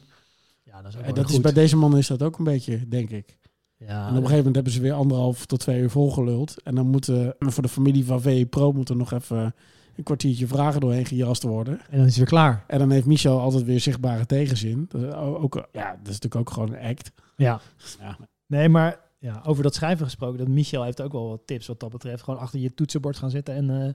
ja, 0.62 0.82
dat 0.82 0.90
is 0.90 0.96
ook 0.98 1.04
En 1.04 1.14
wel 1.14 1.22
dat 1.22 1.32
is 1.32 1.40
bij 1.40 1.52
deze 1.52 1.76
man 1.76 1.96
is 1.96 2.06
dat 2.06 2.22
ook 2.22 2.38
een 2.38 2.44
beetje, 2.44 2.88
denk 2.88 3.10
ik. 3.10 3.38
Ja, 3.76 4.00
En 4.02 4.02
op 4.02 4.08
een 4.08 4.14
gegeven 4.16 4.36
moment 4.36 4.54
hebben 4.54 4.72
ze 4.72 4.80
weer 4.80 4.92
anderhalf 4.92 5.46
tot 5.46 5.60
twee 5.60 5.80
uur 5.80 5.90
volgeluld. 5.90 6.62
En 6.62 6.74
dan 6.74 6.86
moeten 6.86 7.34
voor 7.38 7.62
de 7.62 7.68
familie 7.68 8.04
van 8.04 8.20
VE 8.20 8.46
Pro 8.50 8.72
moet 8.72 8.88
er 8.88 8.96
nog 8.96 9.12
even 9.12 9.54
een 9.96 10.04
kwartiertje 10.04 10.46
vragen 10.46 10.80
doorheen 10.80 11.06
gejast 11.06 11.42
worden. 11.42 11.80
en 11.90 11.96
dan 11.96 12.00
is 12.00 12.06
het 12.06 12.16
weer 12.16 12.26
klaar. 12.26 12.64
En 12.66 12.78
dan 12.78 12.90
heeft 12.90 13.06
Michel 13.06 13.40
altijd 13.40 13.64
weer 13.64 13.80
zichtbare 13.80 14.26
tegenzin. 14.26 14.86
Dat 14.88 15.02
is 15.02 15.12
ook, 15.14 15.68
ja, 15.72 15.90
dat 15.90 16.08
is 16.12 16.20
natuurlijk 16.20 16.36
ook 16.36 16.50
gewoon 16.50 16.72
een 16.72 16.88
act. 16.88 17.12
Ja. 17.36 17.60
Ja. 18.00 18.16
Nee, 18.46 18.68
maar 18.68 19.04
ja, 19.18 19.42
over 19.44 19.62
dat 19.62 19.74
schrijven 19.74 20.04
gesproken, 20.04 20.38
dat 20.38 20.48
Michel 20.48 20.82
heeft 20.82 21.02
ook 21.02 21.12
wel 21.12 21.28
wat 21.28 21.46
tips 21.46 21.66
wat 21.66 21.80
dat 21.80 21.90
betreft. 21.90 22.22
Gewoon 22.22 22.40
achter 22.40 22.60
je 22.60 22.74
toetsenbord 22.74 23.16
gaan 23.16 23.30
zitten 23.30 23.54
en 23.54 23.70
eh, 23.70 23.92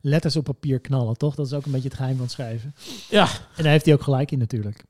letters 0.00 0.36
op 0.36 0.44
papier 0.44 0.80
knallen, 0.80 1.16
toch? 1.16 1.34
Dat 1.34 1.46
is 1.46 1.52
ook 1.52 1.66
een 1.66 1.72
beetje 1.72 1.88
het 1.88 1.96
geheim 1.96 2.14
van 2.14 2.24
het 2.24 2.32
schrijven. 2.32 2.74
Ja. 3.10 3.28
En 3.56 3.62
daar 3.62 3.72
heeft 3.72 3.84
hij 3.84 3.94
ook 3.94 4.02
gelijk 4.02 4.30
in 4.30 4.38
natuurlijk. 4.38 4.84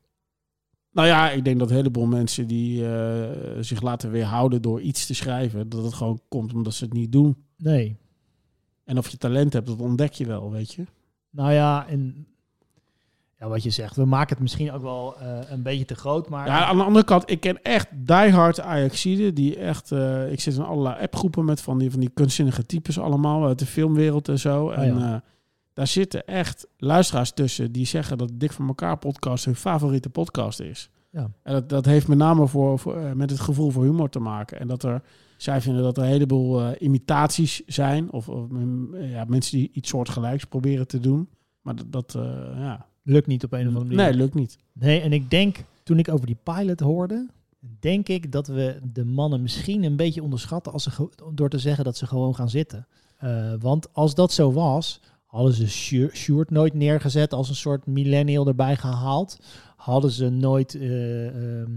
Nou 0.91 1.07
ja, 1.07 1.31
ik 1.31 1.43
denk 1.43 1.59
dat 1.59 1.69
een 1.69 1.75
heleboel 1.75 2.05
mensen 2.05 2.47
die 2.47 2.87
eh, 2.87 3.29
zich 3.59 3.81
laten 3.81 4.11
weerhouden 4.11 4.61
door 4.61 4.81
iets 4.81 5.05
te 5.05 5.13
schrijven, 5.13 5.69
dat 5.69 5.83
het 5.83 5.93
gewoon 5.93 6.21
komt 6.27 6.53
omdat 6.53 6.73
ze 6.73 6.83
het 6.83 6.93
niet 6.93 7.11
doen. 7.11 7.43
Nee. 7.57 7.97
En 8.83 8.97
of 8.97 9.09
je 9.09 9.17
talent 9.17 9.53
hebt, 9.53 9.67
dat 9.67 9.79
ontdek 9.79 10.13
je 10.13 10.25
wel, 10.25 10.51
weet 10.51 10.73
je. 10.73 10.83
Nou 11.29 11.51
ja, 11.51 11.87
en 11.87 12.27
ja, 13.39 13.47
wat 13.47 13.63
je 13.63 13.69
zegt, 13.69 13.95
we 13.95 14.05
maken 14.05 14.29
het 14.29 14.39
misschien 14.39 14.71
ook 14.71 14.81
wel 14.81 15.17
eh, 15.17 15.39
een 15.49 15.61
beetje 15.61 15.85
te 15.85 15.95
groot, 15.95 16.29
maar 16.29 16.47
Ja, 16.47 16.65
aan 16.65 16.77
de 16.77 16.83
andere 16.83 17.05
kant, 17.05 17.31
ik 17.31 17.39
ken 17.39 17.61
echt 17.63 17.87
diehard 17.91 18.59
Ajaxiden 18.59 19.35
die 19.35 19.57
echt... 19.57 19.91
eh, 19.91 20.31
ik 20.31 20.39
zit 20.39 20.55
in 20.55 20.63
allerlei 20.63 21.01
appgroepen 21.01 21.45
met 21.45 21.61
van 21.61 21.77
die, 21.77 21.91
van 21.91 21.99
die 21.99 22.11
kunstzinnige 22.13 22.65
types 22.65 22.99
allemaal 22.99 23.45
uit 23.45 23.59
de 23.59 23.65
filmwereld 23.65 24.27
en 24.27 24.39
zo. 24.39 24.69
en 24.69 24.97
ja. 24.97 25.13
eh, 25.13 25.21
daar 25.73 25.87
zitten 25.87 26.25
echt 26.25 26.67
luisteraars 26.77 27.31
tussen 27.31 27.71
die 27.71 27.85
zeggen 27.85 28.17
dat 28.17 28.31
Dik 28.33 28.51
van 28.51 28.67
elkaar 28.67 28.97
podcast 28.97 29.45
hun 29.45 29.55
favoriete 29.55 30.09
podcast 30.09 30.59
is. 30.59 30.89
Ja. 31.11 31.31
En 31.43 31.53
dat, 31.53 31.69
dat 31.69 31.85
heeft 31.85 32.07
met 32.07 32.17
name 32.17 32.47
voor, 32.47 32.79
voor, 32.79 32.95
eh, 32.97 33.11
met 33.11 33.29
het 33.29 33.39
gevoel 33.39 33.69
voor 33.69 33.83
humor 33.83 34.09
te 34.09 34.19
maken. 34.19 34.59
En 34.59 34.67
dat 34.67 34.83
er, 34.83 35.01
zij 35.37 35.61
vinden 35.61 35.83
dat 35.83 35.97
er 35.97 36.03
een 36.03 36.09
heleboel 36.09 36.61
eh, 36.61 36.81
imitaties 36.81 37.61
zijn. 37.65 38.11
Of, 38.11 38.29
of 38.29 38.49
mm, 38.49 38.95
ja, 38.95 39.25
mensen 39.27 39.57
die 39.57 39.69
iets 39.73 39.89
soortgelijks 39.89 40.45
proberen 40.45 40.87
te 40.87 40.99
doen. 40.99 41.29
Maar 41.61 41.75
dat, 41.75 41.91
dat 41.91 42.15
eh, 42.15 42.21
ja. 42.57 42.85
Lukt 43.09 43.27
niet 43.27 43.43
op 43.43 43.53
een 43.53 43.59
of 43.59 43.75
andere 43.75 43.85
manier. 43.85 43.97
Nee, 43.97 44.13
lukt 44.13 44.33
niet. 44.33 44.57
Nee, 44.73 45.01
en 45.01 45.13
ik 45.13 45.29
denk, 45.29 45.57
toen 45.83 45.99
ik 45.99 46.09
over 46.09 46.25
die 46.25 46.37
pilot 46.43 46.79
hoorde, 46.79 47.27
denk 47.79 48.07
ik 48.07 48.31
dat 48.31 48.47
we 48.47 48.79
de 48.93 49.05
mannen 49.05 49.41
misschien 49.41 49.83
een 49.83 49.95
beetje 49.95 50.23
onderschatten 50.23 50.71
als 50.71 50.83
ze 50.83 51.09
door 51.33 51.49
te 51.49 51.59
zeggen 51.59 51.83
dat 51.83 51.97
ze 51.97 52.07
gewoon 52.07 52.35
gaan 52.35 52.49
zitten. 52.49 52.87
Eh, 53.17 53.53
want 53.59 53.93
als 53.93 54.15
dat 54.15 54.31
zo 54.31 54.51
was, 54.51 54.99
hadden 55.25 55.53
ze 55.53 55.67
Sjoerd 56.13 56.49
nooit 56.49 56.73
neergezet 56.73 57.33
als 57.33 57.49
een 57.49 57.55
soort 57.55 57.85
millennial 57.85 58.47
erbij 58.47 58.75
gehaald. 58.75 59.39
Hadden 59.75 60.11
ze 60.11 60.29
nooit 60.29 60.75
eh, 60.75 61.27
ehm, 61.27 61.71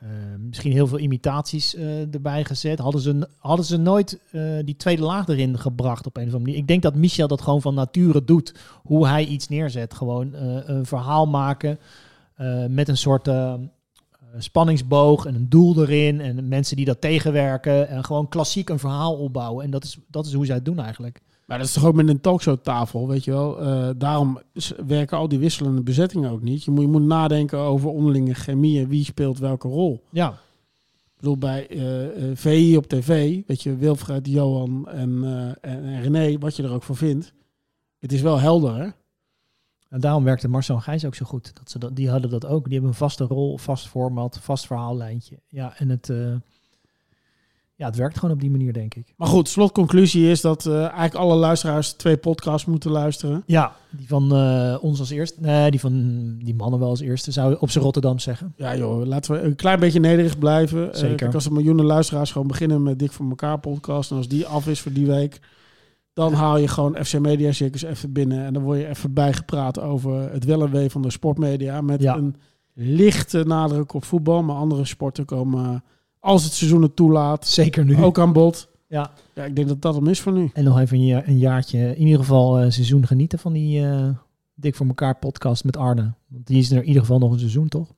eh, 0.00 0.08
misschien 0.38 0.72
heel 0.72 0.86
veel 0.86 0.98
imitaties 0.98 1.74
eh, 1.74 2.14
erbij 2.14 2.44
gezet. 2.44 2.78
Hadden 2.78 3.00
ze, 3.00 3.28
hadden 3.38 3.64
ze 3.64 3.76
nooit 3.76 4.20
eh, 4.30 4.42
die 4.64 4.76
tweede 4.76 5.02
laag 5.02 5.28
erin 5.28 5.58
gebracht 5.58 6.06
op 6.06 6.16
een 6.16 6.22
of 6.22 6.28
andere 6.28 6.44
manier. 6.44 6.60
Ik 6.60 6.68
denk 6.68 6.82
dat 6.82 6.94
Michel 6.94 7.28
dat 7.28 7.40
gewoon 7.40 7.62
van 7.62 7.74
nature 7.74 8.24
doet. 8.24 8.54
Hoe 8.82 9.06
hij 9.06 9.24
iets 9.24 9.48
neerzet. 9.48 9.94
Gewoon 9.94 10.34
een 10.34 10.86
verhaal 10.86 11.26
maken 11.26 11.78
met 12.68 12.88
een 12.88 12.96
soort 12.96 13.30
spanningsboog 14.38 15.24
en 15.26 15.34
een 15.34 15.48
doel 15.48 15.80
erin. 15.80 16.20
En 16.20 16.48
mensen 16.48 16.76
die 16.76 16.84
dat 16.84 17.00
tegenwerken. 17.00 17.88
En 17.88 18.04
gewoon 18.04 18.28
klassiek 18.28 18.68
een 18.68 18.78
verhaal 18.78 19.14
opbouwen. 19.14 19.64
En 19.64 19.70
dat 19.70 19.84
is, 19.84 19.98
dat 20.08 20.26
is 20.26 20.32
hoe 20.32 20.46
zij 20.46 20.54
het 20.54 20.64
doen 20.64 20.78
eigenlijk. 20.78 21.20
Maar 21.48 21.58
dat 21.58 21.66
is 21.66 21.72
toch 21.72 21.84
ook 21.84 21.94
met 21.94 22.08
een 22.08 22.20
talkshowtafel, 22.20 23.08
weet 23.08 23.24
je 23.24 23.30
wel. 23.30 23.60
Eh, 23.60 23.88
daarom 23.96 24.38
werken 24.86 25.18
al 25.18 25.28
die 25.28 25.38
wisselende 25.38 25.82
bezettingen 25.82 26.30
ook 26.30 26.42
niet. 26.42 26.64
Je 26.64 26.70
moet, 26.70 26.80
je 26.80 26.88
moet 26.88 27.02
nadenken 27.02 27.58
over 27.58 27.88
onderlinge 27.88 28.34
chemie 28.34 28.80
en 28.80 28.88
wie 28.88 29.04
speelt 29.04 29.38
welke 29.38 29.68
rol. 29.68 30.04
Ja, 30.10 30.28
Ik 30.28 31.16
bedoel, 31.16 31.38
bij 31.38 31.68
eh, 31.68 32.30
eh, 32.30 32.36
VI 32.36 32.76
op 32.76 32.86
tv, 32.86 33.42
weet 33.46 33.62
je, 33.62 33.76
Wilfred, 33.76 34.26
Johan 34.26 34.88
en, 34.88 35.24
eh, 35.24 35.70
en, 35.72 35.84
en 35.84 36.02
René, 36.02 36.38
wat 36.38 36.56
je 36.56 36.62
er 36.62 36.72
ook 36.72 36.82
voor 36.82 36.96
vindt. 36.96 37.32
Het 37.98 38.12
is 38.12 38.20
wel 38.20 38.38
helder, 38.38 38.74
hè? 38.74 38.88
en 39.88 40.00
daarom 40.00 40.24
werkte 40.24 40.48
Marcel 40.48 40.74
en 40.74 40.82
Gijs 40.82 41.04
ook 41.04 41.14
zo 41.14 41.26
goed. 41.26 41.54
Dat 41.54 41.70
ze 41.70 41.78
dat, 41.78 41.96
die 41.96 42.10
hadden 42.10 42.30
dat 42.30 42.46
ook. 42.46 42.64
Die 42.64 42.72
hebben 42.72 42.90
een 42.90 42.96
vaste 42.96 43.24
rol, 43.24 43.58
vast 43.58 43.88
format, 43.88 44.38
vast 44.42 44.66
verhaallijntje. 44.66 45.38
Ja, 45.46 45.78
en 45.78 45.88
het, 45.88 46.12
ja, 47.78 47.86
het 47.86 47.96
werkt 47.96 48.18
gewoon 48.18 48.34
op 48.34 48.40
die 48.40 48.50
manier, 48.50 48.72
denk 48.72 48.94
ik. 48.94 49.14
Maar 49.16 49.28
goed, 49.28 49.48
slotconclusie 49.48 50.30
is 50.30 50.40
dat 50.40 50.66
eh, 50.66 50.80
eigenlijk 50.80 51.14
alle 51.14 51.34
luisteraars 51.34 51.92
twee 51.92 52.16
podcasts 52.16 52.66
moeten 52.66 52.90
luisteren. 52.90 53.42
Ja, 53.46 53.72
die 53.90 54.08
van 54.08 54.34
eh, 54.34 54.76
ons 54.80 54.98
als 54.98 55.10
eerste. 55.10 55.40
Nee, 55.40 55.70
die 55.70 55.80
van 55.80 55.92
die 56.38 56.54
mannen 56.54 56.80
wel 56.80 56.88
als 56.88 57.00
eerste, 57.00 57.32
zou 57.32 57.50
je 57.50 57.60
op 57.60 57.70
zijn 57.70 57.84
Rotterdam 57.84 58.18
zeggen. 58.18 58.52
Ja 58.56 58.76
joh, 58.76 59.06
laten 59.06 59.32
we 59.32 59.40
een 59.40 59.54
klein 59.56 59.80
beetje 59.80 60.00
nederig 60.00 60.38
blijven. 60.38 60.92
Eh, 60.92 60.98
Zeker. 60.98 61.16
kijk, 61.16 61.34
als 61.34 61.44
er 61.46 61.52
miljoenen 61.52 61.84
luisteraars 61.84 62.32
gewoon 62.32 62.46
beginnen 62.46 62.82
met 62.82 62.98
Dik 62.98 63.12
voor 63.12 63.28
elkaar 63.28 63.58
podcast. 63.58 64.10
En 64.10 64.16
als 64.16 64.28
die 64.28 64.46
af 64.46 64.66
is 64.66 64.80
voor 64.80 64.92
die 64.92 65.06
week, 65.06 65.40
dan 66.12 66.32
haal 66.32 66.56
je 66.56 66.68
gewoon 66.68 66.96
FC 67.04 67.18
Media 67.18 67.52
Circus 67.52 67.82
even 67.82 68.12
binnen. 68.12 68.44
En 68.44 68.52
dan 68.52 68.62
word 68.62 68.78
je 68.78 68.88
even 68.88 69.12
bijgepraat 69.12 69.80
over 69.80 70.32
het 70.32 70.44
wel 70.44 70.62
en 70.62 70.70
wee 70.70 70.90
van 70.90 71.02
de 71.02 71.10
sportmedia. 71.10 71.80
Met 71.80 72.02
Ja. 72.02 72.16
een 72.16 72.36
lichte 72.74 73.44
nadruk 73.44 73.92
op 73.92 74.04
voetbal. 74.04 74.42
Maar 74.42 74.56
andere 74.56 74.84
sporten 74.84 75.24
komen, 75.24 75.82
als 76.20 76.44
het 76.44 76.52
seizoen 76.52 76.82
het 76.82 76.96
toelaat, 76.96 77.46
Zeker 77.46 77.84
nu. 77.84 78.02
ook 78.02 78.18
aan 78.18 78.32
bod. 78.32 78.68
Ja. 78.86 79.10
Ja, 79.34 79.44
ik 79.44 79.56
denk 79.56 79.68
dat 79.68 79.82
dat 79.82 79.94
hem 79.94 80.06
is 80.06 80.20
voor 80.20 80.32
nu. 80.32 80.50
En 80.52 80.64
nog 80.64 80.78
even 80.78 80.98
een, 80.98 81.28
een 81.28 81.38
jaartje, 81.38 81.96
in 81.96 82.04
ieder 82.04 82.18
geval 82.20 82.60
een 82.60 82.72
seizoen 82.72 83.06
genieten 83.06 83.38
van 83.38 83.52
die 83.52 83.86
eh, 83.86 84.08
Dik 84.54 84.74
voor 84.74 84.86
elkaar 84.86 85.16
podcast 85.16 85.64
met 85.64 85.76
Arne. 85.76 86.12
Want 86.28 86.46
die 86.46 86.58
is 86.58 86.70
er 86.70 86.76
in 86.76 86.86
ieder 86.86 87.00
geval 87.00 87.18
nog 87.18 87.32
een 87.32 87.38
seizoen, 87.38 87.68
toch? 87.68 87.94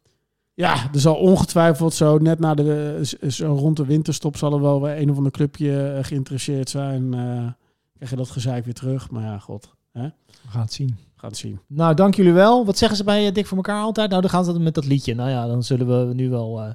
Ja, 0.54 0.74
er 0.92 1.00
zal 1.00 1.14
ongetwijfeld 1.14 1.94
zo 1.94 2.18
net 2.18 2.38
na 2.38 2.54
de 2.54 3.00
zo 3.28 3.54
rond 3.54 3.76
de 3.76 3.84
winterstop 3.84 4.36
zal 4.36 4.52
er 4.52 4.60
wel 4.60 4.82
weer 4.82 4.98
een 4.98 5.10
of 5.10 5.16
ander 5.16 5.32
clubje 5.32 5.88
eh, 5.88 6.04
geïnteresseerd 6.04 6.70
zijn. 6.70 7.14
Eh 7.14 7.46
krijg 7.94 8.10
je 8.10 8.16
dat 8.16 8.30
gezeik 8.30 8.64
weer 8.64 8.74
terug. 8.74 9.10
Maar 9.10 9.22
ja, 9.22 9.38
god, 9.38 9.74
hè? 9.92 10.02
We 10.02 10.48
gaan 10.48 10.60
het 10.60 10.72
zien. 10.72 10.88
we 10.88 11.20
gaan 11.20 11.30
het 11.30 11.38
zien. 11.38 11.60
Nou, 11.66 11.94
dank 11.94 12.14
jullie 12.14 12.32
wel. 12.32 12.64
Wat 12.66 12.78
zeggen 12.78 12.96
ze 12.96 13.04
bij 13.04 13.32
Dik 13.32 13.46
voor 13.46 13.56
elkaar 13.56 13.82
altijd? 13.82 14.08
Nou, 14.10 14.20
dan 14.20 14.30
gaan 14.30 14.44
ze 14.44 14.58
met 14.60 14.74
dat 14.74 14.86
liedje. 14.86 15.14
Nou 15.14 15.30
ja, 15.30 15.46
dan 15.46 15.62
zullen 15.62 16.08
we 16.08 16.14
nu 16.14 16.28
wel 16.30 16.74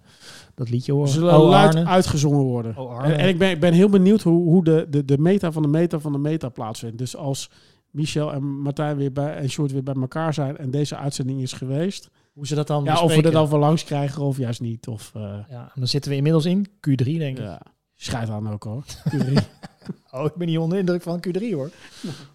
dat 0.55 0.69
liedje 0.69 0.91
horen. 0.93 1.09
zullen 1.09 1.37
Oh, 1.39 1.49
luid 1.49 1.75
Arne. 1.75 1.89
uitgezongen 1.89 2.43
worden. 2.43 2.77
Oh, 2.77 2.97
Arne. 2.97 3.13
En, 3.13 3.19
en 3.19 3.27
ik, 3.27 3.37
ben, 3.37 3.49
ik 3.49 3.59
ben 3.59 3.73
heel 3.73 3.89
benieuwd 3.89 4.21
hoe, 4.21 4.43
hoe 4.43 4.63
de, 4.63 4.85
de, 4.89 5.05
de 5.05 5.17
meta 5.17 5.51
van 5.51 5.61
de 5.61 5.67
meta 5.67 5.99
van 5.99 6.11
de 6.11 6.17
meta 6.17 6.49
plaatsvindt. 6.49 6.97
Dus 6.97 7.15
als 7.15 7.49
Michel 7.91 8.33
en 8.33 8.43
Martijn 8.61 8.97
weer 8.97 9.11
bij, 9.11 9.35
en 9.35 9.49
Sjoerd 9.49 9.71
weer 9.71 9.83
bij 9.83 9.93
elkaar 9.93 10.33
zijn 10.33 10.57
en 10.57 10.71
deze 10.71 10.95
uitzending 10.97 11.41
is 11.41 11.53
geweest. 11.53 12.09
Hoe 12.33 12.47
ze 12.47 12.55
dat 12.55 12.67
dan 12.67 12.83
Ja, 12.83 13.01
of 13.01 13.15
we 13.15 13.21
er 13.21 13.31
dan 13.31 13.49
van 13.49 13.59
langs 13.59 13.83
krijgen 13.83 14.21
of 14.21 14.37
juist 14.37 14.61
niet. 14.61 14.87
Of, 14.87 15.11
eh, 15.15 15.37
Ja, 15.49 15.71
dan 15.75 15.87
zitten 15.87 16.11
we 16.11 16.17
inmiddels 16.17 16.45
in 16.45 16.67
Q3, 16.67 17.03
denk 17.03 17.37
ik. 17.37 17.43
ja, 17.43 17.61
schijt 17.95 18.29
aan 18.29 18.49
ook 18.51 18.63
hoor. 18.63 18.83
Oh, 20.11 20.25
ik 20.25 20.33
ben 20.35 20.47
niet 20.47 20.57
onder 20.57 20.73
de 20.73 20.79
indruk 20.79 21.01
van 21.01 21.23
Q3, 21.27 21.51
hoor. 21.53 21.69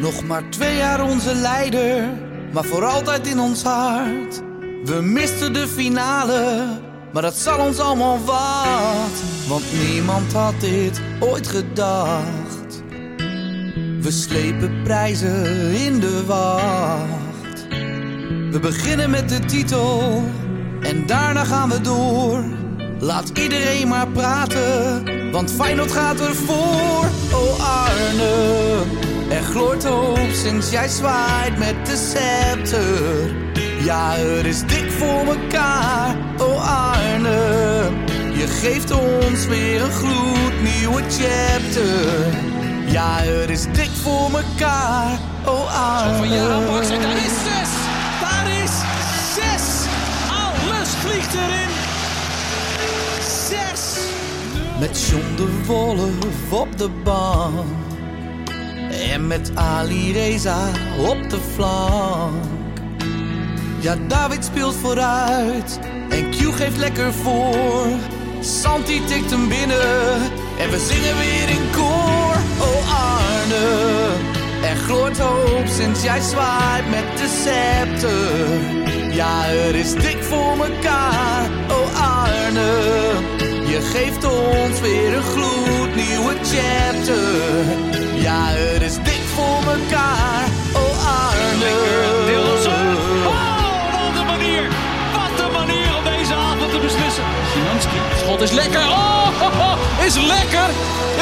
Nog 0.00 0.24
maar 0.24 0.48
twee 0.48 0.76
jaar 0.76 1.04
onze 1.04 1.34
leider, 1.34 2.08
maar 2.52 2.64
voor 2.64 2.84
altijd 2.84 3.26
in 3.26 3.38
ons 3.38 3.62
hart. 3.62 4.42
We 4.84 5.00
misten 5.02 5.52
de 5.52 5.68
finale, 5.68 6.66
maar 7.12 7.22
dat 7.22 7.34
zal 7.34 7.58
ons 7.58 7.78
allemaal 7.78 8.24
wat. 8.24 9.22
Want 9.48 9.62
niemand 9.88 10.32
had 10.32 10.60
dit 10.60 11.00
ooit 11.20 11.46
gedacht. 11.48 12.82
We 14.00 14.10
slepen 14.10 14.82
prijzen 14.82 15.72
in 15.74 16.00
de 16.00 16.24
wacht. 16.26 17.66
We 18.50 18.58
beginnen 18.60 19.10
met 19.10 19.28
de 19.28 19.40
titel 19.40 20.22
en 20.80 21.06
daarna 21.06 21.44
gaan 21.44 21.68
we 21.68 21.80
door. 21.80 22.44
Laat 22.98 23.28
iedereen 23.38 23.88
maar 23.88 24.08
praten, 24.08 25.04
want 25.32 25.52
Feyenoord 25.52 25.92
gaat 25.92 26.20
ervoor. 26.20 27.04
Oh 27.32 27.84
Arne, 27.84 28.82
er 29.28 29.42
gloort 29.42 29.84
hoop 29.84 30.30
sinds 30.32 30.70
jij 30.70 30.88
zwaait 30.88 31.58
met 31.58 31.86
de 31.86 31.96
scepter. 31.96 33.34
Ja, 33.84 34.16
er 34.16 34.46
is 34.46 34.60
dik 34.66 34.90
voor 34.90 35.24
mekaar, 35.24 36.16
oh 36.38 36.90
Arne. 36.94 37.90
Je 38.32 38.46
geeft 38.46 38.90
ons 38.90 39.46
weer 39.46 39.82
een 39.82 39.90
gloednieuwe 39.90 41.02
chapter. 41.02 42.34
Ja, 42.86 43.24
er 43.24 43.50
is 43.50 43.64
dik 43.72 43.90
voor 44.02 44.30
mekaar, 44.30 45.18
oh 45.46 46.00
Arne. 46.00 46.16
Van 46.16 46.30
je 46.30 46.40
aanpakt 46.40 46.90
en 46.90 47.00
daar 47.00 47.16
is 47.16 47.42
zes. 47.44 47.70
Daar 48.20 48.50
is 48.62 48.72
zes. 49.34 49.86
Alles 50.30 50.88
vliegt 50.88 51.34
erin. 51.34 51.70
Zes. 53.48 53.98
Met 54.80 55.06
John 55.08 55.36
de 55.36 55.62
Wolf 55.66 56.52
op 56.52 56.78
de 56.78 56.88
bank. 57.04 57.85
En 58.96 59.26
met 59.26 59.50
Ali 59.54 60.12
Reza 60.12 60.70
op 60.98 61.30
de 61.30 61.38
flank. 61.54 62.44
Ja, 63.78 63.96
David 64.08 64.44
speelt 64.44 64.74
vooruit. 64.74 65.78
En 66.08 66.30
Q 66.30 66.34
geeft 66.34 66.76
lekker 66.76 67.12
voor. 67.12 67.86
Santi 68.40 69.04
tikt 69.04 69.30
hem 69.30 69.48
binnen. 69.48 70.14
En 70.58 70.70
we 70.70 70.78
zingen 70.78 71.16
weer 71.16 71.48
in 71.48 71.70
koor. 71.72 72.36
Oh 72.58 72.92
Arne. 73.14 74.08
Er 74.62 74.76
gloort 74.76 75.18
hoop 75.18 75.66
sinds 75.66 76.02
jij 76.02 76.20
zwaait 76.20 76.90
met 76.90 77.18
de 77.18 77.28
scepter. 77.40 79.14
Ja, 79.14 79.46
er 79.48 79.74
is 79.74 79.94
dik 79.94 80.22
voor 80.22 80.56
mekaar. 80.56 81.50
Oh 81.68 82.22
Arne. 82.22 83.35
Je 83.66 83.80
geeft 83.80 84.24
ons 84.24 84.80
weer 84.80 85.16
een 85.16 85.22
gloednieuwe 85.22 86.34
chapter. 86.42 87.22
Ja, 88.14 88.50
er 88.50 88.82
is 88.82 88.94
dik 88.94 89.22
voor 89.34 89.58
mekaar. 89.64 90.44
Oh 90.72 91.06
Arne. 91.20 91.72
Dillerson. 92.26 92.96
Oh, 93.26 93.62
wat 93.92 94.20
een 94.20 94.26
manier. 94.26 94.62
Wat 95.16 95.46
een 95.46 95.52
manier 95.52 95.96
om 95.96 96.04
deze 96.04 96.34
avond 96.34 96.70
te 96.70 96.78
beslissen. 96.78 97.24
Szymanski. 97.50 97.98
Schot 98.18 98.40
is 98.40 98.50
lekker. 98.50 98.80
Oh, 98.88 99.28
ho, 99.40 99.48
ho, 99.60 100.04
is 100.06 100.14
lekker. 100.14 100.68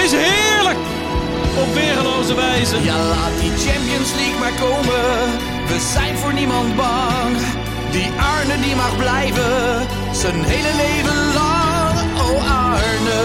Is 0.05 0.13
heerlijk. 0.13 0.79
Op 1.63 1.75
weergeloze 1.75 2.35
wijze. 2.35 2.77
Ja, 2.83 2.97
laat 2.97 3.35
die 3.41 3.53
Champions 3.67 4.11
League 4.15 4.39
maar 4.39 4.57
komen. 4.61 5.05
We 5.67 5.79
zijn 5.93 6.17
voor 6.17 6.33
niemand 6.33 6.77
bang. 6.77 7.37
Die 7.91 8.11
Arne 8.35 8.61
die 8.61 8.77
mag 8.77 8.97
blijven. 8.97 9.87
Zijn 10.13 10.45
hele 10.45 10.73
leven 10.77 11.35
lang. 11.35 11.64
Arne. 12.41 13.23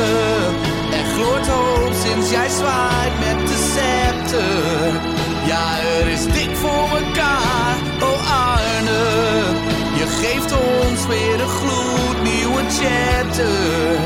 Er 0.92 1.06
gloort 1.14 1.48
hoop 1.48 1.94
sinds 2.06 2.30
jij 2.32 2.50
zwaait 2.50 3.16
met 3.20 3.48
de 3.48 3.58
scepter. 3.70 5.02
Ja, 5.46 5.80
er 6.00 6.08
is 6.08 6.24
dik 6.26 6.56
voor 6.56 6.88
mekaar. 7.00 7.76
Oh 8.02 8.20
Arne. 8.48 9.04
Je 10.00 10.08
geeft 10.22 10.52
ons 10.52 11.08
weer 11.08 11.42
een 11.42 11.54
gloednieuwe 11.60 12.62
chapter. 12.80 14.00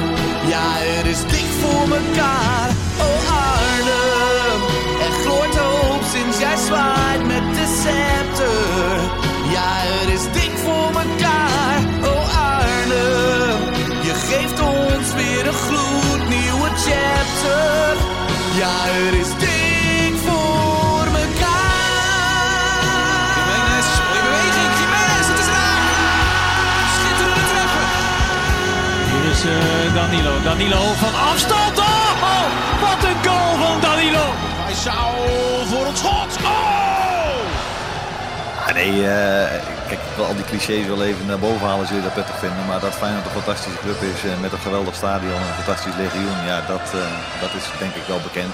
Ja, 0.47 0.67
er 0.99 1.05
is 1.05 1.21
dik 1.21 1.49
voor 1.61 1.87
mekaar. 1.87 2.69
Oh 2.99 3.31
Arne. 3.51 4.01
Er 5.05 5.13
gloort 5.23 5.55
hoop 5.55 6.03
sinds 6.13 6.39
jij 6.39 6.57
zwaait 6.57 7.25
met 7.25 7.45
de 7.57 7.65
scepter. 7.79 8.99
Ja, 9.51 9.69
er 10.01 10.13
is 10.13 10.23
dik 10.41 10.53
voor 10.63 10.91
mekaar. 10.93 11.42
Weer 15.43 15.51
een 15.51 15.59
gloednieuwe 15.59 16.67
chapter. 16.67 17.95
Ja, 18.55 18.75
er 18.85 19.13
is 19.19 19.29
dik 19.37 20.15
voor 20.25 21.05
mekaar. 21.11 22.71
Jiménez, 23.35 23.87
mooie 24.05 24.21
beweging. 24.27 24.71
Jiménez, 24.79 25.27
het 25.31 25.39
is 25.43 25.49
raak. 25.55 25.83
Schitterende 26.95 27.45
treffer. 27.51 27.87
Hier 29.09 29.25
is 29.31 29.41
eh, 29.43 29.93
Danilo. 29.93 30.33
Danilo 30.43 30.81
van 31.03 31.15
afstand. 31.31 31.77
Oh, 31.79 31.85
oh, 32.33 32.45
wat 32.81 33.03
een 33.09 33.19
goal 33.27 33.67
van 33.67 33.79
Danilo. 33.81 34.25
Hij 34.67 34.73
zou 34.73 35.07
voor 35.69 35.85
het 35.85 35.97
schot. 35.97 36.37
Oh! 36.43 36.57
Ah, 38.67 38.73
nee, 38.73 39.07
eh, 39.07 39.72
kijk, 39.95 40.09
ik 40.09 40.15
wil 40.15 40.25
al 40.25 40.35
die 40.35 40.45
clichés 40.45 40.85
wel 40.85 41.03
even 41.03 41.25
naar 41.25 41.39
boven 41.39 41.67
halen, 41.67 41.87
zul 41.87 41.95
je 41.95 42.01
dat 42.01 42.13
prettig 42.13 42.39
vinden. 42.39 42.65
Maar 42.65 42.79
dat 42.79 42.93
Feyenoord 42.93 43.25
een 43.25 43.31
fantastische 43.31 43.79
club 43.79 44.01
is 44.01 44.23
eh, 44.23 44.39
met 44.39 44.51
een 44.51 44.59
geweldig 44.59 44.95
stadion 44.95 45.33
en 45.33 45.47
een 45.47 45.63
fantastisch 45.63 45.95
legioen, 45.95 46.45
ja, 46.45 46.67
dat, 46.67 46.93
eh, 46.93 47.41
dat 47.41 47.53
is 47.53 47.79
denk 47.79 47.93
ik 47.93 48.03
wel 48.03 48.19
bekend. 48.19 48.53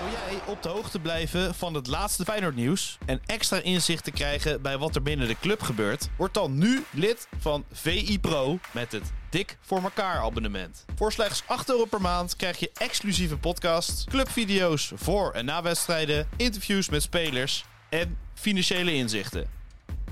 Wil 0.00 0.10
jij 0.10 0.40
op 0.44 0.62
de 0.62 0.68
hoogte 0.68 0.98
blijven 0.98 1.54
van 1.54 1.74
het 1.74 1.86
laatste 1.86 2.24
Feyenoord 2.24 2.54
nieuws 2.54 2.98
en 3.06 3.20
extra 3.26 3.58
inzicht 3.58 4.04
te 4.04 4.10
krijgen 4.10 4.62
bij 4.62 4.78
wat 4.78 4.94
er 4.94 5.02
binnen 5.02 5.28
de 5.28 5.36
club 5.40 5.62
gebeurt? 5.62 6.08
Word 6.16 6.34
dan 6.34 6.58
nu 6.58 6.84
lid 6.90 7.28
van 7.38 7.64
VI 7.72 8.20
Pro 8.20 8.58
met 8.70 8.92
het 8.92 9.12
Dik 9.30 9.56
voor 9.60 9.82
elkaar 9.82 10.18
abonnement. 10.18 10.84
Voor 10.96 11.12
slechts 11.12 11.42
8 11.46 11.70
euro 11.70 11.84
per 11.84 12.00
maand 12.00 12.36
krijg 12.36 12.58
je 12.58 12.70
exclusieve 12.74 13.36
podcasts, 13.36 14.04
clubvideo's 14.04 14.92
voor 14.94 15.32
en 15.32 15.44
na 15.44 15.62
wedstrijden, 15.62 16.28
interviews 16.36 16.88
met 16.88 17.02
spelers 17.02 17.64
en 17.88 18.18
financiële 18.34 18.94
inzichten. 18.94 19.59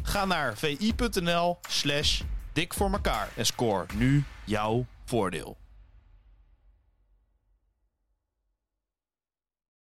Ga 0.09 0.25
naar 0.25 0.57
vi.nl 0.57 1.59
slash 1.69 2.23
dik 2.53 2.75
voor 2.75 2.93
elkaar 2.93 3.29
en 3.37 3.47
score 3.47 3.87
nu 3.95 4.25
jouw 4.45 4.87
voordeel. 5.05 5.57